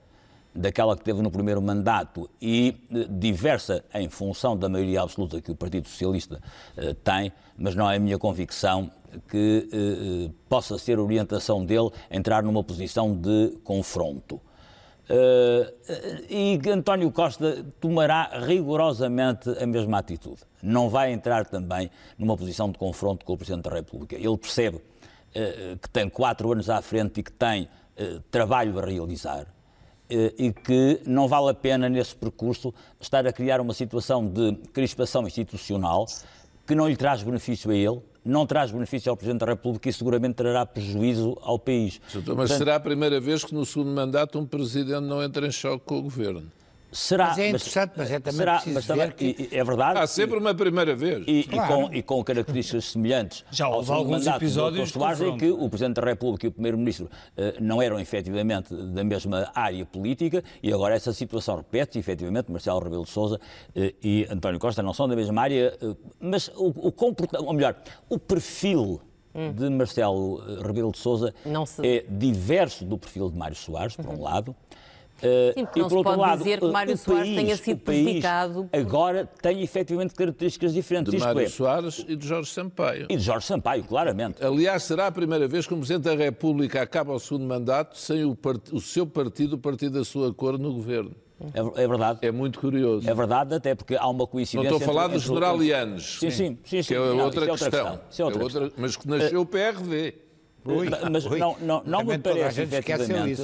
daquela 0.54 0.96
que 0.96 1.02
teve 1.02 1.20
no 1.20 1.30
primeiro 1.30 1.60
mandato 1.60 2.30
e 2.40 2.76
eh, 2.92 3.06
diversa 3.10 3.84
em 3.92 4.08
função 4.08 4.56
da 4.56 4.68
maioria 4.68 5.02
absoluta 5.02 5.40
que 5.40 5.50
o 5.50 5.56
Partido 5.56 5.88
Socialista 5.88 6.40
eh, 6.76 6.94
tem, 7.02 7.32
mas 7.58 7.74
não 7.74 7.90
é 7.90 7.96
a 7.96 7.98
minha 7.98 8.18
convicção 8.18 8.90
que 9.28 10.28
possa 10.48 10.76
ser 10.76 10.98
orientação 10.98 11.64
dele 11.64 11.88
entrar 12.10 12.42
numa 12.42 12.64
posição 12.64 13.14
de 13.14 13.56
confronto. 13.62 14.40
E 16.28 16.60
António 16.68 17.12
Costa 17.12 17.64
tomará 17.80 18.40
rigorosamente 18.44 19.50
a 19.50 19.64
mesma 19.68 19.98
atitude. 19.98 20.40
Não 20.60 20.88
vai 20.88 21.12
entrar 21.12 21.46
também 21.46 21.92
numa 22.18 22.36
posição 22.36 22.72
de 22.72 22.76
confronto 22.76 23.24
com 23.24 23.34
o 23.34 23.36
Presidente 23.36 23.62
da 23.62 23.76
República. 23.76 24.16
Ele 24.16 24.36
percebe 24.36 24.80
que 25.80 25.90
tem 25.90 26.08
quatro 26.08 26.52
anos 26.52 26.70
à 26.70 26.80
frente 26.80 27.20
e 27.20 27.22
que 27.22 27.32
tem 27.32 27.68
eh, 27.96 28.18
trabalho 28.28 28.76
a 28.76 28.84
realizar 28.84 29.46
eh, 30.10 30.34
e 30.36 30.52
que 30.52 31.00
não 31.06 31.28
vale 31.28 31.50
a 31.50 31.54
pena, 31.54 31.88
nesse 31.88 32.16
percurso, 32.16 32.74
estar 33.00 33.24
a 33.24 33.32
criar 33.32 33.60
uma 33.60 33.72
situação 33.72 34.26
de 34.26 34.52
crispação 34.72 35.24
institucional 35.24 36.04
que 36.66 36.74
não 36.74 36.88
lhe 36.88 36.96
traz 36.96 37.22
benefício 37.22 37.70
a 37.70 37.74
ele, 37.74 38.02
não 38.24 38.46
traz 38.46 38.72
benefício 38.72 39.10
ao 39.10 39.16
Presidente 39.16 39.40
da 39.40 39.46
República 39.46 39.88
e 39.88 39.92
seguramente 39.92 40.34
trará 40.34 40.66
prejuízo 40.66 41.38
ao 41.40 41.56
país. 41.56 42.00
Mas 42.12 42.24
Portanto, 42.24 42.48
será 42.48 42.74
a 42.74 42.80
primeira 42.80 43.20
vez 43.20 43.44
que 43.44 43.54
no 43.54 43.64
segundo 43.64 43.90
mandato 43.90 44.40
um 44.40 44.46
presidente 44.46 45.02
não 45.02 45.22
entra 45.22 45.46
em 45.46 45.52
choque 45.52 45.84
com 45.84 45.98
o 45.98 46.02
governo. 46.02 46.50
Será, 46.96 47.28
Mas 47.30 47.38
é 47.38 47.48
interessante, 47.48 47.92
mas 47.96 48.10
é 48.10 48.20
também 48.20 48.38
será, 48.38 48.52
preciso 48.54 48.74
mas 48.76 48.86
também- 48.86 49.06
ver 49.08 49.14
que- 49.14 49.24
e- 49.24 49.48
e 49.52 49.58
é 49.58 49.64
verdade. 49.64 49.98
Há 49.98 50.06
sempre 50.06 50.38
uma 50.38 50.54
primeira 50.54 50.94
vez. 50.94 51.24
E, 51.26 51.40
e 51.40 51.44
Claro. 51.44 51.74
com, 51.88 51.94
e 51.94 52.02
com 52.02 52.22
características 52.22 52.84
semelhantes. 52.84 53.44
Já 53.50 53.68
houve 53.68 53.90
alguns 53.90 54.26
episódios 54.26 54.92
de 54.92 55.24
em 55.24 55.36
que 55.36 55.50
o 55.50 55.68
Presidente 55.68 55.96
da 56.00 56.06
República 56.06 56.46
e 56.46 56.48
o 56.48 56.52
Primeiro-Ministro 56.52 57.10
eh, 57.36 57.56
não 57.60 57.82
eram 57.82 57.98
efetivamente 57.98 58.72
da 58.74 59.02
mesma 59.02 59.50
área 59.54 59.84
política 59.84 60.42
e 60.62 60.72
agora 60.72 60.94
essa 60.94 61.12
situação 61.12 61.56
repete-se, 61.56 61.98
efetivamente, 61.98 62.50
Marcelo 62.52 62.78
Rebelo 62.78 63.04
de 63.04 63.10
Sousa 63.10 63.40
eh, 63.74 63.92
e 64.02 64.26
António 64.30 64.60
Costa 64.60 64.80
não 64.82 64.94
são 64.94 65.08
da 65.08 65.16
mesma 65.16 65.42
área, 65.42 65.76
eh, 65.82 65.96
mas 66.20 66.48
o, 66.54 66.68
o 66.68 66.92
comportamento, 66.92 67.46
ou 67.48 67.52
melhor, 67.52 67.74
o 68.08 68.18
perfil 68.20 69.00
de 69.56 69.68
Marcelo 69.68 70.36
Rebelo 70.62 70.92
de 70.92 70.98
Sousa 70.98 71.34
Não 71.44 71.66
se- 71.66 71.84
é 71.84 72.04
diverso 72.08 72.84
do 72.84 72.96
perfil 72.96 73.28
de 73.28 73.36
Mário 73.36 73.56
Soares, 73.56 73.96
por 73.96 74.06
um 74.06 74.22
lado. 74.22 74.54
Eh, 75.24 75.52
Sim, 75.56 75.64
porque 75.64 75.78
e 75.78 75.82
não 75.82 75.88
por 75.88 75.90
se 75.94 75.96
outro 75.98 76.10
pode 76.12 76.20
lado, 76.22 76.38
dizer 76.38 76.58
que 76.60 76.64
eh, 76.66 76.70
Mário 76.70 76.94
o 76.94 76.96
Soares 76.98 77.24
país- 77.28 77.36
tenha 77.36 77.56
sido 77.56 77.76
o 77.76 77.80
prejudicado 77.80 78.64
por- 78.70 78.78
Agora 78.78 79.28
tem 79.40 79.62
efetivamente 79.62 80.14
características 80.14 80.72
diferentes. 80.74 81.12
De 81.12 81.18
Mário 81.18 81.40
é, 81.40 81.48
Soares 81.48 82.04
e 82.08 82.14
de 82.16 82.26
Jorge 82.26 82.50
Sampaio. 82.50 83.06
e 83.08 83.16
de 83.16 83.22
Jorge 83.22 83.46
Sampaio, 83.46 83.84
claramente. 83.84 84.44
Aliás, 84.44 84.82
será 84.82 85.06
a 85.06 85.12
primeira 85.12 85.48
vez 85.48 85.66
que 85.66 85.72
um 85.74 85.78
Presidente 85.78 86.04
da 86.04 86.14
República 86.14 86.82
acaba 86.82 87.12
o 87.12 87.18
segundo 87.18 87.46
mandato 87.46 87.96
sem 87.98 88.24
o, 88.24 88.34
part- 88.34 88.72
o 88.72 88.80
seu 88.80 89.06
partido, 89.06 89.54
o 89.54 89.58
partido 89.58 89.98
da 89.98 90.04
sua 90.04 90.32
cor, 90.34 90.58
no 90.58 90.72
governo. 90.72 91.12
É, 91.52 91.82
é 91.84 91.88
verdade. 91.88 92.20
É 92.22 92.30
muito 92.30 92.58
curioso. 92.60 93.08
É 93.10 93.12
verdade, 93.14 93.54
até 93.54 93.74
porque 93.74 93.96
há 93.96 94.06
uma 94.08 94.20
Não 94.20 94.26
coincidência. 94.26 94.68
estou 94.68 94.82
a 94.82 94.86
falar 94.86 95.04
entre- 95.06 95.16
dos 95.16 95.24
generalianos. 95.24 96.18
Sim, 96.20 96.30
sim, 96.30 96.58
sim, 96.64 96.82
sim. 96.82 96.88
Que 96.88 96.94
é 96.94 96.98
Não, 96.98 97.18
outra 97.24 97.44
é 97.46 97.50
outra 97.50 97.70
questão. 97.70 97.98
questão. 97.98 98.24
É 98.24 98.24
outra 98.28 98.40
É 98.40 98.44
outra- 98.44 98.72
Mas 98.76 98.96
que 98.96 99.08
nasceu 99.08 99.40
o 99.40 99.46
PRD. 99.46 100.14
Ui, 100.64 100.88
Mas 101.10 101.26
ui. 101.26 101.38
não, 101.38 101.56
não, 101.60 101.82
não 101.84 102.04
me 102.04 102.16
parece 102.18 102.56
gente 102.64 102.74
esquece 102.74 103.02
efetivamente. 103.02 103.42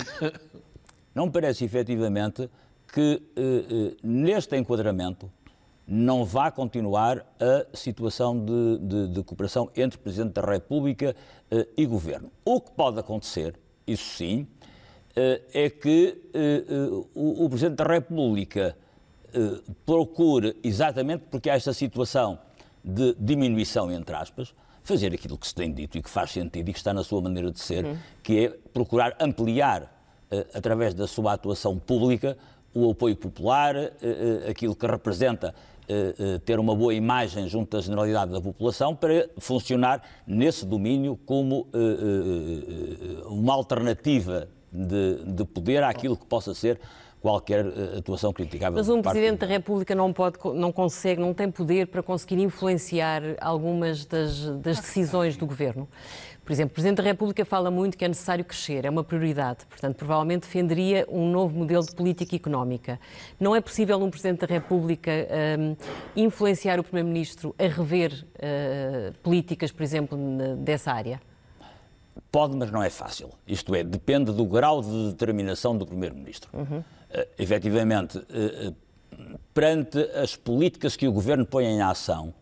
Não 1.14 1.26
me 1.26 1.32
parece 1.32 1.64
efetivamente 1.64 2.48
que 2.92 3.22
eh, 3.36 3.96
neste 4.02 4.56
enquadramento 4.56 5.30
não 5.90 6.24
vá 6.24 6.52
continuar 6.52 7.26
a 7.40 7.76
situação 7.76 8.38
de, 8.44 8.78
de, 8.78 9.08
de 9.08 9.22
cooperação 9.24 9.68
entre 9.76 9.98
Presidente 9.98 10.34
da 10.34 10.42
República 10.42 11.16
uh, 11.50 11.66
e 11.76 11.84
Governo. 11.84 12.30
O 12.44 12.60
que 12.60 12.70
pode 12.70 13.00
acontecer, 13.00 13.56
isso 13.84 14.16
sim, 14.16 14.42
uh, 14.42 15.42
é 15.52 15.68
que 15.68 16.16
uh, 16.32 17.08
o, 17.12 17.44
o, 17.44 17.48
Presidente 17.48 17.78
da 17.78 17.84
República 17.84 18.76
procure, 19.86 20.56
exatamente 20.64 21.22
porque 21.30 21.48
há 21.48 21.54
esta 21.54 21.72
situação 21.72 22.36
de 22.84 23.14
diminuição, 23.16 23.90
entre 23.92 24.16
aspas, 24.16 24.52
fazer 24.82 25.14
aquilo 25.14 25.38
que 25.38 25.46
se 25.46 25.54
tem 25.54 25.72
dito 25.72 25.96
e 25.96 26.02
que 26.02 26.10
faz 26.10 26.32
sentido 26.32 26.68
e 26.68 26.72
que 26.72 26.78
está 26.78 26.92
na 26.92 27.04
sua 27.04 27.20
maneira 27.20 27.52
de 27.52 27.60
ser, 27.60 27.84
uhum. 27.84 27.96
que 28.24 28.46
é 28.46 28.48
procurar 28.72 29.16
ampliar, 29.20 29.99
através 30.54 30.94
da 30.94 31.06
sua 31.06 31.32
atuação 31.32 31.78
pública, 31.78 32.36
o 32.72 32.90
apoio 32.90 33.16
popular, 33.16 33.74
aquilo 34.48 34.76
que 34.76 34.86
representa 34.86 35.54
eh, 35.90 36.14
eh, 36.16 36.38
ter 36.44 36.60
uma 36.60 36.72
boa 36.76 36.94
imagem 36.94 37.48
junto 37.48 37.76
da 37.76 37.82
generalidade 37.82 38.30
da 38.30 38.40
população 38.40 38.94
para 38.94 39.28
funcionar 39.38 40.00
nesse 40.24 40.64
domínio 40.64 41.18
como 41.26 41.66
eh, 41.74 43.26
uma 43.26 43.52
alternativa 43.54 44.46
de, 44.70 45.24
de 45.24 45.44
poder 45.44 45.82
àquilo 45.82 46.16
que 46.16 46.24
possa 46.26 46.54
ser 46.54 46.78
qualquer 47.20 47.66
atuação 47.98 48.32
criticável. 48.32 48.78
Mas 48.78 48.88
um 48.88 49.02
Presidente 49.02 49.40
da 49.40 49.46
República 49.46 49.92
não 49.92 50.12
pode, 50.12 50.38
não 50.54 50.70
consegue, 50.70 51.20
não 51.20 51.34
tem 51.34 51.50
poder 51.50 51.88
para 51.88 52.04
conseguir 52.04 52.40
influenciar 52.40 53.22
algumas 53.40 54.04
das, 54.06 54.48
das 54.60 54.78
decisões 54.78 55.36
do 55.36 55.44
Governo. 55.44 55.88
Por 56.50 56.54
exemplo, 56.54 56.72
o 56.72 56.74
Presidente 56.74 56.96
da 56.96 57.04
República 57.04 57.44
fala 57.44 57.70
muito 57.70 57.96
que 57.96 58.04
é 58.04 58.08
necessário 58.08 58.44
crescer, 58.44 58.84
é 58.84 58.90
uma 58.90 59.04
prioridade. 59.04 59.64
Portanto, 59.66 59.94
provavelmente 59.94 60.40
defenderia 60.40 61.06
um 61.08 61.30
novo 61.30 61.56
modelo 61.56 61.84
de 61.86 61.94
política 61.94 62.34
económica. 62.34 62.98
Não 63.38 63.54
é 63.54 63.60
possível 63.60 64.02
um 64.02 64.10
Presidente 64.10 64.40
da 64.40 64.48
República 64.48 65.12
um, 65.60 65.76
influenciar 66.16 66.80
o 66.80 66.82
Primeiro-Ministro 66.82 67.54
a 67.56 67.68
rever 67.68 68.26
uh, 68.34 69.16
políticas, 69.22 69.70
por 69.70 69.84
exemplo, 69.84 70.18
dessa 70.56 70.90
área? 70.90 71.20
Pode, 72.32 72.56
mas 72.56 72.72
não 72.72 72.82
é 72.82 72.90
fácil. 72.90 73.30
Isto 73.46 73.72
é, 73.76 73.84
depende 73.84 74.32
do 74.32 74.44
grau 74.44 74.82
de 74.82 75.10
determinação 75.10 75.78
do 75.78 75.86
Primeiro-Ministro. 75.86 76.50
Uhum. 76.52 76.78
Uh, 76.78 76.84
efetivamente, 77.38 78.18
uh, 78.18 78.74
perante 79.54 80.00
as 80.16 80.34
políticas 80.34 80.96
que 80.96 81.06
o 81.06 81.12
Governo 81.12 81.46
põe 81.46 81.66
em 81.66 81.80
ação, 81.80 82.34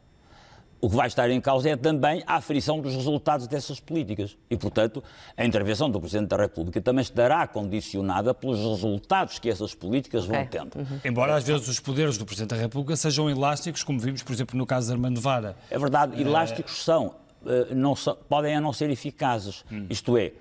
o 0.81 0.89
que 0.89 0.97
vai 0.97 1.09
estar 1.09 1.29
em 1.31 1.41
causa 1.41 1.71
é 1.71 1.77
também 1.77 2.23
a 2.27 2.37
aferição 2.37 2.81
dos 2.81 2.95
resultados 2.95 3.47
dessas 3.47 3.81
políticas. 3.81 4.37
E, 4.49 4.57
portanto, 4.57 5.03
a 5.37 5.45
intervenção 5.45 5.91
do 5.91 6.01
Presidente 6.01 6.29
da 6.29 6.37
República 6.37 6.81
também 6.81 7.03
estará 7.03 7.47
condicionada 7.47 8.33
pelos 8.33 8.59
resultados 8.59 9.39
que 9.39 9.49
essas 9.49 9.75
políticas 9.75 10.25
vão 10.25 10.41
okay. 10.43 10.61
tendo. 10.61 10.79
Uhum. 10.79 11.01
Embora, 11.05 11.35
às 11.35 11.45
vezes, 11.45 11.67
os 11.69 11.81
poderes 11.81 12.17
do 12.17 12.25
Presidente 12.25 12.51
da 12.51 12.57
República 12.57 12.97
sejam 12.97 13.29
elásticos, 13.29 13.83
como 13.83 13.99
vimos, 13.99 14.23
por 14.23 14.33
exemplo, 14.33 14.57
no 14.57 14.67
caso 14.67 14.87
de 14.87 14.93
Armando 14.93 15.21
Vara. 15.21 15.57
É 15.71 15.79
verdade, 15.79 16.21
elásticos 16.21 16.85
são, 16.85 17.15
eh, 17.45 17.75
não, 17.75 17.95
podem 18.29 18.55
a 18.55 18.61
não 18.61 18.73
ser 18.73 18.89
eficazes. 18.91 19.65
Hum. 19.71 19.87
Isto 19.91 20.17
é, 20.17 20.27
eh, 20.27 20.33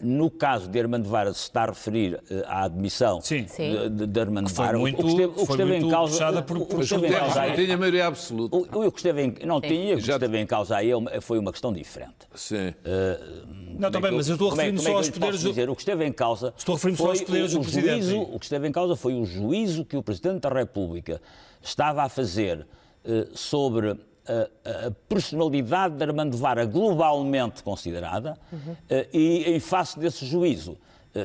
no 0.00 0.30
caso 0.30 0.68
de 0.68 0.80
Armando 0.80 1.08
Vara 1.08 1.32
se 1.34 1.42
está 1.42 1.64
a 1.64 1.66
referir 1.66 2.20
eh, 2.30 2.42
à 2.46 2.64
admissão 2.64 3.20
Sim. 3.20 3.46
de, 3.90 4.06
de 4.06 4.20
Armando 4.20 4.48
Vara, 4.48 4.78
muito, 4.78 5.00
o 5.00 5.04
que 5.04 5.10
esteve, 5.10 5.32
o 5.32 5.46
que 5.46 5.52
esteve 5.52 5.76
em 5.76 5.90
causa, 5.90 6.42
por, 6.42 6.60
por 6.60 6.62
o 6.62 6.78
que 6.78 6.84
esteve 6.84 7.06
em 7.06 7.12
causa 7.12 7.40
aí, 7.42 7.54
tinha 7.54 7.76
maioria 7.76 8.06
absoluta. 8.06 8.56
O, 8.56 8.86
o 8.86 8.92
que 8.92 8.98
esteve 8.98 9.22
em, 9.22 9.34
não 9.44 9.60
Sim. 9.60 9.68
tinha, 9.68 9.94
o 9.94 9.98
que 9.98 10.10
esteve 10.10 10.38
em 10.38 10.46
causa 10.46 10.76
aí 10.76 10.90
é 11.10 11.20
foi 11.20 11.38
uma 11.38 11.52
questão 11.52 11.72
diferente. 11.72 12.26
Sim. 12.34 12.68
Uh, 12.68 13.76
não, 13.78 13.90
também, 13.90 14.12
mas 14.12 14.28
eu 14.28 14.34
estou 14.34 14.48
a 14.48 14.54
referir-me 14.54 14.78
é 14.78 14.82
só 14.82 14.96
aos 14.96 15.10
poderes 15.10 15.42
do... 15.42 15.50
dizer, 15.50 15.68
o 15.68 15.74
que 15.74 15.82
esteve 15.82 16.04
em 16.06 16.12
causa 16.12 16.54
Estou 16.56 16.74
a 16.74 16.76
referir-me 16.76 16.98
só 16.98 17.08
aos 17.08 17.20
poderes 17.20 17.52
o, 17.52 17.58
do 17.58 17.62
Presidente. 17.62 18.02
Juízo, 18.04 18.20
o 18.22 18.38
que 18.38 18.44
esteve 18.46 18.68
em 18.68 18.72
causa 18.72 18.96
foi 18.96 19.14
o 19.14 19.24
juízo 19.24 19.84
que 19.84 19.96
o 19.96 20.02
Presidente 20.02 20.40
da 20.40 20.48
República 20.48 21.20
estava 21.62 22.02
a 22.02 22.08
fazer 22.08 22.66
uh, 23.04 23.36
sobre 23.36 23.98
a, 24.28 24.86
a, 24.88 24.90
personalidade 25.08 25.96
de 25.96 26.04
Armando 26.04 26.36
Vara 26.36 26.64
globalmente 26.64 27.62
considerada 27.62 28.38
uhum. 28.52 28.76
e, 29.12 29.44
em 29.54 29.60
face 29.60 29.98
desse 29.98 30.26
juízo, 30.26 30.76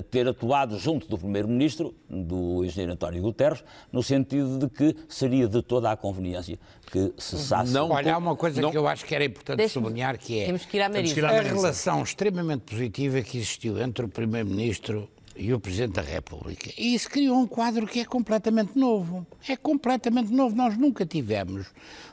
ter 0.10 0.28
atuado 0.28 0.78
junto 0.80 1.08
do 1.08 1.18
Primeiro-Ministro, 1.18 1.94
do 2.10 2.64
engenheiro 2.64 2.94
António 2.94 3.22
Guterres, 3.22 3.64
no 3.92 4.02
sentido 4.02 4.58
de 4.58 4.70
que 4.70 4.96
seria 5.10 5.48
de 5.48 5.62
toda 5.62 5.92
a 5.92 5.98
conveniência 5.98 6.58
que 6.90 7.14
cessasse. 7.18 7.74
Não, 7.74 7.90
Olha, 7.90 8.14
há 8.14 8.18
uma 8.18 8.36
coisa 8.36 8.62
não... 8.62 8.72
que 8.72 8.78
eu 8.78 8.88
acho 8.88 9.04
que 9.04 9.14
era 9.14 9.26
importante 9.26 9.68
sublinhar, 9.68 10.18
que 10.18 10.40
é 10.40 10.46
Temos 10.46 10.66
que 10.66 10.78
ir 10.78 10.82
à 11.26 11.30
a 11.30 11.42
relação 11.42 12.04
extremamente 12.04 12.62
positiva 12.62 13.22
que 13.22 13.38
existiu 13.38 13.82
entre 13.82 14.06
o 14.06 14.08
Primeiro-Ministro 14.08 15.10
e 15.36 15.54
o 15.54 15.60
Presidente 15.60 15.94
da 15.94 16.02
República. 16.02 16.70
E 16.78 16.94
isso 16.94 17.10
criou 17.10 17.38
um 17.38 17.48
quadro 17.48 17.88
que 17.88 18.00
é 18.00 18.06
completamente 18.06 18.78
novo. 18.78 19.26
É 19.48 19.56
completamente 19.56 20.32
novo. 20.32 20.56
Nós 20.56 20.78
nunca 20.78 21.06
tivemos 21.06 21.68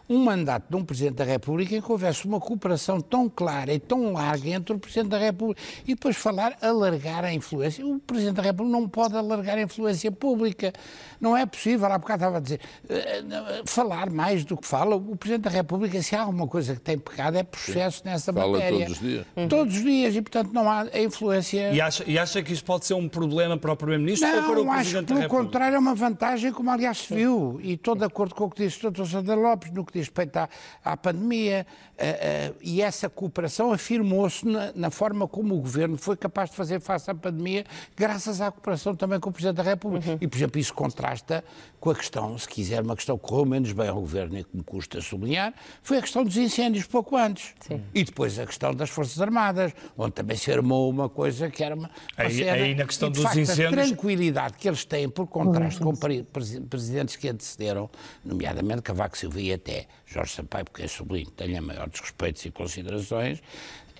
um 0.08 0.18
mandato 0.18 0.70
de 0.70 0.76
um 0.76 0.84
Presidente 0.84 1.16
da 1.16 1.24
República 1.24 1.76
em 1.76 1.82
que 1.82 1.92
houvesse 1.92 2.24
uma 2.24 2.40
cooperação 2.40 3.00
tão 3.00 3.28
clara 3.28 3.72
e 3.72 3.78
tão 3.78 4.12
larga 4.12 4.48
entre 4.48 4.74
o 4.74 4.78
Presidente 4.78 5.10
da 5.10 5.18
República 5.18 5.60
e 5.84 5.94
depois 5.94 6.16
falar 6.16 6.56
alargar 6.62 7.24
a 7.24 7.32
influência. 7.32 7.86
O 7.86 7.98
Presidente 7.98 8.36
da 8.36 8.42
República 8.42 8.78
não 8.78 8.88
pode 8.88 9.16
alargar 9.16 9.58
a 9.58 9.62
influência 9.62 10.10
pública. 10.10 10.72
Não 11.20 11.36
é 11.36 11.44
possível. 11.44 11.86
Há 11.86 11.98
bocado 11.98 12.24
estava 12.24 12.36
a 12.38 12.40
dizer, 12.40 12.60
uh, 12.84 13.62
falar 13.66 14.10
mais 14.10 14.44
do 14.44 14.56
que 14.56 14.66
fala. 14.66 14.96
O 14.96 15.16
Presidente 15.16 15.44
da 15.44 15.50
República, 15.50 16.00
se 16.02 16.16
há 16.16 16.22
alguma 16.22 16.46
coisa 16.46 16.74
que 16.74 16.80
tem 16.80 16.98
pecado, 16.98 17.36
é 17.36 17.42
processo 17.42 17.98
Sim. 17.98 18.02
nessa 18.06 18.32
fala 18.32 18.52
matéria. 18.52 18.78
todos 18.78 18.92
os 18.92 19.00
dias. 19.00 19.26
Uhum. 19.36 19.48
Todos 19.48 19.76
os 19.76 19.82
dias 19.82 20.14
e, 20.14 20.22
portanto, 20.22 20.52
não 20.52 20.70
há 20.70 20.86
a 20.92 21.00
influência... 21.00 21.72
E 21.72 21.80
acha, 21.80 22.04
e 22.06 22.18
acha 22.18 22.42
que 22.42 22.52
isso 22.52 22.64
pode 22.64 22.86
ser 22.86 22.94
um 22.94 23.08
problema 23.08 23.56
para 23.56 23.72
o 23.72 23.76
Primeiro-Ministro 23.76 24.28
ou 24.28 24.34
para 24.34 24.60
o 24.60 24.66
Presidente 24.66 24.78
acho 24.78 24.98
que, 24.98 25.14
pelo 25.14 25.28
contrário, 25.28 25.76
é 25.76 25.78
uma 25.78 25.94
vantagem, 25.94 26.52
como 26.52 26.70
aliás 26.70 26.98
se 26.98 27.14
viu. 27.14 27.60
E 27.62 27.74
estou 27.74 27.94
de 27.94 28.04
acordo 28.04 28.34
com 28.34 28.44
o 28.44 28.50
que 28.50 28.64
disse 28.64 28.86
o 28.86 28.90
Dr. 28.90 29.04
Sandra 29.04 29.34
Lopes, 29.34 29.70
no 29.72 29.84
que 29.84 29.97
diz 29.98 30.08
respeito 30.08 30.36
à, 30.36 30.48
à 30.84 30.96
pandemia, 30.96 31.66
uh, 31.94 32.52
uh, 32.52 32.56
e 32.60 32.80
essa 32.82 33.08
cooperação 33.08 33.72
afirmou-se 33.72 34.46
na, 34.46 34.72
na, 34.74 34.90
forma 34.90 35.26
como 35.28 35.54
o 35.54 35.60
Governo 35.60 35.96
foi 35.96 36.16
capaz 36.16 36.50
de 36.50 36.56
fazer 36.56 36.80
face 36.80 37.10
à 37.10 37.14
pandemia, 37.14 37.64
graças 37.96 38.40
à 38.40 38.50
cooperação 38.50 38.94
também 38.94 39.20
com 39.20 39.30
o 39.30 39.32
Presidente 39.32 39.56
da 39.56 39.62
República. 39.62 40.10
Uhum. 40.10 40.18
E, 40.20 40.26
por 40.26 40.36
exemplo, 40.36 40.60
isso 40.60 40.72
contrasta 40.74 41.44
com 41.80 41.90
a 41.90 41.94
questão, 41.94 42.36
se 42.38 42.48
quiser, 42.48 42.82
uma 42.82 42.96
questão 42.96 43.16
que 43.16 43.24
correu 43.24 43.44
menos 43.46 43.72
bem 43.72 43.88
ao 43.88 44.00
Governo 44.00 44.38
e 44.38 44.44
que 44.44 44.56
me 44.56 44.62
custa 44.62 45.00
sublinhar, 45.00 45.54
foi 45.82 45.98
a 45.98 46.02
questão 46.02 46.24
dos 46.24 46.36
incêndios 46.36 46.86
pouco 46.86 47.16
antes. 47.16 47.54
Sim. 47.60 47.82
E 47.94 48.04
depois 48.04 48.38
a 48.38 48.46
questão 48.46 48.74
das 48.74 48.90
Forças 48.90 49.20
Armadas, 49.20 49.72
onde 49.96 50.12
também 50.12 50.36
se 50.36 50.50
armou 50.50 50.90
uma 50.90 51.08
coisa 51.08 51.50
que 51.50 51.62
era 51.62 51.74
uma, 51.74 51.90
aí, 52.16 52.34
cena, 52.34 52.52
aí 52.52 52.74
na 52.74 52.84
questão 52.84 53.08
e, 53.08 53.12
de 53.12 53.18
dos 53.18 53.24
facto, 53.24 53.40
incêndios... 53.40 53.72
a 53.72 53.86
tranquilidade 53.86 54.54
que 54.56 54.68
eles 54.68 54.84
têm, 54.84 55.08
por 55.08 55.26
contraste 55.26 55.82
uhum. 55.82 55.92
com 55.92 56.66
presidentes 56.68 57.16
que 57.16 57.28
antecederam, 57.28 57.90
nomeadamente 58.24 58.82
Cavaco 58.82 59.16
Silva 59.16 59.40
e 59.40 59.52
até 59.52 59.87
Jorge 60.06 60.32
Sampaio, 60.32 60.64
porque 60.64 60.82
é 60.82 60.88
sublinho, 60.88 61.30
tenha 61.30 61.60
maiores 61.60 62.00
respeitos 62.00 62.44
e 62.44 62.50
considerações, 62.50 63.40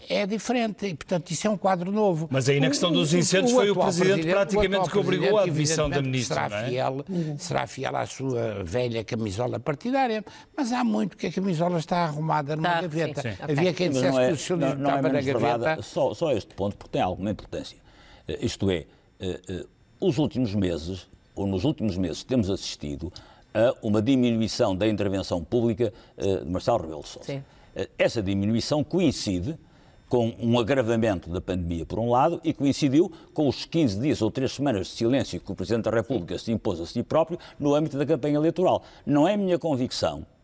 é 0.08 0.26
diferente 0.26 0.86
e, 0.86 0.94
portanto, 0.94 1.30
isso 1.30 1.46
é 1.46 1.50
um 1.50 1.56
quadro 1.58 1.92
novo. 1.92 2.28
Mas 2.30 2.48
aí 2.48 2.58
na 2.58 2.68
questão 2.68 2.90
dos 2.90 3.12
incêndios 3.12 3.52
o, 3.52 3.56
o, 3.56 3.58
o 3.58 3.60
foi 3.60 3.70
o 3.70 3.74
Presidente, 3.76 4.12
presidente 4.12 4.32
praticamente 4.32 4.90
que 4.90 4.98
obrigou 4.98 5.38
à 5.38 5.44
demissão 5.44 5.90
da 5.90 6.00
Ministra. 6.00 6.48
Será, 6.48 6.62
é? 6.62 6.68
fiel, 6.68 7.04
será 7.38 7.66
fiel 7.66 7.96
à 7.96 8.06
sua 8.06 8.64
velha 8.64 9.04
camisola 9.04 9.60
partidária, 9.60 10.24
mas 10.56 10.72
há 10.72 10.82
muito 10.82 11.16
que 11.16 11.26
a 11.26 11.32
camisola 11.32 11.78
está 11.78 11.98
arrumada 12.04 12.56
numa 12.56 12.68
tá, 12.68 12.80
gaveta. 12.80 13.20
Sim, 13.22 13.30
sim. 13.32 13.36
Havia 13.42 13.56
okay. 13.56 13.72
quem 13.74 13.90
dissesse 13.90 14.18
é, 14.18 14.26
que 14.28 14.32
o 14.32 14.36
socialismo 14.36 14.76
não, 14.76 14.82
não 14.82 14.90
estava 14.90 15.08
é 15.08 15.12
na 15.12 15.20
gaveta. 15.20 15.58
Verdade, 15.58 15.82
só, 15.84 16.14
só 16.14 16.32
este 16.32 16.54
ponto, 16.54 16.76
porque 16.76 16.92
tem 16.92 17.02
alguma 17.02 17.30
importância. 17.30 17.76
Eh, 18.26 18.38
isto 18.40 18.70
é, 18.70 18.86
eh, 19.20 19.40
eh, 19.48 19.66
os 20.00 20.16
últimos 20.16 20.54
meses, 20.54 21.06
ou 21.34 21.46
nos 21.46 21.64
últimos 21.64 21.98
meses, 21.98 22.24
temos 22.24 22.48
assistido 22.48 23.12
a 23.58 23.74
uma 23.82 24.00
diminuição 24.00 24.76
da 24.76 24.86
intervenção 24.86 25.42
pública 25.42 25.92
de 26.16 26.50
Marcelo 26.50 26.78
Rebelo 26.78 27.02
de 27.02 27.08
Sousa. 27.08 27.44
Essa 27.98 28.22
diminuição 28.22 28.84
coincide 28.84 29.58
com 30.08 30.32
um 30.40 30.58
agravamento 30.58 31.28
da 31.28 31.40
pandemia, 31.40 31.84
por 31.84 31.98
um 31.98 32.10
lado, 32.10 32.40
e 32.42 32.52
coincidiu 32.52 33.12
com 33.34 33.46
os 33.46 33.64
15 33.64 34.00
dias 34.00 34.22
ou 34.22 34.30
3 34.30 34.50
semanas 34.50 34.86
de 34.86 34.92
silêncio 34.94 35.40
que 35.40 35.52
o 35.52 35.54
Presidente 35.54 35.84
da 35.84 35.90
República 35.90 36.38
se 36.38 36.50
impôs 36.50 36.80
a 36.80 36.86
si 36.86 37.02
próprio 37.02 37.38
no 37.58 37.74
âmbito 37.74 37.98
da 37.98 38.06
campanha 38.06 38.36
eleitoral. 38.36 38.82
Não 39.04 39.28
é 39.28 39.36
minha 39.36 39.58
convicção, 39.58 40.20
eh, 40.20 40.37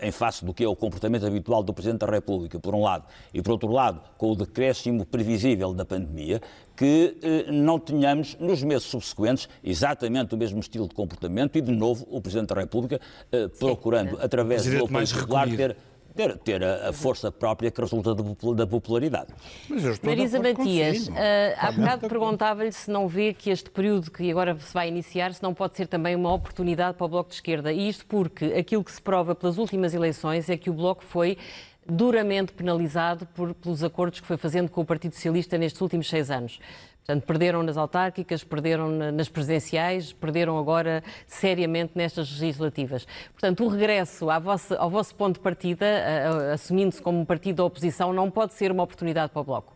em 0.00 0.10
face 0.10 0.44
do 0.44 0.52
que 0.52 0.64
é 0.64 0.68
o 0.68 0.74
comportamento 0.74 1.24
habitual 1.26 1.62
do 1.62 1.72
Presidente 1.72 2.00
da 2.00 2.06
República, 2.06 2.58
por 2.58 2.74
um 2.74 2.82
lado, 2.82 3.04
e 3.32 3.40
por 3.40 3.52
outro 3.52 3.70
lado, 3.70 4.00
com 4.16 4.32
o 4.32 4.36
decréscimo 4.36 5.06
previsível 5.06 5.72
da 5.72 5.84
pandemia, 5.84 6.40
que 6.76 7.16
eh, 7.22 7.50
não 7.50 7.78
tenhamos, 7.78 8.36
nos 8.38 8.62
meses 8.62 8.84
subsequentes, 8.84 9.48
exatamente 9.64 10.34
o 10.34 10.38
mesmo 10.38 10.60
estilo 10.60 10.86
de 10.86 10.94
comportamento 10.94 11.56
e, 11.56 11.60
de 11.60 11.72
novo, 11.72 12.06
o 12.08 12.20
Presidente 12.20 12.54
da 12.54 12.60
República 12.60 13.00
eh, 13.32 13.48
procurando, 13.48 14.16
Sim, 14.16 14.22
através 14.22 14.64
do 14.64 14.84
apoio 14.84 15.08
popular, 15.08 15.48
ter 15.48 15.76
ter, 16.18 16.36
ter 16.38 16.64
a, 16.64 16.88
a, 16.88 16.92
força 16.92 17.30
própria 17.30 17.70
que 17.70 17.80
resulta 17.80 18.12
da 18.12 18.66
popularidade. 18.66 19.32
Marisa 20.02 20.40
Matias, 20.40 21.06
uh, 21.06 21.12
há 21.56 21.70
bocado 21.70 22.08
perguntava-lhe 22.08 22.72
se 22.72 22.90
não 22.90 23.06
vê 23.06 23.32
que 23.32 23.50
este 23.50 23.70
período 23.70 24.10
que 24.10 24.28
agora 24.28 24.58
se 24.58 24.74
vai 24.74 24.88
iniciar, 24.88 25.32
se 25.32 25.40
não 25.40 25.54
pode 25.54 25.76
ser 25.76 25.86
também 25.86 26.16
uma 26.16 26.32
oportunidade 26.32 26.96
para 26.96 27.04
o 27.04 27.08
Bloco 27.08 27.28
de 27.30 27.36
Esquerda. 27.36 27.72
E 27.72 27.88
isto 27.88 28.04
porque 28.06 28.46
aquilo 28.46 28.82
que 28.82 28.90
se 28.90 29.00
prova 29.00 29.32
pelas 29.32 29.58
últimas 29.58 29.94
eleições 29.94 30.50
é 30.50 30.56
que 30.56 30.68
o 30.68 30.72
Bloco 30.72 31.04
foi 31.04 31.38
duramente 31.86 32.52
penalizado 32.52 33.24
por, 33.26 33.54
pelos 33.54 33.84
acordos 33.84 34.18
que 34.18 34.26
foi 34.26 34.36
fazendo 34.36 34.68
com 34.70 34.80
o 34.80 34.84
Partido 34.84 35.14
Socialista 35.14 35.56
nestes 35.56 35.80
últimos 35.80 36.08
seis 36.08 36.32
anos. 36.32 36.58
Portanto, 37.08 37.24
perderam 37.24 37.62
nas 37.62 37.78
autárquicas, 37.78 38.44
perderam 38.44 38.90
nas 38.90 39.30
presidenciais, 39.30 40.12
perderam 40.12 40.58
agora 40.58 41.02
seriamente 41.26 41.92
nestas 41.94 42.38
legislativas. 42.38 43.06
Portanto, 43.32 43.64
o 43.64 43.68
regresso 43.68 44.26
vossa, 44.42 44.76
ao 44.76 44.90
vosso 44.90 45.14
ponto 45.14 45.36
de 45.36 45.40
partida, 45.40 45.86
assumindo-se 46.52 47.00
como 47.00 47.18
um 47.18 47.24
partido 47.24 47.56
da 47.56 47.64
oposição, 47.64 48.12
não 48.12 48.30
pode 48.30 48.52
ser 48.52 48.70
uma 48.70 48.82
oportunidade 48.82 49.32
para 49.32 49.40
o 49.40 49.44
Bloco? 49.44 49.74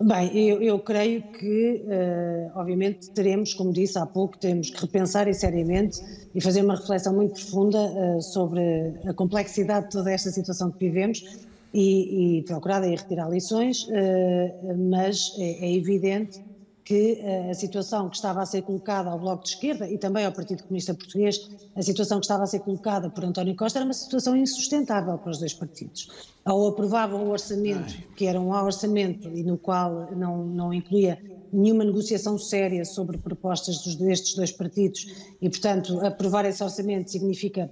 Bem, 0.00 0.30
eu, 0.38 0.62
eu 0.62 0.78
creio 0.78 1.22
que, 1.22 1.84
uh, 1.84 2.58
obviamente, 2.58 3.10
teremos, 3.10 3.52
como 3.52 3.72
disse 3.72 3.98
há 3.98 4.06
pouco, 4.06 4.38
temos 4.38 4.70
que 4.70 4.80
repensar 4.80 5.26
e 5.26 5.34
seriamente 5.34 6.00
e 6.32 6.40
fazer 6.40 6.62
uma 6.62 6.76
reflexão 6.76 7.12
muito 7.12 7.34
profunda 7.34 7.78
uh, 7.78 8.22
sobre 8.22 8.94
a 9.08 9.12
complexidade 9.12 9.86
de 9.86 9.92
toda 9.92 10.12
esta 10.12 10.30
situação 10.30 10.70
que 10.70 10.78
vivemos 10.78 11.49
e, 11.72 12.38
e 12.38 12.42
procurar 12.42 12.82
aí 12.82 12.94
retirar 12.94 13.28
lições, 13.28 13.84
uh, 13.84 14.90
mas 14.90 15.34
é, 15.38 15.66
é 15.66 15.74
evidente 15.74 16.42
que 16.90 17.20
a 17.48 17.54
situação 17.54 18.08
que 18.08 18.16
estava 18.16 18.42
a 18.42 18.46
ser 18.46 18.62
colocada 18.62 19.10
ao 19.10 19.18
Bloco 19.20 19.44
de 19.44 19.50
Esquerda 19.50 19.88
e 19.88 19.96
também 19.96 20.26
ao 20.26 20.32
Partido 20.32 20.64
Comunista 20.64 20.92
Português, 20.92 21.48
a 21.76 21.82
situação 21.82 22.18
que 22.18 22.24
estava 22.24 22.42
a 22.42 22.46
ser 22.48 22.58
colocada 22.60 23.08
por 23.08 23.24
António 23.24 23.54
Costa 23.54 23.78
era 23.78 23.84
uma 23.84 23.94
situação 23.94 24.34
insustentável 24.36 25.16
para 25.16 25.30
os 25.30 25.38
dois 25.38 25.54
partidos. 25.54 26.08
Ou 26.44 26.66
aprovavam 26.66 27.24
o 27.26 27.30
orçamento, 27.30 27.94
que 28.16 28.26
era 28.26 28.40
um 28.40 28.50
orçamento 28.50 29.28
e 29.28 29.44
no 29.44 29.56
qual 29.56 30.10
não, 30.16 30.44
não 30.44 30.74
incluía 30.74 31.16
nenhuma 31.52 31.84
negociação 31.84 32.36
séria 32.36 32.84
sobre 32.84 33.18
propostas 33.18 33.78
dos, 33.84 33.94
destes 33.94 34.34
dois 34.34 34.50
partidos 34.50 35.06
e, 35.40 35.48
portanto, 35.48 36.04
aprovar 36.04 36.44
esse 36.44 36.62
orçamento 36.62 37.08
significa 37.08 37.70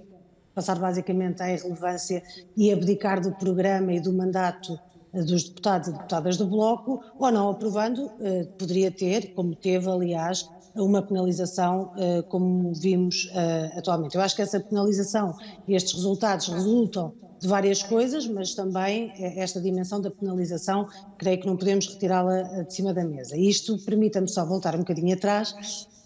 passar 0.53 0.79
basicamente 0.79 1.41
à 1.41 1.51
irrelevância 1.51 2.21
e 2.55 2.71
abdicar 2.71 3.21
do 3.21 3.33
programa 3.33 3.93
e 3.93 3.99
do 3.99 4.13
mandato 4.13 4.79
dos 5.13 5.45
deputados 5.49 5.87
e 5.87 5.91
deputadas 5.91 6.37
do 6.37 6.47
Bloco, 6.47 7.01
ou 7.17 7.31
não 7.31 7.49
aprovando, 7.49 8.11
eh, 8.19 8.47
poderia 8.57 8.91
ter, 8.91 9.33
como 9.33 9.55
teve, 9.55 9.89
aliás, 9.89 10.45
uma 10.75 11.01
penalização 11.01 11.91
eh, 11.97 12.21
como 12.29 12.73
vimos 12.73 13.27
eh, 13.33 13.71
atualmente. 13.75 14.15
Eu 14.15 14.21
acho 14.21 14.35
que 14.35 14.41
essa 14.41 14.59
penalização 14.59 15.33
e 15.67 15.75
estes 15.75 15.93
resultados 15.95 16.47
resultam 16.47 17.13
de 17.41 17.47
várias 17.47 17.81
coisas, 17.81 18.27
mas 18.27 18.53
também 18.53 19.13
esta 19.17 19.61
dimensão 19.61 20.01
da 20.01 20.11
penalização, 20.11 20.85
creio 21.17 21.39
que 21.39 21.47
não 21.47 21.55
podemos 21.57 21.87
retirá-la 21.87 22.63
de 22.63 22.73
cima 22.73 22.93
da 22.93 23.03
mesa. 23.05 23.37
Isto 23.37 23.79
permita-me 23.79 24.27
só 24.27 24.45
voltar 24.45 24.75
um 24.75 24.79
bocadinho 24.79 25.15
atrás 25.15 25.53
eh, 25.55 25.98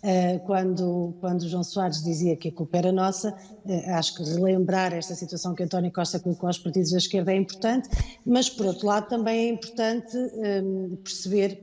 quando, 0.46 1.16
quando 1.22 1.48
João 1.48 1.64
Soares 1.64 2.04
dizia 2.04 2.36
que 2.36 2.50
a 2.50 2.52
culpa 2.52 2.78
era 2.78 2.92
nossa, 2.92 3.34
eh, 3.66 3.90
acho 3.92 4.16
que 4.16 4.24
relembrar 4.24 4.94
esta 4.94 5.16
situação 5.16 5.56
que 5.56 5.64
António 5.64 5.92
Costa 5.94 6.20
colocou 6.20 6.48
aos 6.48 6.58
partidos 6.58 6.92
da 6.92 6.98
esquerda 6.98 7.32
é 7.32 7.38
importante, 7.38 7.88
mas 8.26 8.50
por 8.50 8.66
outro 8.66 8.86
lado 8.86 9.08
também 9.08 9.48
é 9.48 9.50
importante 9.50 10.18
ehm, 10.18 10.96
perceber 10.98 11.58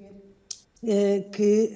eh, 0.82 1.20
que, 1.32 1.68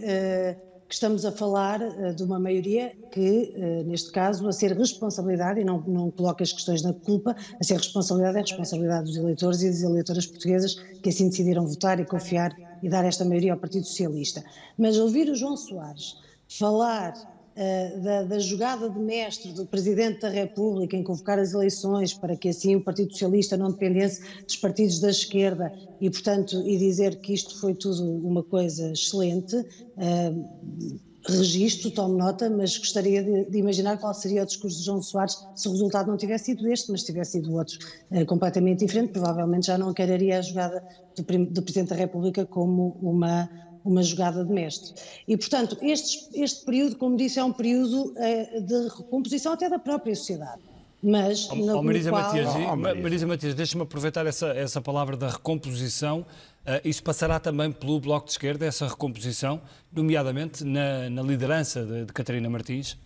que, 0.88 0.94
estamos 0.94 1.26
a 1.26 1.32
falar 1.32 1.80
de 2.14 2.22
uma 2.22 2.38
maioria 2.38 2.92
que, 3.10 3.52
neste 3.84 4.12
caso, 4.12 4.46
a 4.48 4.52
ser 4.52 4.72
responsabilidade, 4.72 5.60
e 5.60 5.64
não, 5.64 5.80
não 5.80 6.10
coloca 6.10 6.44
as 6.44 6.52
questões 6.52 6.82
na 6.82 6.92
culpa, 6.92 7.36
a 7.60 7.64
ser 7.64 7.76
responsabilidade 7.76 8.38
é 8.38 8.40
responsabilidade 8.40 9.06
dos 9.06 9.16
eleitores 9.16 9.60
e 9.62 9.70
das 9.70 9.82
eleitoras 9.82 10.26
portuguesas 10.26 10.76
que 11.02 11.08
assim 11.08 11.28
decidiram 11.28 11.66
votar 11.66 11.98
e 12.00 12.06
confiar 12.06 12.56
e 12.82 12.88
dar 12.88 13.04
esta 13.04 13.24
maioria 13.24 13.52
ao 13.52 13.58
Partido 13.58 13.84
Socialista. 13.84 14.44
Mas 14.78 14.96
ouvir 14.96 15.28
o 15.28 15.34
João 15.34 15.56
Soares 15.56 16.14
falar 16.48 17.14
uh, 17.14 18.00
da, 18.00 18.22
da, 18.24 18.38
jogada 18.38 18.88
de 18.90 18.98
mestre 18.98 19.52
do 19.52 19.66
Presidente 19.66 20.20
da 20.20 20.28
República 20.28 20.96
em 20.96 21.02
convocar 21.02 21.38
as 21.38 21.52
eleições 21.52 22.12
para 22.12 22.36
que 22.36 22.48
assim 22.48 22.76
o 22.76 22.80
Partido 22.80 23.12
Socialista 23.12 23.56
não 23.56 23.70
dependesse 23.70 24.22
dos 24.42 24.56
partidos 24.56 25.00
da 25.00 25.10
esquerda 25.10 25.72
e, 26.00 26.10
portanto, 26.10 26.62
e 26.66 26.76
dizer 26.78 27.20
que 27.20 27.32
isto 27.32 27.58
foi 27.60 27.74
tudo 27.74 28.04
uma 28.26 28.42
coisa 28.42 28.92
excelente. 28.92 29.56
Uh, 29.56 31.04
registro, 31.26 31.90
tomo 31.90 32.18
nota, 32.18 32.50
mas 32.50 32.76
gostaria 32.76 33.22
de, 33.22 33.46
de, 33.46 33.58
imaginar 33.58 33.96
qual 33.98 34.12
seria 34.12 34.42
o 34.42 34.46
discurso 34.46 34.78
de 34.78 34.84
João 34.84 35.00
Soares 35.00 35.38
se 35.54 35.68
o 35.68 35.72
resultado 35.72 36.10
não 36.10 36.18
tivesse 36.18 36.46
sido 36.46 36.68
este, 36.68 36.90
mas 36.90 37.02
tivesse 37.02 37.32
sido 37.32 37.54
outro 37.54 37.78
uh, 38.10 38.26
completamente 38.26 38.84
diferente. 38.84 39.12
Provavelmente 39.12 39.66
já 39.66 39.78
não 39.78 39.94
quereria 39.94 40.38
a 40.38 40.42
jogada 40.42 40.84
do, 41.16 41.22
do 41.22 41.62
Presidente 41.62 41.88
da 41.88 41.96
República 41.96 42.44
como 42.44 42.98
uma 43.00 43.48
uma 43.84 44.02
jogada 44.02 44.44
de 44.44 44.52
mestre. 44.52 44.94
E, 45.28 45.36
portanto, 45.36 45.76
este, 45.82 46.28
este 46.34 46.64
período, 46.64 46.96
como 46.96 47.16
disse, 47.16 47.38
é 47.38 47.44
um 47.44 47.52
período 47.52 48.12
uh, 48.12 48.60
de 48.62 48.88
recomposição 48.88 49.52
até 49.52 49.68
da 49.68 49.78
própria 49.78 50.14
sociedade. 50.14 50.62
Mas, 51.02 51.50
oh, 51.50 51.54
oh, 51.54 51.82
Marisa 51.82 52.08
qual... 52.08 52.22
Matias, 52.22 52.48
oh, 52.54 52.76
Marisa 52.76 53.26
Matias 53.26 53.54
deixa-me 53.54 53.82
aproveitar 53.82 54.24
essa, 54.26 54.48
essa 54.48 54.80
palavra 54.80 55.18
da 55.18 55.28
recomposição. 55.28 56.20
Uh, 56.20 56.80
isso 56.82 57.02
passará 57.02 57.38
também 57.38 57.70
pelo 57.70 58.00
Bloco 58.00 58.24
de 58.24 58.32
Esquerda, 58.32 58.64
essa 58.64 58.88
recomposição, 58.88 59.60
nomeadamente 59.92 60.64
na, 60.64 61.10
na 61.10 61.22
liderança 61.22 61.84
de, 61.84 62.06
de 62.06 62.12
Catarina 62.14 62.48
Martins? 62.48 62.96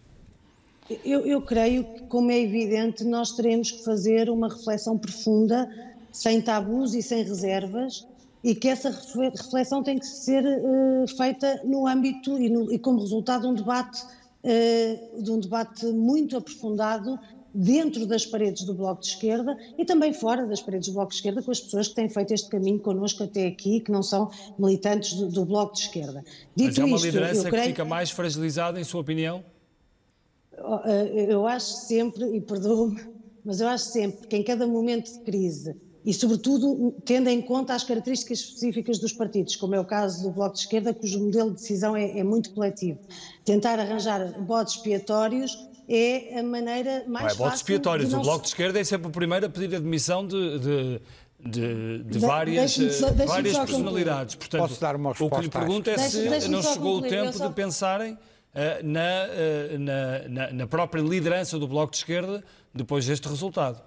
Eu, 1.05 1.27
eu, 1.27 1.43
creio 1.43 1.85
que, 1.85 2.03
como 2.03 2.31
é 2.31 2.41
evidente, 2.41 3.03
nós 3.05 3.33
teremos 3.33 3.73
que 3.73 3.85
fazer 3.85 4.31
uma 4.31 4.49
reflexão 4.49 4.97
profunda, 4.97 5.69
sem 6.13 6.41
tabus 6.41 6.95
e 6.95 7.03
sem 7.03 7.25
reservas, 7.25 8.07
e 8.43 8.55
que 8.55 8.69
essa 8.69 8.91
reflexão 8.91 9.83
tem 9.83 9.99
que 9.99 10.07
ser 10.07 10.45
uh, 10.45 11.17
feita 11.17 11.61
no 11.65 11.87
âmbito 11.87 12.39
e, 12.39 12.49
no, 12.49 12.73
e, 12.73 12.79
como 12.79 13.01
resultado 13.01 13.43
de 13.43 13.47
um 13.49 13.55
debate, 13.55 14.03
uh, 14.03 15.23
de 15.23 15.31
um 15.31 15.41
debate 15.41 15.87
muito 15.87 16.37
aprofundado 16.37 17.19
dentro 17.53 18.07
das 18.07 18.25
paredes 18.25 18.65
do 18.65 18.75
Bloco 18.75 19.01
de 19.01 19.09
Esquerda 19.09 19.57
e 19.77 19.85
também 19.85 20.13
fora 20.13 20.47
das 20.47 20.61
paredes 20.61 20.89
do 20.89 20.95
Bloco 20.95 21.11
de 21.11 21.17
Esquerda 21.17 21.43
com 21.43 21.51
as 21.51 21.61
pessoas 21.61 21.89
que 21.89 21.95
têm 21.95 22.09
feito 22.09 22.33
este 22.33 22.49
caminho 22.49 22.79
connosco 22.79 23.25
até 23.25 23.47
aqui, 23.47 23.81
que 23.81 23.91
não 23.91 24.03
são 24.03 24.31
militantes 24.59 25.15
do, 25.15 25.29
do 25.29 25.45
Bloco 25.45 25.75
de 25.75 25.81
Esquerda. 25.81 26.25
Dito 26.55 26.69
Mas 26.69 26.79
é 26.79 26.85
uma 26.85 26.97
isto, 26.97 27.07
liderança 27.07 27.49
creio... 27.49 27.63
que 27.63 27.69
fica 27.71 27.85
mais 27.85 28.11
fragilizada, 28.11 28.81
em 28.81 28.85
sua 28.85 29.01
opinião? 29.01 29.43
Eh, 30.85 31.27
eu 31.31 31.47
acho 31.47 31.67
sempre, 31.67 32.25
e 32.37 32.41
perdoe-me, 32.41 33.01
mas 33.45 33.61
eu 33.61 33.69
acho 33.69 33.87
sempre 33.87 34.27
que 34.27 34.37
em 34.37 34.43
cada 34.43 34.67
momento 34.67 35.13
de 35.13 35.21
crise 35.21 35.77
e, 36.09 36.15
sobretudo, 36.15 36.95
tendo 37.05 37.29
em 37.29 37.43
conta 37.43 37.75
as 37.75 37.85
características 37.85 38.39
específicas 38.39 38.99
dos 38.99 39.13
partidos, 39.13 39.57
como 39.57 39.75
é 39.75 39.81
o 39.81 39.85
caso 39.85 40.23
do 40.23 40.31
Bloco 40.31 40.55
de 40.55 40.61
Esquerda, 40.61 40.95
cujo 40.95 41.21
modelo 41.21 41.51
de 41.51 41.57
decisão 41.57 41.95
é, 41.95 42.21
é 42.21 42.25
muito 42.25 42.49
coletivo. 42.53 42.99
Tentar 43.45 43.79
arranjar 43.79 44.41
bodes 44.41 44.77
expiatórios 44.77 45.69
é 45.87 46.39
a 46.39 46.43
maneira 46.43 47.05
mais 47.07 47.37
não 47.37 47.45
é, 47.45 47.51
fácil... 47.51 47.57
expiatórios, 47.57 48.15
o 48.15 48.21
Bloco 48.23 48.41
de 48.41 48.49
Esquerda 48.49 48.81
é 48.81 48.85
sempre 48.85 49.09
o 49.09 49.11
primeiro 49.11 49.45
a 49.45 49.51
pedir 49.51 49.77
a 49.77 49.79
demissão 49.79 50.27
de, 50.27 50.59
de... 50.59 51.01
De, 51.41 52.03
de, 52.03 52.19
várias, 52.19 52.73
só, 52.73 53.13
várias 53.13 53.57
personalidades. 53.57 54.35
Portanto, 54.35 54.61
Posso 54.63 54.81
dar 54.81 54.97
uma 54.97 55.11
resposta? 55.11 55.37
O 55.37 55.39
que 55.39 55.45
lhe 55.45 55.49
pergunto 55.49 55.89
é 55.89 55.97
se 55.97 56.49
não 56.49 56.61
chegou 56.61 56.95
concluir, 56.95 57.21
o 57.21 57.23
tempo 57.25 57.39
só... 57.39 57.47
de 57.47 57.55
pensarem 57.55 58.15
uh, 58.15 58.19
na, 58.83 59.01
uh, 59.01 59.79
na, 59.79 60.29
na, 60.29 60.53
na 60.53 60.67
própria 60.67 61.01
liderança 61.01 61.57
do 61.57 61.69
Bloco 61.69 61.93
de 61.93 61.99
Esquerda 61.99 62.43
depois 62.75 63.07
deste 63.07 63.29
resultado 63.29 63.81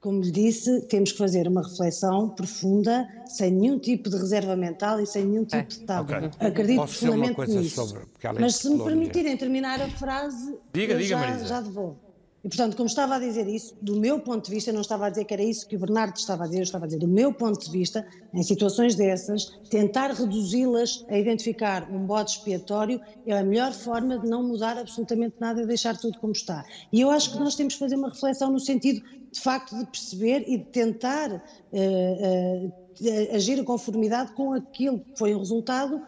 como 0.00 0.22
lhe 0.22 0.30
disse, 0.30 0.80
temos 0.86 1.12
que 1.12 1.18
fazer 1.18 1.46
uma 1.46 1.62
reflexão 1.62 2.30
profunda, 2.30 3.06
sem 3.26 3.50
nenhum 3.50 3.78
tipo 3.78 4.08
de 4.08 4.16
reserva 4.16 4.56
mental 4.56 4.98
e 4.98 5.06
sem 5.06 5.26
nenhum 5.26 5.44
tipo 5.44 5.68
de 5.68 5.80
tabu. 5.80 6.12
Okay. 6.12 6.30
Acredito 6.40 6.76
Posso 6.80 6.98
profundamente 7.06 7.50
nisso. 7.50 7.86
Sobre, 7.86 8.00
Mas 8.40 8.56
se 8.56 8.70
me 8.70 8.82
permitirem 8.82 9.36
terminar 9.36 9.80
a 9.80 9.88
frase, 9.90 10.56
diga, 10.72 10.94
diga, 10.94 11.08
já, 11.08 11.18
Marisa. 11.18 11.46
já 11.46 11.60
devolvo. 11.60 12.09
E, 12.42 12.48
portanto, 12.48 12.74
como 12.74 12.86
estava 12.86 13.16
a 13.16 13.18
dizer 13.18 13.46
isso, 13.46 13.74
do 13.82 13.96
meu 13.96 14.18
ponto 14.18 14.46
de 14.46 14.50
vista, 14.50 14.72
não 14.72 14.80
estava 14.80 15.06
a 15.06 15.10
dizer 15.10 15.24
que 15.26 15.34
era 15.34 15.42
isso 15.42 15.66
que 15.68 15.76
o 15.76 15.78
Bernardo 15.78 16.16
estava 16.16 16.44
a 16.44 16.46
dizer, 16.46 16.60
eu 16.60 16.62
estava 16.62 16.84
a 16.84 16.86
dizer, 16.86 16.98
do 16.98 17.08
meu 17.08 17.34
ponto 17.34 17.62
de 17.62 17.70
vista, 17.70 18.06
em 18.32 18.42
situações 18.42 18.94
dessas, 18.94 19.50
tentar 19.68 20.10
reduzi-las 20.12 21.04
a 21.08 21.18
identificar 21.18 21.90
um 21.90 22.06
bode 22.06 22.30
expiatório 22.30 23.00
é 23.26 23.38
a 23.38 23.44
melhor 23.44 23.72
forma 23.72 24.18
de 24.18 24.26
não 24.26 24.42
mudar 24.42 24.78
absolutamente 24.78 25.36
nada 25.38 25.60
e 25.60 25.66
deixar 25.66 25.98
tudo 25.98 26.18
como 26.18 26.32
está. 26.32 26.64
E 26.90 27.00
eu 27.00 27.10
acho 27.10 27.32
que 27.32 27.38
nós 27.38 27.54
temos 27.56 27.74
que 27.74 27.80
fazer 27.80 27.96
uma 27.96 28.08
reflexão 28.08 28.50
no 28.50 28.58
sentido, 28.58 29.02
de 29.30 29.40
facto, 29.40 29.76
de 29.76 29.84
perceber 29.86 30.44
e 30.48 30.56
de 30.58 30.64
tentar 30.64 31.30
uh, 31.32 32.66
uh, 32.66 33.34
agir 33.34 33.58
em 33.58 33.64
conformidade 33.64 34.32
com 34.32 34.54
aquilo 34.54 35.00
que 35.00 35.18
foi 35.18 35.34
o 35.34 35.38
resultado 35.38 36.00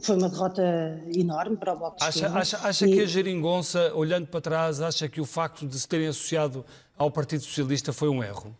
foi 0.00 0.16
uma 0.16 0.28
derrota 0.28 0.62
enorme 1.14 1.56
para 1.56 1.74
o 1.74 1.78
Bloco 1.78 1.96
de 1.98 2.04
Acha, 2.04 2.28
acha, 2.28 2.58
acha 2.58 2.86
e... 2.86 2.92
que 2.92 3.00
a 3.00 3.06
geringonça, 3.06 3.92
olhando 3.94 4.26
para 4.26 4.40
trás, 4.40 4.80
acha 4.80 5.08
que 5.08 5.20
o 5.20 5.24
facto 5.24 5.66
de 5.66 5.78
se 5.78 5.88
terem 5.88 6.06
associado 6.06 6.64
ao 6.96 7.10
Partido 7.10 7.42
Socialista 7.42 7.92
foi 7.92 8.08
um 8.08 8.22
erro? 8.22 8.54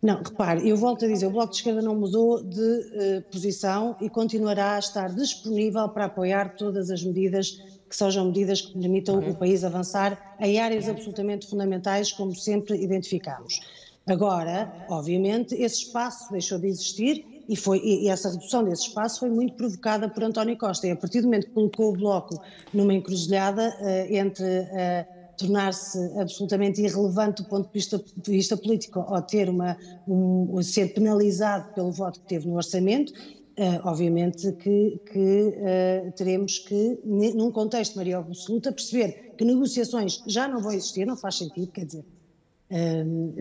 Não, 0.00 0.22
repare, 0.22 0.68
eu 0.68 0.76
volto 0.76 1.04
a 1.04 1.08
dizer, 1.08 1.26
o 1.26 1.30
Bloco 1.30 1.50
de 1.50 1.56
Esquerda 1.56 1.82
não 1.82 1.96
mudou 1.96 2.40
de 2.42 2.60
uh, 2.60 3.22
posição 3.32 3.96
e 4.00 4.08
continuará 4.08 4.76
a 4.76 4.78
estar 4.78 5.12
disponível 5.12 5.88
para 5.88 6.04
apoiar 6.04 6.54
todas 6.54 6.88
as 6.88 7.02
medidas 7.02 7.60
que 7.88 7.96
sejam 7.96 8.26
medidas 8.26 8.60
que 8.60 8.78
permitam 8.78 9.16
uhum. 9.16 9.30
o 9.30 9.34
país 9.34 9.64
avançar 9.64 10.36
em 10.38 10.60
áreas 10.60 10.88
absolutamente 10.88 11.48
fundamentais, 11.48 12.12
como 12.12 12.34
sempre 12.34 12.76
identificamos. 12.76 13.60
Agora, 14.06 14.72
obviamente, 14.88 15.54
esse 15.54 15.84
espaço 15.84 16.30
deixou 16.30 16.58
de 16.58 16.68
existir 16.68 17.37
e, 17.48 17.56
foi, 17.56 17.80
e 17.82 18.08
essa 18.08 18.30
redução 18.30 18.62
desse 18.62 18.82
espaço 18.82 19.20
foi 19.20 19.30
muito 19.30 19.54
provocada 19.54 20.08
por 20.08 20.22
António 20.22 20.56
Costa. 20.56 20.86
E 20.86 20.90
a 20.90 20.96
partir 20.96 21.20
do 21.20 21.24
momento 21.24 21.46
que 21.46 21.52
colocou 21.52 21.90
o 21.90 21.96
Bloco 21.96 22.40
numa 22.74 22.92
encruzilhada 22.92 23.74
uh, 23.80 24.14
entre 24.14 24.44
uh, 24.44 25.18
tornar-se 25.38 25.98
absolutamente 26.18 26.82
irrelevante 26.82 27.42
do 27.42 27.48
ponto 27.48 27.66
de 27.68 27.72
vista, 27.72 27.98
de 27.98 28.30
vista 28.30 28.56
político 28.56 29.04
ou 29.08 29.22
ter 29.22 29.48
uma, 29.48 29.76
um, 30.06 30.60
ser 30.62 30.92
penalizado 30.92 31.72
pelo 31.74 31.90
voto 31.92 32.20
que 32.20 32.26
teve 32.26 32.46
no 32.46 32.56
orçamento, 32.56 33.12
Uh, 33.58 33.82
obviamente 33.82 34.52
que, 34.52 35.00
que 35.12 35.48
uh, 35.48 36.12
teremos 36.12 36.60
que, 36.60 36.96
num 37.04 37.50
contexto 37.50 37.90
de 37.90 37.96
maioria 37.96 38.18
absoluta, 38.18 38.70
perceber 38.70 39.34
que 39.36 39.44
negociações 39.44 40.22
já 40.28 40.46
não 40.46 40.62
vão 40.62 40.70
existir, 40.70 41.04
não 41.04 41.16
faz 41.16 41.38
sentido, 41.38 41.66
quer 41.72 41.84
dizer, 41.84 42.04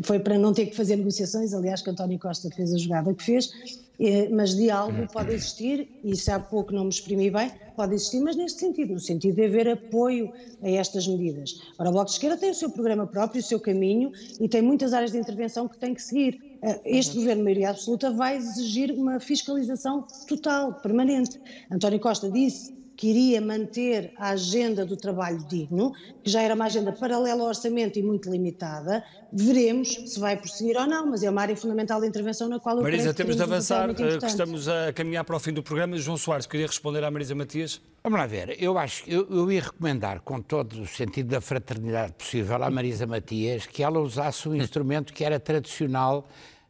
foi 0.03 0.19
para 0.19 0.37
não 0.37 0.53
ter 0.53 0.67
que 0.67 0.75
fazer 0.75 0.95
negociações, 0.95 1.53
aliás, 1.53 1.81
que 1.81 1.89
António 1.89 2.17
Costa 2.17 2.49
fez 2.49 2.73
a 2.73 2.77
jogada 2.77 3.13
que 3.13 3.23
fez, 3.23 3.51
eh, 3.99 4.29
mas 4.29 4.55
diálogo 4.55 5.07
pode 5.11 5.33
existir, 5.33 5.89
e 6.03 6.15
se 6.15 6.31
há 6.31 6.39
pouco 6.39 6.73
não 6.73 6.83
me 6.83 6.89
exprimi 6.89 7.29
bem, 7.29 7.51
pode 7.75 7.95
existir, 7.95 8.21
mas 8.21 8.35
neste 8.35 8.59
sentido, 8.59 8.93
no 8.93 8.99
sentido 8.99 9.35
de 9.35 9.45
haver 9.45 9.67
apoio 9.67 10.31
a 10.61 10.69
estas 10.69 11.07
medidas. 11.07 11.59
Ora, 11.77 11.89
o 11.89 11.91
Bloco 11.91 12.05
de 12.05 12.13
Esquerda 12.13 12.37
tem 12.37 12.51
o 12.51 12.55
seu 12.55 12.69
programa 12.69 13.05
próprio, 13.05 13.41
o 13.41 13.43
seu 13.43 13.59
caminho, 13.59 14.11
e 14.39 14.47
tem 14.47 14.61
muitas 14.61 14.93
áreas 14.93 15.11
de 15.11 15.17
intervenção 15.17 15.67
que 15.67 15.77
tem 15.77 15.93
que 15.93 16.01
seguir. 16.01 16.39
Eh, 16.61 16.81
este 16.85 17.17
uhum. 17.17 17.23
governo 17.23 17.41
de 17.41 17.43
maioria 17.43 17.69
absoluta 17.71 18.11
vai 18.11 18.37
exigir 18.37 18.91
uma 18.91 19.19
fiscalização 19.19 20.05
total, 20.27 20.75
permanente. 20.75 21.39
António 21.69 21.99
Costa 21.99 22.29
disse 22.29 22.76
que 22.97 23.07
iria 23.09 23.39
manter 23.39 24.11
a 24.17 24.29
agenda 24.29 24.83
do 24.83 24.97
trabalho 24.97 25.37
digno, 25.47 25.93
que 26.23 26.31
já 26.31 26.41
era 26.41 26.55
uma 26.55 26.65
agenda 26.65 26.91
paralela 26.91 27.43
ao 27.43 27.47
orçamento 27.47 27.99
e 27.99 28.03
muito 28.03 28.29
limitada. 28.29 29.03
Veremos 29.31 29.93
se 29.93 30.19
vai 30.19 30.35
prosseguir 30.35 30.75
ou 30.75 30.87
não, 30.87 31.05
mas 31.05 31.21
é 31.21 31.29
uma 31.29 31.43
área 31.43 31.55
fundamental 31.55 32.01
de 32.01 32.07
intervenção 32.07 32.49
na 32.49 32.59
qual 32.59 32.77
eu 32.77 32.81
Marisa, 32.81 33.13
temos 33.13 33.35
de 33.35 33.43
avançar, 33.43 33.91
eh, 33.91 33.93
que 33.93 34.25
estamos 34.25 34.67
a 34.67 34.91
caminhar 34.93 35.23
para 35.23 35.35
o 35.35 35.39
fim 35.39 35.53
do 35.53 35.61
programa. 35.61 35.95
João 35.97 36.17
Soares, 36.17 36.47
queria 36.47 36.65
responder 36.65 37.03
à 37.03 37.11
Marisa 37.11 37.35
Matias? 37.35 37.79
Vamos 38.03 38.19
lá 38.19 38.25
ver, 38.25 38.55
eu 38.59 38.77
acho 38.79 39.03
que 39.03 39.13
eu, 39.13 39.27
eu 39.29 39.51
ia 39.51 39.61
recomendar, 39.61 40.21
com 40.21 40.41
todo 40.41 40.81
o 40.81 40.87
sentido 40.87 41.27
da 41.27 41.41
fraternidade 41.41 42.13
possível, 42.13 42.63
à 42.63 42.69
Marisa 42.71 43.05
Matias 43.05 43.67
que 43.67 43.83
ela 43.83 43.99
usasse 43.99 44.49
um 44.49 44.55
instrumento 44.57 45.13
que 45.13 45.23
era 45.23 45.39
tradicional 45.39 46.27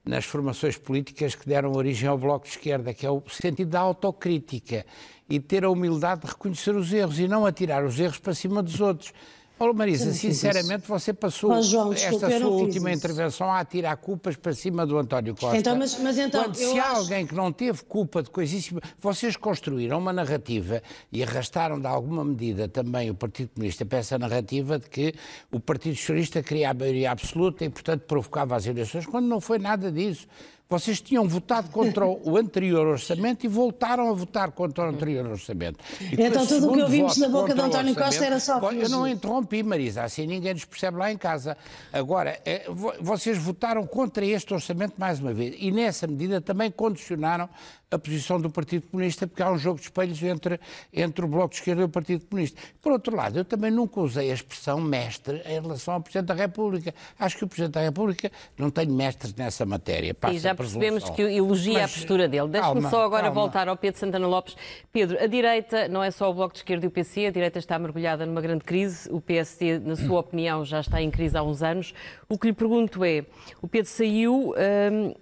nas 0.08 0.26
formações 0.26 0.78
políticas 0.78 1.36
que 1.36 1.48
deram 1.48 1.74
origem 1.74 2.08
ao 2.08 2.18
Bloco 2.18 2.46
de 2.46 2.52
Esquerda, 2.52 2.94
que 2.94 3.06
é 3.06 3.12
o 3.12 3.22
sentido 3.30 3.70
da 3.70 3.82
autocrítica 3.82 4.86
e 5.30 5.40
ter 5.40 5.66
a 5.66 5.70
humildade 5.70 6.22
de 6.22 6.28
reconhecer 6.28 6.76
os 6.76 6.92
erros 6.94 7.20
e 7.20 7.28
não 7.28 7.46
atirar 7.46 7.84
os 7.84 8.00
erros 8.00 8.18
para 8.18 8.34
cima 8.34 8.64
dos 8.64 8.80
outros. 8.80 9.14
Paulo 9.58 9.74
Marisa, 9.74 10.14
sinceramente, 10.14 10.88
você 10.88 11.12
passou 11.12 11.62
João, 11.64 11.90
desculpa, 11.90 12.28
esta 12.28 12.40
sua 12.40 12.50
última 12.50 12.92
intervenção 12.92 13.52
a 13.52 13.60
atirar 13.60 13.98
culpas 13.98 14.36
para 14.36 14.54
cima 14.54 14.86
do 14.86 14.98
António 14.98 15.36
Costa. 15.36 15.58
Então, 15.58 15.76
mas, 15.76 16.00
mas 16.00 16.18
então, 16.18 16.44
quando 16.44 16.56
se 16.56 16.80
há 16.80 16.90
alguém 16.90 17.26
que 17.26 17.34
não 17.34 17.52
teve 17.52 17.84
culpa 17.84 18.22
de 18.22 18.30
coisíssima, 18.30 18.80
vocês 19.00 19.36
construíram 19.36 19.98
uma 19.98 20.14
narrativa 20.14 20.82
e 21.12 21.24
arrastaram 21.24 21.80
de 21.80 21.88
alguma 21.88 22.24
medida 22.24 22.68
também 22.68 23.10
o 23.10 23.16
Partido 23.16 23.50
Comunista 23.56 23.84
para 23.86 23.98
essa 23.98 24.20
narrativa 24.20 24.78
de 24.78 24.90
que 24.90 25.14
o 25.52 25.60
Partido 25.60 25.96
Socialista 25.96 26.44
queria 26.44 26.70
a 26.70 26.74
maioria 26.74 27.12
absoluta 27.12 27.66
e, 27.66 27.70
portanto, 27.70 28.02
provocava 28.02 28.56
as 28.56 28.68
eleições, 28.68 29.08
quando 29.08 29.26
não 29.26 29.42
foi 29.42 29.58
nada 29.58 29.92
disso. 29.92 30.28
Vocês 30.70 31.00
tinham 31.00 31.28
votado 31.28 31.70
contra 31.70 32.06
o 32.06 32.38
anterior 32.38 32.86
orçamento 32.88 33.46
e 33.46 33.48
voltaram 33.48 34.10
a 34.10 34.14
votar 34.14 34.52
contra 34.52 34.86
o 34.86 34.90
anterior 34.90 35.26
orçamento. 35.26 35.80
E 36.02 36.22
então 36.22 36.46
tudo 36.46 36.70
o 36.70 36.74
que 36.74 36.82
ouvimos 36.82 37.18
na 37.18 37.30
boca 37.30 37.54
de 37.54 37.62
António 37.62 37.96
Costa 37.96 38.26
era 38.26 38.40
só 38.40 38.60
Eu 38.72 38.90
não 38.90 39.08
interrompi, 39.08 39.64
Marisa, 39.64 40.04
assim 40.04 40.28
ninguém 40.28 40.54
nos 40.54 40.66
percebe 40.66 40.98
lá 40.98 41.12
em 41.12 41.18
casa. 41.18 41.56
Agora, 41.92 42.40
é, 42.46 42.66
vocês 43.00 43.38
votaram 43.38 43.88
contra 43.88 44.26
este 44.26 44.54
orçamento 44.54 44.96
mais 44.98 45.20
uma 45.20 45.34
vez 45.34 45.56
e 45.58 45.72
nessa 45.72 46.06
medida 46.06 46.42
também 46.42 46.70
condicionaram 46.70 47.50
a 47.90 47.98
posição 47.98 48.40
do 48.40 48.50
Partido 48.50 48.88
Comunista, 48.88 49.26
porque 49.26 49.42
há 49.42 49.50
um 49.50 49.58
jogo 49.58 49.80
de 49.80 49.86
espelhos 49.86 50.22
entre, 50.22 50.60
entre 50.92 51.24
o 51.24 51.28
Bloco 51.28 51.50
de 51.50 51.56
Esquerda 51.56 51.82
e 51.82 51.86
o 51.86 51.90
Partido 51.90 52.26
Comunista. 52.26 52.60
Por 52.82 52.92
outro 52.92 53.16
lado, 53.16 53.40
eu 53.40 53.46
também 53.46 53.72
nunca 53.72 54.02
usei 54.02 54.30
a 54.30 54.34
expressão 54.34 54.82
mestre 54.82 55.42
em 55.46 55.62
relação 55.62 55.94
ao 55.94 56.02
Presidente 56.02 56.28
da 56.28 56.34
República. 56.34 56.94
Acho 57.18 57.38
que 57.38 57.46
o 57.46 57.48
Presidente 57.48 57.76
da 57.76 57.82
República 57.82 58.30
não 58.58 58.70
tem 58.70 58.88
mestres 58.88 59.34
nessa 59.34 59.66
matéria. 59.66 60.16
E 60.32 60.40
já 60.40 60.54
percebemos 60.54 61.10
que 61.12 61.22
elogia 61.22 61.82
Mas, 61.82 61.92
a 61.92 61.94
postura 61.94 62.28
dele. 62.28 62.50
Deixe-me 62.50 62.82
só 62.90 63.04
agora 63.04 63.24
calma. 63.24 63.42
voltar 63.42 63.70
ao 63.70 63.78
Pedro 63.78 64.00
Santana 64.00 64.28
Lopes. 64.28 64.58
Pedro, 64.92 65.18
a 65.24 65.28
direita 65.28 65.88
não 65.88 66.04
é 66.04 66.12
só 66.12 66.30
o 66.30 66.34
Bloco 66.34 66.54
de 66.54 66.60
Esquerda 66.60 66.86
e 66.86 66.90
o 66.90 66.92
PC, 66.92 67.28
a 67.28 67.32
direita 67.32 67.58
está 67.58 67.80
mergulhada 67.80 68.26
numa 68.26 68.42
grande 68.42 68.66
crise. 68.66 69.10
O 69.10 69.22
PSD, 69.22 69.80
na 69.80 69.96
sua 69.96 70.20
opinião, 70.20 70.66
já 70.66 70.82
está 70.82 71.02
em 71.02 71.10
crise 71.10 71.38
há 71.38 71.44
uns 71.44 71.64
anos. 71.64 71.94
O 72.28 72.38
que 72.38 72.48
lhe 72.48 72.54
pergunto 72.54 73.06
é, 73.06 73.26
o 73.62 73.68
Pedro 73.68 73.90
saiu... 73.90 74.54
Hum, 74.92 75.14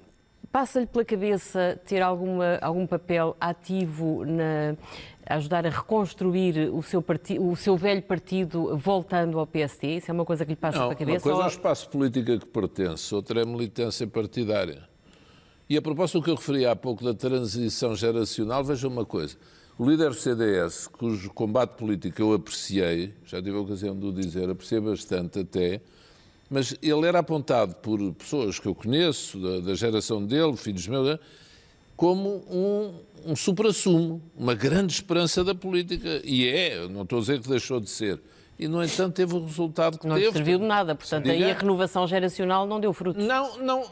Passa-lhe 0.56 0.86
pela 0.86 1.04
cabeça 1.04 1.78
ter 1.86 2.02
alguma, 2.02 2.58
algum 2.62 2.88
papel 2.88 3.36
ativo 3.42 4.24
na 4.24 4.78
ajudar 5.26 5.66
a 5.66 5.70
reconstruir 5.70 6.74
o 6.74 6.82
seu, 6.82 7.02
partido, 7.02 7.46
o 7.46 7.58
seu 7.58 7.76
velho 7.76 8.02
partido 8.02 8.78
voltando 8.78 9.38
ao 9.38 9.46
PSD? 9.46 9.98
Isso 9.98 10.10
é 10.10 10.14
uma 10.14 10.24
coisa 10.24 10.46
que 10.46 10.52
lhe 10.52 10.56
passa 10.56 10.78
Não, 10.78 10.86
pela 10.86 10.96
cabeça? 10.96 11.18
Uma 11.18 11.24
coisa 11.24 11.38
ou... 11.40 11.44
é 11.44 11.46
o 11.46 11.50
espaço 11.50 11.90
político 11.90 12.32
a 12.32 12.38
que 12.38 12.46
pertence, 12.46 13.14
outra 13.14 13.42
é 13.42 13.44
a 13.44 13.46
militância 13.46 14.08
partidária. 14.08 14.88
E 15.70 15.76
a 15.76 15.82
propósito 15.82 16.20
do 16.20 16.24
que 16.24 16.30
eu 16.30 16.36
referi 16.36 16.66
há 16.66 16.74
pouco 16.74 17.04
da 17.04 17.14
transição 17.14 17.94
geracional, 17.94 18.64
veja 18.64 18.88
uma 18.88 19.04
coisa. 19.04 19.36
O 19.78 19.86
líder 19.86 20.08
do 20.08 20.16
CDS, 20.16 20.88
cujo 20.88 21.34
combate 21.34 21.72
político 21.72 22.22
eu 22.22 22.32
apreciei, 22.32 23.14
já 23.26 23.42
tive 23.42 23.58
a 23.58 23.60
ocasião 23.60 23.94
de 23.94 24.06
o 24.06 24.14
dizer, 24.14 24.50
apreciei 24.50 24.80
bastante 24.80 25.40
até, 25.40 25.82
mas 26.50 26.76
ele 26.82 27.06
era 27.08 27.20
apontado 27.20 27.76
por 27.76 28.00
pessoas 28.14 28.60
que 28.60 28.68
eu 28.68 28.76
conheço, 28.76 29.40
da, 29.40 29.60
da 29.60 29.76
geração 29.76 30.24
dele, 30.26 30.56
filhos 30.56 30.88
meus, 30.88 31.08
né, 31.08 31.20
como 31.96 32.44
um, 32.50 32.94
um 33.32 33.36
supra-sumo, 33.36 34.22
uma 34.38 34.54
grande 34.54 34.94
esperança 34.94 35.44
da 35.44 35.56
política. 35.56 36.22
E 36.24 36.48
é, 36.48 36.88
não 36.88 37.04
estou 37.04 37.20
a 37.20 37.22
dizer 37.22 37.42
que 37.42 37.50
deixou 37.50 37.80
de 37.80 37.90
ser. 37.90 38.20
E, 38.58 38.68
no 38.68 38.84
entanto, 38.84 39.14
teve 39.14 39.34
o 39.34 39.44
resultado 39.44 39.98
que 39.98 40.08
não 40.08 40.16
teve. 40.16 40.28
Não 40.28 40.34
serviu 40.34 40.60
de 40.60 40.66
nada, 40.66 40.96
portanto, 40.96 41.30
aí 41.30 41.44
a 41.44 41.54
renovação 41.54 42.08
geracional 42.08 42.66
não 42.66 42.80
deu 42.80 42.94
frutos. 42.94 43.24
Não, 43.26 43.58
não, 43.58 43.84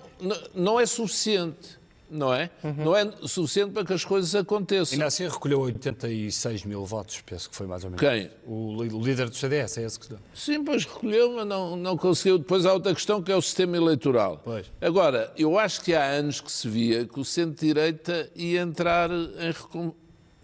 não 0.54 0.80
é 0.80 0.86
suficiente 0.86 1.83
não 2.14 2.34
é? 2.34 2.50
Uhum. 2.64 2.74
Não 2.78 2.96
é 2.96 3.12
suficiente 3.24 3.72
para 3.72 3.84
que 3.84 3.94
as 3.94 4.06
coisas 4.06 4.34
aconteçam. 4.36 4.94
Ainda 4.94 5.08
assim 5.08 5.28
recolheu 5.28 5.60
86 5.62 6.66
mil 6.66 6.86
votos, 6.86 7.22
penso 7.22 7.50
que 7.50 7.56
foi 7.56 7.68
mais 7.68 7.84
ou 7.84 7.90
menos. 7.90 8.00
Quem? 8.00 8.30
O, 8.46 8.78
o 8.78 9.04
líder 9.04 9.30
do 9.30 9.36
CDS, 9.36 9.78
é 9.78 9.84
esse 9.84 10.00
que 10.00 10.10
deu. 10.10 10.20
Sim, 10.34 10.64
pois 10.64 10.86
recolheu, 10.86 11.34
mas 11.34 11.46
não, 11.46 11.76
não 11.76 11.98
conseguiu. 11.98 12.38
Depois 12.38 12.66
há 12.66 12.74
outra 12.74 12.94
questão 12.94 13.22
que 13.22 13.32
é 13.32 13.36
o 13.36 13.42
sistema 13.42 13.76
eleitoral. 13.76 14.40
Pois. 14.44 14.72
Agora, 14.80 15.34
eu 15.38 15.58
acho 15.58 15.82
que 15.82 15.94
há 15.94 16.06
anos 16.06 16.40
que 16.40 16.52
se 16.52 16.70
via 16.70 17.06
que 17.06 17.20
o 17.20 17.26
centro-direita 17.26 18.30
ia 18.36 18.62
entrar 18.62 19.10
em 19.12 19.94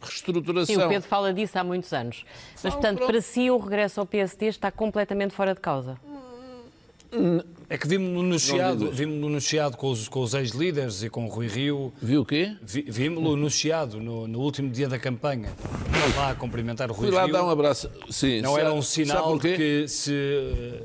reestruturação. 0.01 0.75
Sim, 0.75 0.81
o 0.81 0.89
Pedro 0.89 1.07
fala 1.07 1.33
disso 1.33 1.57
há 1.59 1.63
muitos 1.63 1.91
anos. 1.93 2.25
Mas, 2.63 2.73
portanto, 2.73 2.97
pronto. 2.97 3.11
para 3.11 3.21
si 3.21 3.51
o 3.51 3.57
regresso 3.57 3.99
ao 3.99 4.05
PSD 4.05 4.47
está 4.47 4.71
completamente 4.71 5.33
fora 5.33 5.53
de 5.53 5.59
causa. 5.59 5.99
É 7.69 7.77
que 7.77 7.87
vimos-no 7.87 8.23
no 8.23 8.39
Chiado, 8.39 8.91
vimos 8.91 9.31
no 9.31 9.41
Chiado 9.41 9.77
com 9.77 9.89
os, 9.89 10.07
com 10.07 10.21
os 10.21 10.33
ex-líderes 10.33 11.03
e 11.03 11.09
com 11.09 11.25
o 11.25 11.27
Rui 11.27 11.47
Rio. 11.47 11.91
Viu 12.01 12.21
o 12.21 12.25
quê? 12.25 12.55
Vi, 12.61 12.83
Vimos-no 12.83 13.35
no 13.35 13.49
Chiado, 13.49 13.99
no, 13.99 14.27
no, 14.27 14.39
último 14.39 14.69
dia 14.69 14.87
da 14.87 14.99
campanha. 14.99 15.51
Lá 16.15 16.31
a 16.31 16.35
cumprimentar 16.35 16.89
o 16.89 16.93
Rui 16.93 17.07
Fui 17.07 17.15
lá 17.15 17.23
Rio. 17.23 17.33
dar 17.33 17.43
um 17.43 17.49
abraço. 17.49 17.89
Sim, 18.09 18.41
não 18.41 18.57
era 18.57 18.73
um 18.73 18.81
sinal 18.81 19.37
de 19.37 19.55
que 19.55 19.87
se, 19.87 20.83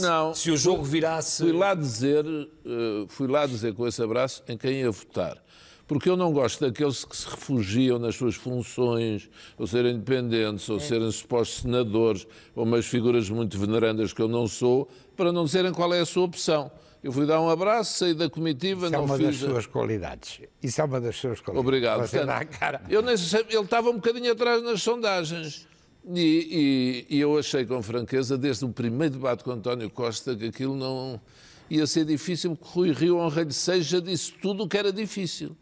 não, 0.00 0.34
se 0.34 0.50
o 0.50 0.56
jogo 0.56 0.82
virasse. 0.82 1.42
Fui 1.42 1.52
lá 1.52 1.74
dizer, 1.74 2.24
eh, 2.26 3.04
fui 3.08 3.28
lá 3.28 3.46
dizer 3.46 3.74
com 3.74 3.86
esse 3.86 4.02
abraço 4.02 4.42
em 4.48 4.56
quem 4.56 4.80
ia 4.80 4.90
votar 4.90 5.42
porque 5.86 6.08
eu 6.08 6.16
não 6.16 6.32
gosto 6.32 6.60
daqueles 6.60 7.04
que 7.04 7.16
se 7.16 7.28
refugiam 7.28 7.98
nas 7.98 8.16
suas 8.16 8.34
funções, 8.34 9.28
ou 9.58 9.66
serem 9.66 9.94
independentes, 9.96 10.68
ou 10.68 10.78
é. 10.78 10.80
serem 10.80 11.10
supostos 11.10 11.62
senadores, 11.62 12.26
ou 12.54 12.64
umas 12.64 12.86
figuras 12.86 13.28
muito 13.28 13.58
venerandas 13.58 14.12
que 14.12 14.22
eu 14.22 14.28
não 14.28 14.46
sou, 14.46 14.88
para 15.16 15.30
não 15.32 15.44
dizerem 15.44 15.72
qual 15.72 15.92
é 15.92 16.00
a 16.00 16.06
sua 16.06 16.24
opção. 16.24 16.70
Eu 17.02 17.12
fui 17.12 17.26
dar 17.26 17.38
um 17.38 17.50
abraço, 17.50 17.98
saí 17.98 18.14
da 18.14 18.30
comitiva, 18.30 18.86
Isso 18.86 18.94
é 18.94 18.96
não 18.96 19.04
é 19.04 19.06
uma 19.06 19.18
das 19.18 19.36
suas 19.36 19.66
qualidades. 19.66 20.40
Isso 20.62 20.80
é 20.80 20.84
uma 20.84 20.98
das 20.98 21.16
suas 21.16 21.38
qualidades. 21.38 21.66
Obrigado. 21.66 22.10
Portanto, 22.10 22.58
cara. 22.58 22.80
Eu 22.88 23.02
nem 23.02 23.16
sei, 23.18 23.44
ele 23.50 23.60
estava 23.60 23.90
um 23.90 23.96
bocadinho 23.96 24.32
atrás 24.32 24.62
nas 24.62 24.80
sondagens. 24.80 25.68
E, 26.14 27.04
e, 27.10 27.16
e, 27.16 27.20
eu 27.20 27.38
achei 27.38 27.64
com 27.66 27.82
franqueza, 27.82 28.36
desde 28.38 28.64
o 28.64 28.68
primeiro 28.70 29.14
debate 29.14 29.44
com 29.44 29.50
António 29.50 29.88
Costa, 29.90 30.34
que 30.34 30.46
aquilo 30.46 30.76
não 30.76 31.20
ia 31.68 31.86
ser 31.86 32.06
difícil, 32.06 32.56
porque 32.56 32.72
Rui 32.72 32.92
Rio 32.92 33.18
Honrei 33.18 33.50
seja 33.50 34.00
disse 34.00 34.32
tudo 34.32 34.64
o 34.64 34.68
que 34.68 34.76
era 34.76 34.92
difícil 34.92 35.54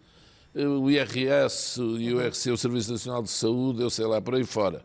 o 0.55 0.91
IRS 0.91 1.81
e 1.81 2.13
o 2.13 2.21
IRC, 2.21 2.51
o 2.51 2.57
Serviço 2.57 2.93
Nacional 2.93 3.23
de 3.23 3.31
Saúde, 3.31 3.83
eu 3.83 3.91
sei 3.91 4.07
lá, 4.07 4.21
por 4.21 4.35
aí 4.35 4.45
fora. 4.45 4.85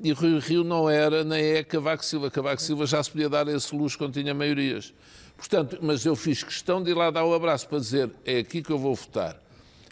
E 0.00 0.12
o 0.12 0.38
Rio 0.38 0.64
não 0.64 0.90
era, 0.90 1.22
nem 1.22 1.42
é 1.42 1.62
Cavaco 1.62 2.04
Silva. 2.04 2.30
Cavaco 2.30 2.60
Silva 2.60 2.86
já 2.86 3.02
se 3.02 3.10
podia 3.10 3.28
dar 3.28 3.46
esse 3.48 3.74
luxo 3.74 3.96
quando 3.96 4.14
tinha 4.14 4.34
maiorias. 4.34 4.92
Portanto, 5.36 5.78
mas 5.82 6.04
eu 6.04 6.16
fiz 6.16 6.42
questão 6.42 6.82
de 6.82 6.90
ir 6.90 6.94
lá 6.94 7.10
dar 7.10 7.24
o 7.24 7.34
abraço 7.34 7.68
para 7.68 7.78
dizer 7.78 8.10
é 8.24 8.38
aqui 8.38 8.62
que 8.62 8.70
eu 8.70 8.78
vou 8.78 8.94
votar. 8.94 9.40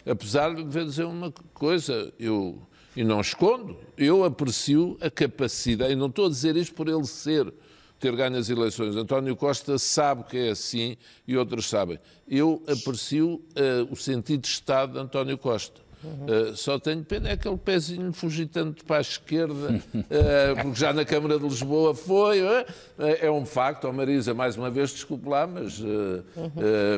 Apesar 0.05 0.53
de 0.53 0.63
dizer 0.63 1.05
uma 1.05 1.31
coisa, 1.53 2.11
eu, 2.19 2.61
e 2.95 3.03
não 3.03 3.21
escondo, 3.21 3.77
eu 3.97 4.25
aprecio 4.25 4.97
a 4.99 5.09
capacidade, 5.09 5.93
e 5.93 5.95
não 5.95 6.07
estou 6.07 6.25
a 6.25 6.29
dizer 6.29 6.57
isto 6.57 6.73
por 6.73 6.89
ele 6.89 7.05
ser 7.05 7.53
ter 8.03 8.13
ganho 8.17 8.35
as 8.35 8.49
eleições. 8.49 8.97
António 8.97 9.33
Costa 9.33 9.77
sabe 9.77 10.25
que 10.25 10.37
é 10.37 10.49
assim 10.49 10.97
e 11.25 11.37
outros 11.37 11.69
sabem. 11.69 11.97
Eu 12.27 12.61
aprecio 12.67 13.35
uh, 13.35 13.89
o 13.89 13.95
sentido 13.95 14.41
de 14.41 14.49
Estado 14.49 14.93
de 14.93 14.99
António 14.99 15.37
Costa. 15.37 15.81
Uh, 16.03 16.53
só 16.53 16.77
tenho 16.77 17.01
pena 17.01 17.29
é 17.29 17.31
aquele 17.31 17.55
pezinho 17.55 18.11
fugir 18.11 18.47
tanto 18.47 18.83
para 18.83 18.97
a 18.97 19.01
esquerda, 19.01 19.81
uh, 19.95 20.01
porque 20.61 20.77
já 20.77 20.91
na 20.91 21.05
Câmara 21.05 21.39
de 21.39 21.47
Lisboa 21.47 21.95
foi. 21.95 22.41
Uh, 22.41 22.65
é 23.21 23.31
um 23.31 23.45
facto, 23.45 23.85
oh 23.87 23.93
Marisa, 23.93 24.33
mais 24.33 24.57
uma 24.57 24.69
vez, 24.69 24.91
desculpe 24.91 25.29
lá, 25.29 25.47
mas, 25.47 25.81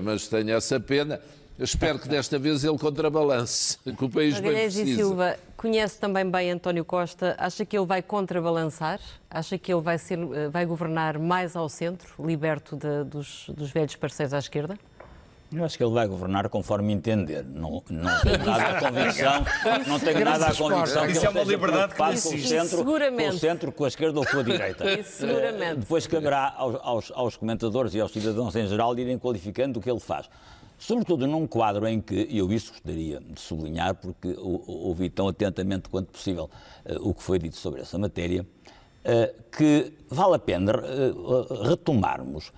mas 0.04 0.28
tenho 0.28 0.50
essa 0.50 0.80
pena. 0.80 1.22
Eu 1.58 1.64
espero 1.64 1.98
que 1.98 2.10
desta 2.10 2.38
vez 2.38 2.66
ele 2.66 2.78
contrabalance, 2.78 3.78
que 3.98 4.04
o 4.04 4.10
país 4.10 4.34
Magalhães 4.36 4.76
bem 4.76 4.84
precisa. 4.84 4.92
e 4.92 4.96
Silva 4.96 5.38
conhece 5.56 5.98
também 5.98 6.30
bem 6.30 6.52
António 6.52 6.84
Costa. 6.84 7.34
Acha 7.38 7.66
que 7.66 7.78
ele 7.78 7.86
vai 7.86 8.02
contrabalançar? 8.02 9.00
Acha 9.30 9.58
que 9.58 9.74
ele 9.74 9.82
vai, 9.82 9.98
ser, 9.98 10.20
vai 10.52 10.66
governar 10.66 11.18
mais 11.18 11.56
ao 11.56 11.70
centro, 11.70 12.14
liberto 12.26 12.76
de, 12.76 13.06
dos, 13.06 13.50
dos 13.56 13.72
velhos 13.72 13.96
parceiros 13.96 14.34
à 14.34 14.40
esquerda? 14.40 14.78
Eu 15.54 15.64
acho 15.64 15.78
que 15.78 15.84
ele 15.84 15.94
vai 15.94 16.06
governar 16.08 16.50
conforme 16.50 16.92
entender. 16.92 17.46
Não, 17.46 17.82
não 17.90 18.20
tenho 18.22 18.46
nada 18.46 18.78
a 18.78 18.80
convicção, 18.82 19.46
não 19.88 20.00
tenho 20.00 20.26
nada 20.26 20.48
a 20.48 20.56
convicção 20.56 21.06
Isso 21.06 21.22
que 21.22 21.26
é 21.28 21.30
uma 21.30 21.44
liberdade 21.44 21.94
que 21.94 21.98
com 21.98 22.10
o 22.10 22.18
centro, 22.18 22.84
com 22.84 23.28
o 23.30 23.40
centro, 23.40 23.72
com 23.72 23.86
a 23.86 23.88
esquerda 23.88 24.20
ou 24.20 24.26
com 24.26 24.40
a 24.40 24.44
direita. 24.44 24.92
Isso, 25.00 25.20
seguramente. 25.20 25.80
Depois 25.80 26.06
caberá 26.08 26.54
aos, 26.58 26.76
aos, 26.82 27.12
aos 27.16 27.38
comentadores 27.38 27.94
e 27.94 28.02
aos 28.02 28.12
cidadãos 28.12 28.54
em 28.58 28.68
geral 28.68 28.98
irem 28.98 29.18
qualificando 29.18 29.80
o 29.80 29.82
que 29.82 29.90
ele 29.90 30.02
faz. 30.02 30.28
Sobretudo 30.78 31.26
num 31.26 31.48
quadro 31.48 31.88
em 31.88 32.02
que, 32.02 32.28
eu 32.30 32.52
isso 32.52 32.72
gostaria 32.72 33.20
de 33.20 33.40
sublinhar, 33.40 33.96
porque 33.96 34.36
ouvi 34.38 35.10
tão 35.10 35.28
atentamente 35.28 35.90
quanto 35.90 36.12
possível 36.12 36.50
uh, 36.86 37.10
o 37.10 37.14
que 37.14 37.24
foi 37.24 37.40
dito 37.40 37.56
sobre 37.56 37.82
essa 37.82 37.98
matéria, 37.98 38.42
uh, 38.44 39.44
que 39.52 39.94
vale 40.10 40.36
a 40.36 40.40
pena 40.40 40.74
uh, 40.74 41.64
retomarmos 41.64 42.52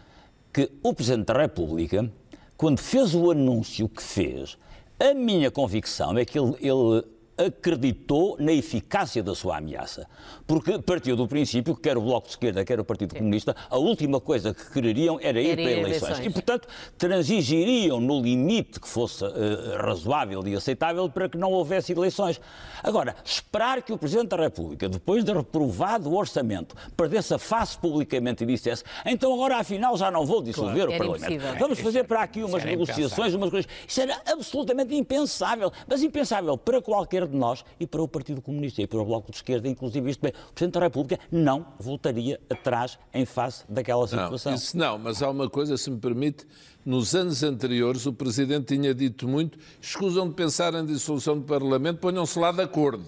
que 0.52 0.72
o 0.82 0.94
Presidente 0.94 1.28
da 1.28 1.40
República, 1.40 2.12
quando 2.58 2.80
fez 2.80 3.14
o 3.14 3.30
anúncio 3.30 3.88
que 3.88 4.02
fez, 4.02 4.58
a 5.00 5.14
minha 5.14 5.52
convicção 5.52 6.18
é 6.18 6.26
que 6.26 6.40
ele, 6.40 6.56
ele 6.60 7.04
acreditou 7.38 8.38
na 8.40 8.52
eficácia 8.52 9.22
da 9.22 9.36
sua 9.36 9.58
ameaça. 9.58 10.08
Porque 10.46 10.80
partiu 10.80 11.16
do 11.16 11.28
princípio 11.28 11.76
que 11.76 11.82
quer 11.82 11.98
o 11.98 12.02
Bloco 12.02 12.28
de 12.28 12.34
Esquerda, 12.34 12.66
quer 12.66 12.80
o 12.80 12.86
Partido 12.86 13.12
Sim. 13.12 13.20
Comunista, 13.20 13.56
a 13.70 13.78
última 13.78 14.20
coisa 14.20 14.54
que 14.54 14.72
quereriam 14.72 15.20
era 15.22 15.42
ir 15.42 15.52
era 15.52 15.62
para 15.62 15.72
eleições. 15.72 16.04
eleições. 16.04 16.26
E, 16.26 16.30
portanto, 16.30 16.68
transigiriam 16.98 18.00
no 18.00 18.22
limite 18.22 18.80
que 18.80 18.88
fosse 18.88 19.24
uh, 19.24 19.78
razoável 19.80 20.46
e 20.48 20.56
aceitável 20.56 21.10
para 21.10 21.30
que 21.30 21.38
não 21.38 21.52
houvesse 21.52 21.92
eleições. 21.92 22.40
Agora, 22.84 23.16
esperar 23.24 23.82
que 23.82 23.94
o 23.94 23.98
Presidente 23.98 24.30
da 24.30 24.38
República, 24.38 24.90
depois 24.90 25.24
de 25.24 25.32
reprovado 25.32 26.10
o 26.10 26.16
orçamento, 26.16 26.76
perdesse 26.96 27.34
a 27.34 27.38
face 27.38 27.78
publicamente 27.78 28.44
e 28.44 28.48
dissesse 28.48 28.84
então 29.06 29.34
agora 29.34 29.58
afinal 29.58 29.98
já 29.98 30.10
não 30.10 30.26
vou 30.26 30.42
dissolver 30.42 30.88
claro, 30.88 30.94
o 30.94 30.98
Parlamento. 30.98 31.34
Impossível. 31.34 31.60
Vamos 31.60 31.80
fazer 31.80 32.04
para 32.04 32.22
aqui 32.24 32.44
umas 32.44 32.64
negociações, 32.64 33.34
umas 33.34 33.50
coisas. 33.50 33.70
Isso 33.88 34.02
era 34.02 34.22
absolutamente 34.26 34.96
impensável. 34.96 35.72
Mas 35.88 36.02
impensável 36.04 36.58
para 36.58 36.82
qualquer 36.82 37.27
de 37.28 37.36
nós 37.36 37.64
e 37.80 37.86
para 37.86 38.02
o 38.02 38.08
Partido 38.08 38.42
Comunista 38.42 38.82
e 38.82 38.88
para 38.88 39.00
o 39.00 39.06
Bloco 39.06 39.32
de 39.32 39.38
Esquerda, 39.38 39.68
inclusive 39.68 40.10
isto 40.10 40.22
bem. 40.22 40.32
O 40.50 40.54
Presidente 40.54 40.74
da 40.74 40.80
República 40.82 41.20
não 41.32 41.66
voltaria 41.80 42.40
atrás 42.50 42.98
em 43.14 43.26
face 43.26 43.64
daquela 43.70 44.08
situação. 44.08 44.52
Não, 44.52 44.58
isso 44.58 44.78
não, 44.78 44.98
mas 44.98 45.22
há 45.22 45.30
uma 45.30 45.50
coisa, 45.50 45.78
se 45.78 45.90
me 45.90 46.00
permite, 46.00 46.46
nos 46.86 47.14
anos 47.14 47.44
anteriores 47.44 48.06
o 48.06 48.14
Presidente 48.14 48.76
tinha 48.76 48.94
dito 48.94 49.28
muito, 49.28 49.58
escusam 49.82 50.28
de 50.28 50.36
pensar 50.36 50.74
em 50.74 50.86
dissolução 50.86 51.38
do 51.38 51.46
Parlamento, 51.46 52.00
ponham-se 52.00 52.40
lá 52.40 52.52
de 52.52 52.62
acordo. 52.62 53.06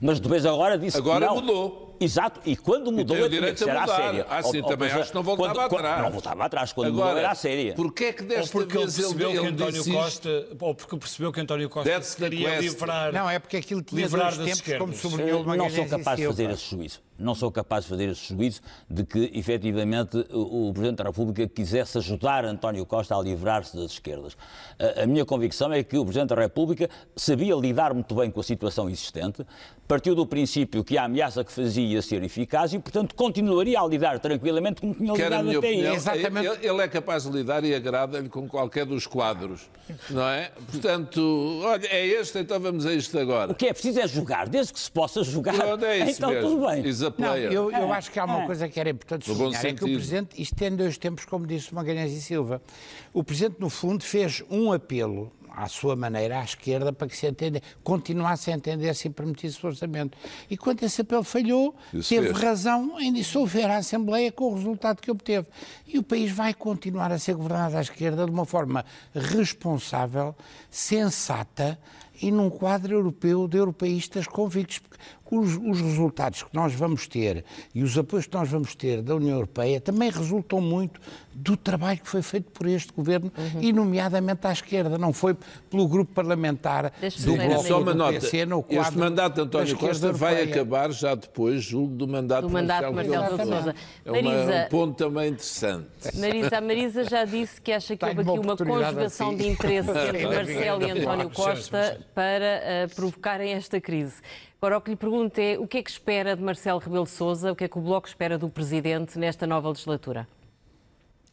Mas 0.00 0.18
depois 0.18 0.46
agora 0.46 0.78
disse 0.78 0.96
agora 0.96 1.28
que 1.28 1.34
não. 1.34 1.40
mudou. 1.40 1.89
Exato, 2.00 2.40
e 2.46 2.56
quando 2.56 2.90
mudou 2.90 3.14
e 3.14 3.28
tinha 3.28 3.52
que 3.52 3.58
ser 3.58 3.76
à 3.76 3.86
séria. 3.86 4.26
Ah, 4.30 4.42
sim, 4.42 4.62
ou, 4.62 4.68
também 4.68 4.90
ou, 4.90 5.00
acho 5.00 5.10
que 5.10 5.14
não 5.14 5.22
voltava 5.22 5.68
quando, 5.68 5.80
atrás. 5.80 5.94
Quando, 5.94 6.02
não 6.04 6.10
voltava 6.10 6.44
atrás, 6.44 6.72
quando 6.72 6.86
Agora, 6.86 7.06
mudou 7.08 7.18
era 7.18 7.30
à 7.30 7.34
séria. 7.34 7.74
Porquê 7.74 8.04
é 8.04 8.12
que 8.14 8.22
desta 8.22 8.40
ou 8.40 8.48
porque 8.48 8.78
vez 8.78 8.98
ele 8.98 9.06
percebeu 9.06 9.30
ele, 9.30 9.40
que 9.40 9.46
António 9.46 9.84
Costa, 9.84 10.48
ou 10.58 10.74
porque 10.74 10.96
percebeu 10.96 11.32
que 11.32 11.40
António 11.42 11.68
Costa 11.68 12.00
queria 12.16 12.58
livrar 12.58 13.12
Não, 13.12 13.28
é 13.28 13.38
porque 13.38 13.58
aquilo 13.58 13.82
tinha 13.82 14.00
livrar 14.00 14.34
dois 14.34 14.60
tempos, 14.60 14.78
como 14.78 14.94
sublinhou 14.94 15.44
Não 15.44 15.68
sou 15.68 15.86
capaz 15.86 16.18
de 16.18 16.26
fazer 16.26 16.50
esse 16.50 16.70
juízo. 16.70 17.00
Não 17.18 17.34
sou 17.34 17.52
capaz 17.52 17.84
de 17.84 17.90
fazer 17.90 18.08
esse 18.08 18.34
juízo 18.34 18.62
de 18.88 19.04
que, 19.04 19.30
efetivamente, 19.34 20.16
o, 20.32 20.70
o 20.70 20.72
Presidente 20.72 20.98
da 20.98 21.04
República 21.04 21.46
quisesse 21.46 21.98
ajudar 21.98 22.46
António 22.46 22.86
Costa 22.86 23.14
a 23.14 23.20
livrar-se 23.20 23.76
das 23.76 23.92
esquerdas. 23.92 24.34
A, 24.78 25.02
a 25.02 25.06
minha 25.06 25.26
convicção 25.26 25.70
é 25.70 25.82
que 25.82 25.98
o 25.98 26.04
Presidente 26.04 26.30
da 26.30 26.40
República 26.40 26.88
sabia 27.14 27.54
lidar 27.54 27.92
muito 27.92 28.14
bem 28.14 28.30
com 28.30 28.40
a 28.40 28.42
situação 28.42 28.88
existente, 28.88 29.44
partiu 29.86 30.14
do 30.14 30.24
princípio 30.24 30.82
que 30.82 30.96
a 30.96 31.04
ameaça 31.04 31.44
que 31.44 31.52
fazia 31.52 31.89
ia 31.92 32.02
ser 32.02 32.22
eficaz 32.22 32.72
e, 32.72 32.78
portanto, 32.78 33.14
continuaria 33.14 33.80
a 33.80 33.86
lidar 33.86 34.18
tranquilamente 34.18 34.80
como 34.80 34.94
tinha 34.94 35.12
lidado 35.12 35.48
até 35.48 35.58
opinião, 35.58 35.90
aí. 35.90 35.96
Exatamente. 35.96 36.66
Ele, 36.66 36.82
é 36.82 36.88
capaz 36.88 37.24
de 37.24 37.30
lidar 37.30 37.64
e 37.64 37.74
agrada-lhe 37.74 38.28
com 38.28 38.48
qualquer 38.48 38.84
dos 38.86 39.06
quadros, 39.06 39.68
não 40.08 40.26
é? 40.28 40.50
Portanto, 40.70 41.60
olha, 41.64 41.86
é 41.86 42.06
este, 42.06 42.38
então 42.38 42.58
vamos 42.60 42.86
a 42.86 42.92
isto 42.92 43.18
agora. 43.18 43.52
O 43.52 43.54
que 43.54 43.66
é 43.66 43.72
preciso 43.72 44.00
é 44.00 44.08
jogar, 44.08 44.48
desde 44.48 44.72
que 44.72 44.80
se 44.80 44.90
possa 44.90 45.22
jogar, 45.22 45.54
Pronto, 45.54 45.84
é 45.84 45.98
isso 45.98 46.18
então 46.18 46.30
mesmo. 46.30 46.50
tudo 46.50 46.66
bem. 46.66 46.82
Não, 47.18 47.36
eu, 47.36 47.70
eu 47.70 47.92
acho 47.92 48.10
que 48.10 48.18
há 48.18 48.24
uma 48.24 48.42
é. 48.42 48.46
coisa 48.46 48.68
que 48.68 48.78
era 48.78 48.90
importante 48.90 49.26
sublinhar, 49.26 49.66
é 49.66 49.72
que 49.72 49.84
o 49.84 49.86
Presidente, 49.86 50.40
isto 50.40 50.54
tem 50.54 50.74
dois 50.74 50.96
tempos, 50.98 51.24
como 51.24 51.46
disse 51.46 51.74
Magalhães 51.74 52.12
e 52.12 52.20
Silva, 52.20 52.62
o 53.12 53.22
Presidente, 53.24 53.56
no 53.58 53.68
fundo, 53.68 54.04
fez 54.04 54.42
um 54.50 54.72
apelo 54.72 55.32
à 55.54 55.68
sua 55.68 55.96
maneira, 55.96 56.40
à 56.40 56.44
esquerda, 56.44 56.92
para 56.92 57.08
que 57.08 57.16
se 57.16 57.26
entenda, 57.26 57.60
continuasse 57.82 58.50
a 58.50 58.54
entender-se 58.54 59.08
e 59.08 59.10
permitisse 59.10 59.64
o 59.64 59.68
orçamento. 59.68 60.16
E 60.48 60.56
quando 60.56 60.82
esse 60.82 61.00
apelo 61.00 61.24
falhou, 61.24 61.74
Isso 61.92 62.08
teve 62.08 62.28
fez. 62.28 62.40
razão 62.40 63.00
em 63.00 63.12
dissolver 63.12 63.70
a 63.70 63.78
Assembleia 63.78 64.30
com 64.32 64.52
o 64.52 64.54
resultado 64.54 65.00
que 65.00 65.10
obteve. 65.10 65.46
E 65.86 65.98
o 65.98 66.02
país 66.02 66.30
vai 66.32 66.54
continuar 66.54 67.12
a 67.12 67.18
ser 67.18 67.34
governado 67.34 67.76
à 67.76 67.80
esquerda 67.80 68.24
de 68.24 68.30
uma 68.30 68.44
forma 68.44 68.84
responsável, 69.14 70.34
sensata 70.70 71.78
e 72.22 72.30
num 72.30 72.50
quadro 72.50 72.94
europeu 72.94 73.48
de 73.48 73.56
europeístas 73.56 74.26
convictos. 74.26 74.78
Porque 74.78 74.96
os, 75.30 75.56
os, 75.56 75.80
resultados 75.80 76.42
que 76.42 76.54
nós 76.54 76.72
vamos 76.72 77.06
ter 77.06 77.44
e 77.74 77.82
os 77.82 77.96
apoios 77.96 78.26
que 78.26 78.36
nós 78.36 78.48
vamos 78.48 78.74
ter 78.74 79.02
da 79.02 79.14
União 79.14 79.34
Europeia 79.34 79.80
também 79.80 80.10
resultam 80.10 80.60
muito 80.60 81.00
do 81.32 81.56
trabalho 81.56 81.98
que 82.00 82.08
foi 82.08 82.22
feito 82.22 82.50
por 82.50 82.66
este 82.66 82.92
governo 82.92 83.32
uhum. 83.36 83.62
e 83.62 83.72
nomeadamente 83.72 84.46
à 84.46 84.52
esquerda, 84.52 84.98
não 84.98 85.12
foi 85.12 85.36
pelo 85.70 85.86
grupo 85.88 86.12
parlamentar 86.12 86.92
do 87.24 87.36
Bloco 87.36 87.66
Só 87.66 87.80
uma 87.80 87.94
nota, 87.94 88.12
PC, 88.20 88.46
no 88.46 88.64
este 88.68 88.98
mandato 88.98 89.34
de 89.36 89.40
António 89.42 89.76
Costa 89.76 90.12
vai 90.12 90.42
acabar 90.42 90.90
já 90.92 91.14
depois, 91.14 91.62
julgo, 91.62 91.94
do 91.94 92.08
mandato, 92.08 92.42
do 92.42 92.50
mandato 92.50 92.92
Marcelo 92.92 93.38
de 93.38 93.46
Sousa. 93.46 93.74
É 94.04 94.10
uma, 94.10 94.30
um 94.30 94.68
ponto 94.68 94.96
também 94.96 95.28
interessante. 95.30 95.88
Marisa, 96.14 96.58
a 96.58 96.60
Marisa 96.60 97.04
já 97.04 97.24
disse 97.24 97.60
que 97.60 97.72
acha 97.72 97.96
que 97.96 98.04
houve 98.04 98.20
aqui 98.20 98.38
uma 98.38 98.56
conjugação 98.56 99.28
assim. 99.28 99.36
de 99.36 99.48
interesse 99.48 99.90
entre 99.90 100.26
Marcelo 100.26 100.82
e 100.82 100.90
António 100.90 101.30
Costa 101.30 102.00
para 102.14 102.86
uh, 102.90 102.94
provocarem 102.94 103.52
esta 103.52 103.80
crise. 103.80 104.14
Agora, 104.62 104.76
o 104.76 104.80
que 104.82 104.90
lhe 104.90 104.96
pergunto 104.96 105.38
é 105.40 105.58
o 105.58 105.66
que 105.66 105.78
é 105.78 105.82
que 105.82 105.88
espera 105.90 106.36
de 106.36 106.42
Marcelo 106.42 106.78
Rebelo 106.78 107.04
de 107.04 107.10
Sousa, 107.10 107.50
o 107.50 107.56
que 107.56 107.64
é 107.64 107.68
que 107.68 107.78
o 107.78 107.80
Bloco 107.80 108.06
espera 108.06 108.36
do 108.36 108.50
Presidente 108.50 109.18
nesta 109.18 109.46
nova 109.46 109.70
legislatura? 109.70 110.28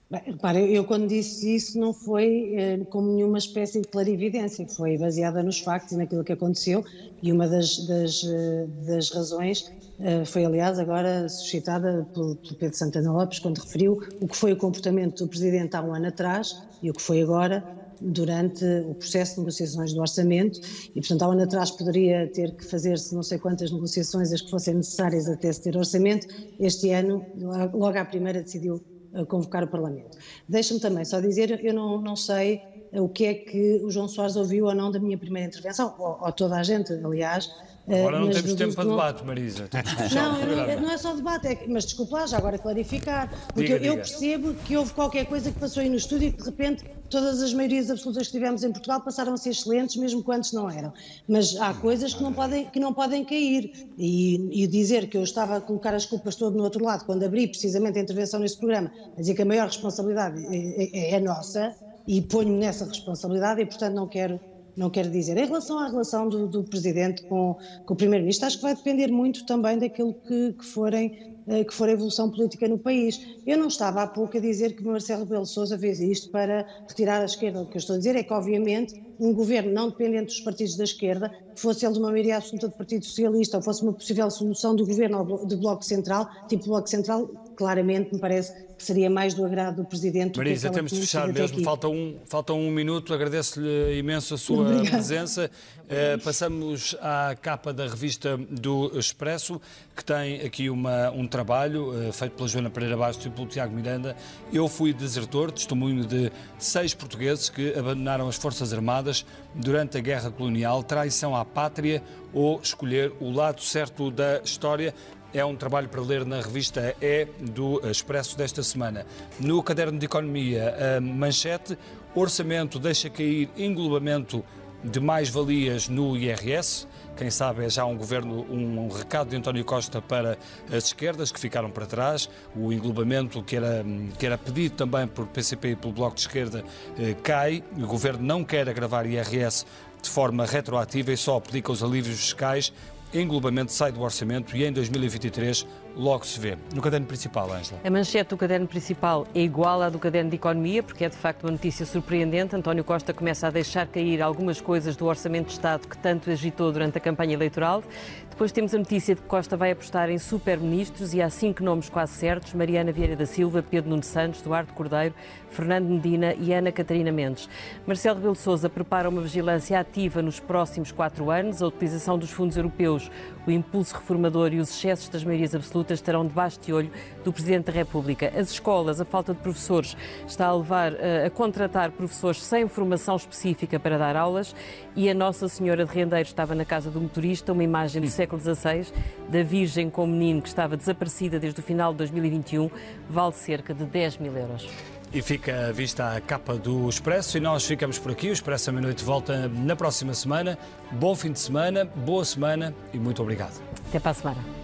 Bem, 0.09 0.21
repare, 0.28 0.73
eu 0.73 0.86
quando 0.86 1.09
disse 1.09 1.53
isso 1.53 1.78
não 1.78 1.91
foi 1.91 2.53
eh, 2.55 2.78
como 2.89 3.13
nenhuma 3.13 3.38
espécie 3.38 3.82
de 3.82 3.88
clarividência, 3.89 4.65
foi 4.69 4.97
baseada 4.97 5.43
nos 5.43 5.59
factos 5.59 5.91
e 5.91 5.97
naquilo 5.97 6.23
que 6.23 6.32
aconteceu. 6.32 6.86
E 7.21 7.30
uma 7.30 7.49
das, 7.49 7.86
das, 7.86 8.23
eh, 8.23 8.65
das 8.86 9.11
razões 9.11 9.69
eh, 9.99 10.23
foi, 10.23 10.45
aliás, 10.45 10.80
agora 10.80 11.28
suscitada 11.28 12.07
pelo, 12.13 12.38
pelo 12.38 12.55
Pedro 12.55 12.78
Santana 12.78 13.11
Lopes 13.11 13.39
quando 13.39 13.57
referiu 13.57 14.01
o 14.21 14.28
que 14.30 14.38
foi 14.38 14.53
o 14.53 14.55
comportamento 14.55 15.25
do 15.25 15.30
Presidente 15.30 15.75
há 15.75 15.82
um 15.82 15.93
ano 15.93 16.07
atrás 16.07 16.63
e 16.82 16.89
o 16.89 16.93
que 16.93 17.01
foi 17.01 17.21
agora 17.21 17.61
durante 18.02 18.64
o 18.86 18.95
processo 18.95 19.36
de 19.36 19.39
negociações 19.41 19.93
do 19.93 20.02
orçamento 20.02 20.60
e, 20.95 21.00
portanto, 21.00 21.24
há 21.24 21.28
um 21.30 21.32
ano 21.32 21.43
atrás 21.43 21.72
poderia 21.72 22.28
ter 22.32 22.56
que 22.56 22.66
fazer-se 22.66 23.14
não 23.14 23.24
sei 23.24 23.38
quantas 23.38 23.72
negociações, 23.72 24.32
as 24.32 24.41
que 24.41 24.50
fossem 24.50 24.76
necessárias 24.76 25.28
até 25.28 25.52
se 25.52 25.62
ter 25.62 25.78
orçamento. 25.78 26.28
Este 26.60 26.91
ano, 26.91 27.26
logo 27.74 27.98
à 27.98 28.06
primeira, 28.06 28.41
decidiu 28.41 28.82
eh, 29.14 29.26
convocar 29.26 29.64
o 29.64 29.68
Parlamento. 29.68 30.18
Deixa-me 30.48 30.80
também 30.80 31.06
só 31.06 31.20
dizer, 31.20 31.64
eu 31.64 31.74
não, 31.74 32.02
não 32.02 32.16
sei 32.16 32.62
o 32.93 33.10
que 33.10 33.26
é 33.26 33.34
que 33.34 33.82
o 33.84 33.89
João 33.89 34.08
Soares 34.08 34.36
ouviu 34.36 34.66
ou 34.66 34.76
não 34.76 34.91
da 34.91 35.00
minha 35.00 35.18
primeira 35.18 35.48
intervenção, 35.48 35.93
ou, 35.98 36.18
ou 36.22 36.32
toda 36.32 36.56
a 36.58 36.64
gente, 36.64 36.93
aliás, 36.93 37.48
Agora 37.88 38.19
não 38.19 38.29
temos 38.29 38.53
tempo 38.55 38.75
para 38.75 38.89
debate, 38.89 39.25
Marisa. 39.25 39.69
Não, 40.13 40.45
não, 40.45 40.81
não, 40.81 40.91
é 40.91 40.97
só 40.97 41.15
debate, 41.15 41.47
é, 41.47 41.65
mas 41.67 41.85
desculpa 41.85 42.17
lá, 42.17 42.27
já 42.27 42.38
agora 42.38 42.57
clarificar, 42.57 43.29
porque 43.53 43.73
diga, 43.73 43.75
eu, 43.75 43.93
diga. 43.93 43.95
percebo 43.97 44.53
que 44.65 44.75
houve 44.75 44.93
qualquer 44.93 45.25
coisa 45.25 45.51
que 45.51 45.59
passou 45.59 45.81
aí 45.81 45.89
no 45.89 45.95
estúdio 45.95 46.27
e 46.27 46.31
que 46.33 46.39
de 46.39 46.49
repente 46.49 46.83
todas 47.09 47.41
as 47.41 47.53
maiorias 47.53 47.89
absolutas 47.89 48.27
que 48.27 48.33
tivemos 48.33 48.63
em 48.63 48.71
Portugal 48.71 48.99
passaram 49.01 49.33
a 49.33 49.38
ser 49.38 49.51
excelentes, 49.51 49.95
mesmo 49.95 50.21
quantos 50.21 50.51
não 50.51 50.69
eram. 50.69 50.91
Mas 51.27 51.55
há 51.55 51.73
coisas 51.73 52.13
que 52.13 52.21
não 52.21 52.33
podem, 52.33 52.65
que 52.65 52.79
não 52.79 52.93
podem 52.93 53.23
cair. 53.23 53.71
E, 53.97 54.63
e 54.63 54.67
dizer 54.67 55.07
que 55.07 55.17
eu 55.17 55.23
estava 55.23 55.57
a 55.57 55.61
colocar 55.61 55.93
as 55.93 56.05
culpas 56.05 56.35
todo 56.35 56.55
no 56.57 56.63
outro 56.63 56.83
lado, 56.83 57.05
quando 57.05 57.23
abri 57.23 57.47
precisamente 57.47 57.97
a 57.97 58.01
intervenção 58.01 58.39
neste 58.39 58.57
programa, 58.57 58.91
a 59.17 59.21
dizer 59.21 59.33
que 59.33 59.41
a 59.41 59.45
maior 59.45 59.67
responsabilidade 59.67 60.45
é, 60.45 61.13
é, 61.13 61.13
é 61.13 61.19
nossa, 61.19 61.73
e 62.07 62.21
ponho-me 62.21 62.59
nessa 62.59 62.85
responsabilidade 62.85 63.61
e, 63.61 63.65
portanto, 63.65 63.93
não 63.93 64.07
quero 64.07 64.39
não 64.78 64.91
quero 64.91 65.09
dizer. 65.09 65.36
Em 65.38 65.45
relação 65.45 65.80
à 65.80 65.88
relação 65.88 66.30
do, 66.30 66.47
do 66.47 66.63
Presidente 66.63 67.23
com, 67.23 67.57
com 67.86 67.93
o 67.93 67.97
Primeiro-Ministro, 67.97 68.45
acho 68.45 68.57
que 68.57 68.63
vai 68.63 68.75
depender 68.75 69.07
muito 69.07 69.45
também 69.45 69.78
daquilo 69.78 70.13
que, 70.13 70.53
que 70.53 70.65
forem 70.65 71.36
eh, 71.47 71.63
que 71.63 71.73
for 71.73 71.88
a 71.88 71.93
evolução 71.93 72.30
política 72.30 72.67
no 72.67 72.78
país. 72.78 73.19
Eu 73.45 73.57
não 73.57 73.67
estava 73.67 74.03
há 74.03 74.07
pouco 74.07 74.38
a 74.38 74.39
dizer 74.39 74.75
que 74.75 74.84
Marcelo 74.84 75.23
Rebelo 75.23 75.43
de 75.43 75.49
Sousa 75.49 75.80
fez 75.80 75.99
isto 75.99 76.30
para 76.30 76.67
retirar 76.88 77.21
a 77.21 77.25
esquerda. 77.25 77.61
O 77.61 77.65
que 77.65 77.78
eu 77.78 77.80
estou 77.80 77.95
a 77.95 77.97
dizer 77.97 78.15
é 78.15 78.21
que, 78.21 78.34
obviamente, 78.34 79.01
um 79.19 79.34
governo 79.34 79.71
não 79.71 79.89
dependente 79.89 80.25
dos 80.25 80.41
partidos 80.41 80.75
da 80.75 80.84
esquerda, 80.84 81.32
fosse 81.55 81.86
ele 81.86 81.93
de 81.93 81.99
uma 81.99 82.11
maioria 82.11 82.38
absoluta 82.38 82.67
do 82.67 82.75
Partido 82.75 83.05
Socialista 83.05 83.57
ou 83.57 83.63
fosse 83.63 83.82
uma 83.82 83.93
possível 83.93 84.30
solução 84.30 84.75
do 84.75 84.86
governo 84.86 85.45
do 85.45 85.57
Bloco 85.57 85.84
Central, 85.84 86.30
tipo 86.47 86.65
Bloco 86.65 86.89
Central, 86.89 87.30
claramente 87.58 88.14
me 88.14 88.20
parece 88.20 88.53
que 88.78 88.84
seria 88.84 89.10
mais 89.10 89.34
do 89.34 89.43
agrado 89.43 89.78
do 89.78 89.86
Presidente. 89.86 90.38
Marisa, 90.38 90.70
temos 90.70 90.91
de 90.91 90.99
fechar 90.99 91.28
mesmo, 91.34 91.64
falta 91.64 91.88
um, 91.89 92.16
falta 92.26 92.53
um 92.53 92.70
minuto, 92.70 93.12
agradeço-lhe 93.14 93.97
imenso 93.97 94.36
a 94.36 94.38
sua 94.38 94.62
Obrigada. 94.62 94.91
presença. 94.91 95.49
Uh, 95.88 96.22
passamos 96.22 96.95
à 97.01 97.36
capa 97.41 97.74
da 97.74 97.88
revista 97.88 98.38
do 98.38 98.91
Expresso, 98.99 99.60
que 99.95 100.03
tem 100.03 100.41
aqui 100.41 100.70
uma, 100.70 101.10
um 101.12 101.26
trabalho 101.26 102.10
uh, 102.10 102.14
feito 102.14 102.34
pela 102.34 102.47
Joana 102.47 102.70
Pereira 102.70 102.95
Bastos 102.95 103.26
e 103.26 103.30
pelo 103.30 103.47
Tiago 103.47 103.74
Miranda. 103.74 104.16
Eu 104.53 104.68
fui 104.68 104.93
desertor, 104.93 105.49
testemunho 105.51 106.05
de 106.05 106.32
seis 106.60 106.93
portugueses 106.93 107.49
que 107.49 107.74
abandonaram 107.74 108.28
as 108.28 108.36
Forças 108.36 108.74
Armadas 108.74 109.26
durante 109.55 109.97
a 109.97 110.01
Guerra 110.01 110.30
Colonial, 110.30 110.84
traição 110.84 111.36
à 111.36 111.43
pátria 111.43 112.03
ou 112.34 112.60
escolher 112.62 113.14
o 113.20 113.32
lado 113.32 113.62
certo 113.62 114.12
da 114.12 114.41
história 114.43 114.93
é 115.34 115.43
um 115.43 115.55
trabalho 115.55 115.89
para 115.89 116.01
ler 116.01 116.25
na 116.25 116.41
revista 116.41 116.95
E 117.01 117.25
do 117.39 117.82
Expresso 117.89 118.38
desta 118.38 118.63
semana. 118.63 119.05
No 119.39 119.61
caderno 119.61 119.99
de 119.99 120.05
Economia, 120.05 120.97
a 120.97 121.01
manchete, 121.01 121.78
orçamento 122.15 122.80
deixa 122.80 123.09
cair 123.09 123.49
englobamento 123.57 124.43
de 124.84 124.99
mais-valias 124.99 125.89
no 125.89 126.15
IRS. 126.15 126.88
Quem 127.15 127.32
sabe 127.32 127.65
é 127.65 127.69
já 127.69 127.84
um 127.84 127.97
governo, 127.97 128.45
um 128.49 128.88
recado 128.89 129.30
de 129.30 129.36
António 129.36 129.65
Costa 129.65 130.01
para 130.01 130.38
as 130.71 130.86
esquerdas 130.86 131.32
que 131.32 131.39
ficaram 131.39 131.71
para 131.71 131.86
trás. 131.86 132.30
O 132.55 132.71
englobamento 132.71 133.41
que 133.41 133.55
era, 133.55 133.84
que 134.19 134.25
era 134.25 134.38
pedido 134.38 134.75
também 134.75 135.07
por 135.07 135.25
PCP 135.28 135.69
e 135.71 135.75
pelo 135.75 135.93
Bloco 135.93 136.15
de 136.15 136.21
Esquerda 136.21 136.63
eh, 136.99 137.15
cai. 137.23 137.63
O 137.75 137.88
governo 137.88 138.23
não 138.23 138.43
quer 138.43 138.69
agravar 138.69 139.07
IRS 139.07 139.65
de 140.01 140.09
forma 140.09 140.45
retroativa 140.45 141.11
e 141.11 141.17
só 141.17 141.38
aplica 141.38 141.71
os 141.71 141.82
alívios 141.82 142.19
fiscais 142.19 142.71
englobamento 143.14 143.72
sai 143.72 143.91
do 143.91 144.01
orçamento 144.01 144.55
e 144.55 144.64
em 144.64 144.72
2023 144.72 145.66
logo 145.98 146.26
se 146.26 146.39
vê. 146.39 146.58
No 146.74 146.82
caderno 146.82 147.08
principal, 147.08 147.52
Ângela. 147.52 147.82
A 147.84 147.89
manchete 147.89 148.30
do 148.30 148.38
caderno 148.38 148.68
principal 148.68 149.28
é 149.34 149.41
igual 149.41 149.82
à 149.82 149.89
do 149.89 149.98
caderno 149.98 150.30
de 150.30 150.36
economia, 150.36 150.84
porque 150.84 151.04
é 151.04 151.10
de 151.10 151.18
facto 151.18 151.43
uma 151.43 151.52
notícia 151.52 151.86
surpreendente. 151.86 152.56
António 152.56 152.84
Costa 152.84 153.14
começa 153.14 153.48
a 153.48 153.50
deixar 153.50 153.88
cair 153.88 154.22
algumas 154.22 154.62
coisas 154.62 154.95
do 154.95 155.06
orçamento 155.06 155.48
de 155.48 155.54
Estado 155.54 155.88
que 155.88 155.98
tanto 155.98 156.30
agitou 156.30 156.72
durante 156.72 156.98
a 156.98 157.02
campanha 157.02 157.34
eleitoral. 157.34 157.84
Depois 158.30 158.52
temos 158.52 158.72
a 158.76 158.78
notícia 158.78 159.16
de 159.16 159.22
que 159.22 159.28
Costa 159.28 159.58
vai 159.58 159.72
apostar 159.72 160.12
em 160.12 160.20
superministros 160.20 161.12
e 161.16 161.22
há 161.24 161.30
cinco 161.30 161.64
nomes 161.64 161.89
quase 161.89 162.14
certos: 162.14 162.54
Mariana 162.54 162.91
Vieira 162.91 163.16
da 163.16 163.26
Silva, 163.26 163.64
Pedro 163.64 163.89
Nuno 163.89 164.04
Santos, 164.04 164.41
Eduardo 164.41 164.72
Cordeiro, 164.74 165.16
Fernando 165.50 165.89
Medina 165.89 166.36
e 166.36 166.54
Ana 166.54 166.72
Catarina 166.72 167.12
Mendes. 167.12 167.50
Marcelo 167.88 168.18
Rebelo 168.18 168.36
de 168.36 168.39
Sousa 168.39 168.70
prepara 168.70 169.10
uma 169.10 169.22
vigilância 169.22 169.80
ativa 169.80 170.22
nos 170.22 170.39
próximos 170.39 170.91
quatro 170.91 171.32
anos. 171.32 171.64
A 171.64 171.68
utilização 171.68 172.16
dos 172.20 172.30
fundos 172.30 172.56
europeus, 172.56 173.10
o 173.48 173.50
impulso 173.50 173.95
reformador 173.95 174.54
e 174.54 174.60
os 174.60 174.70
excessos 174.70 175.10
das 175.10 175.24
maiorias 175.24 175.56
absolutas 175.56 175.86
estarão 175.93 176.25
debaixo 176.25 176.59
de 176.59 176.73
olho 176.73 176.91
do 177.23 177.31
Presidente 177.31 177.65
da 177.65 177.71
República. 177.71 178.31
As 178.35 178.51
escolas, 178.51 178.99
a 179.01 179.05
falta 179.05 179.33
de 179.33 179.39
professores, 179.39 179.95
está 180.27 180.47
a 180.47 180.55
levar 180.55 180.93
eh, 180.93 181.25
a 181.25 181.29
contratar 181.29 181.91
professores 181.91 182.41
sem 182.41 182.67
formação 182.67 183.15
específica 183.15 183.79
para 183.79 183.97
dar 183.97 184.15
aulas 184.15 184.55
e 184.95 185.09
a 185.09 185.13
Nossa 185.13 185.47
Senhora 185.47 185.85
de 185.85 185.93
Rendeiro 185.93 186.27
estava 186.27 186.55
na 186.55 186.65
casa 186.65 186.89
do 186.89 186.99
motorista, 186.99 187.53
uma 187.53 187.63
imagem 187.63 188.01
do 188.01 188.09
século 188.09 188.41
XVI 188.41 188.88
da 189.29 189.43
Virgem 189.43 189.89
com 189.89 190.03
o 190.03 190.07
menino 190.07 190.41
que 190.41 190.47
estava 190.47 190.75
desaparecida 190.75 191.39
desde 191.39 191.59
o 191.59 191.63
final 191.63 191.91
de 191.91 191.99
2021, 191.99 192.69
vale 193.09 193.33
cerca 193.33 193.73
de 193.73 193.85
10 193.85 194.17
mil 194.17 194.35
euros. 194.35 194.67
E 195.13 195.21
fica 195.21 195.67
à 195.67 195.71
vista 195.71 196.15
a 196.15 196.21
capa 196.21 196.55
do 196.55 196.88
Expresso 196.89 197.38
e 197.38 197.39
nós 197.39 197.65
ficamos 197.65 197.97
por 197.97 198.11
aqui. 198.11 198.29
O 198.29 198.33
Expresso 198.33 198.69
à 198.69 198.73
meia-noite 198.73 199.03
volta 199.03 199.47
na 199.47 199.75
próxima 199.75 200.13
semana. 200.13 200.57
Bom 200.91 201.15
fim 201.15 201.31
de 201.31 201.39
semana, 201.39 201.85
boa 201.85 202.25
semana 202.25 202.75
e 202.93 202.99
muito 202.99 203.21
obrigado. 203.21 203.61
Até 203.88 203.99
para 203.99 204.11
a 204.11 204.13
semana. 204.13 204.57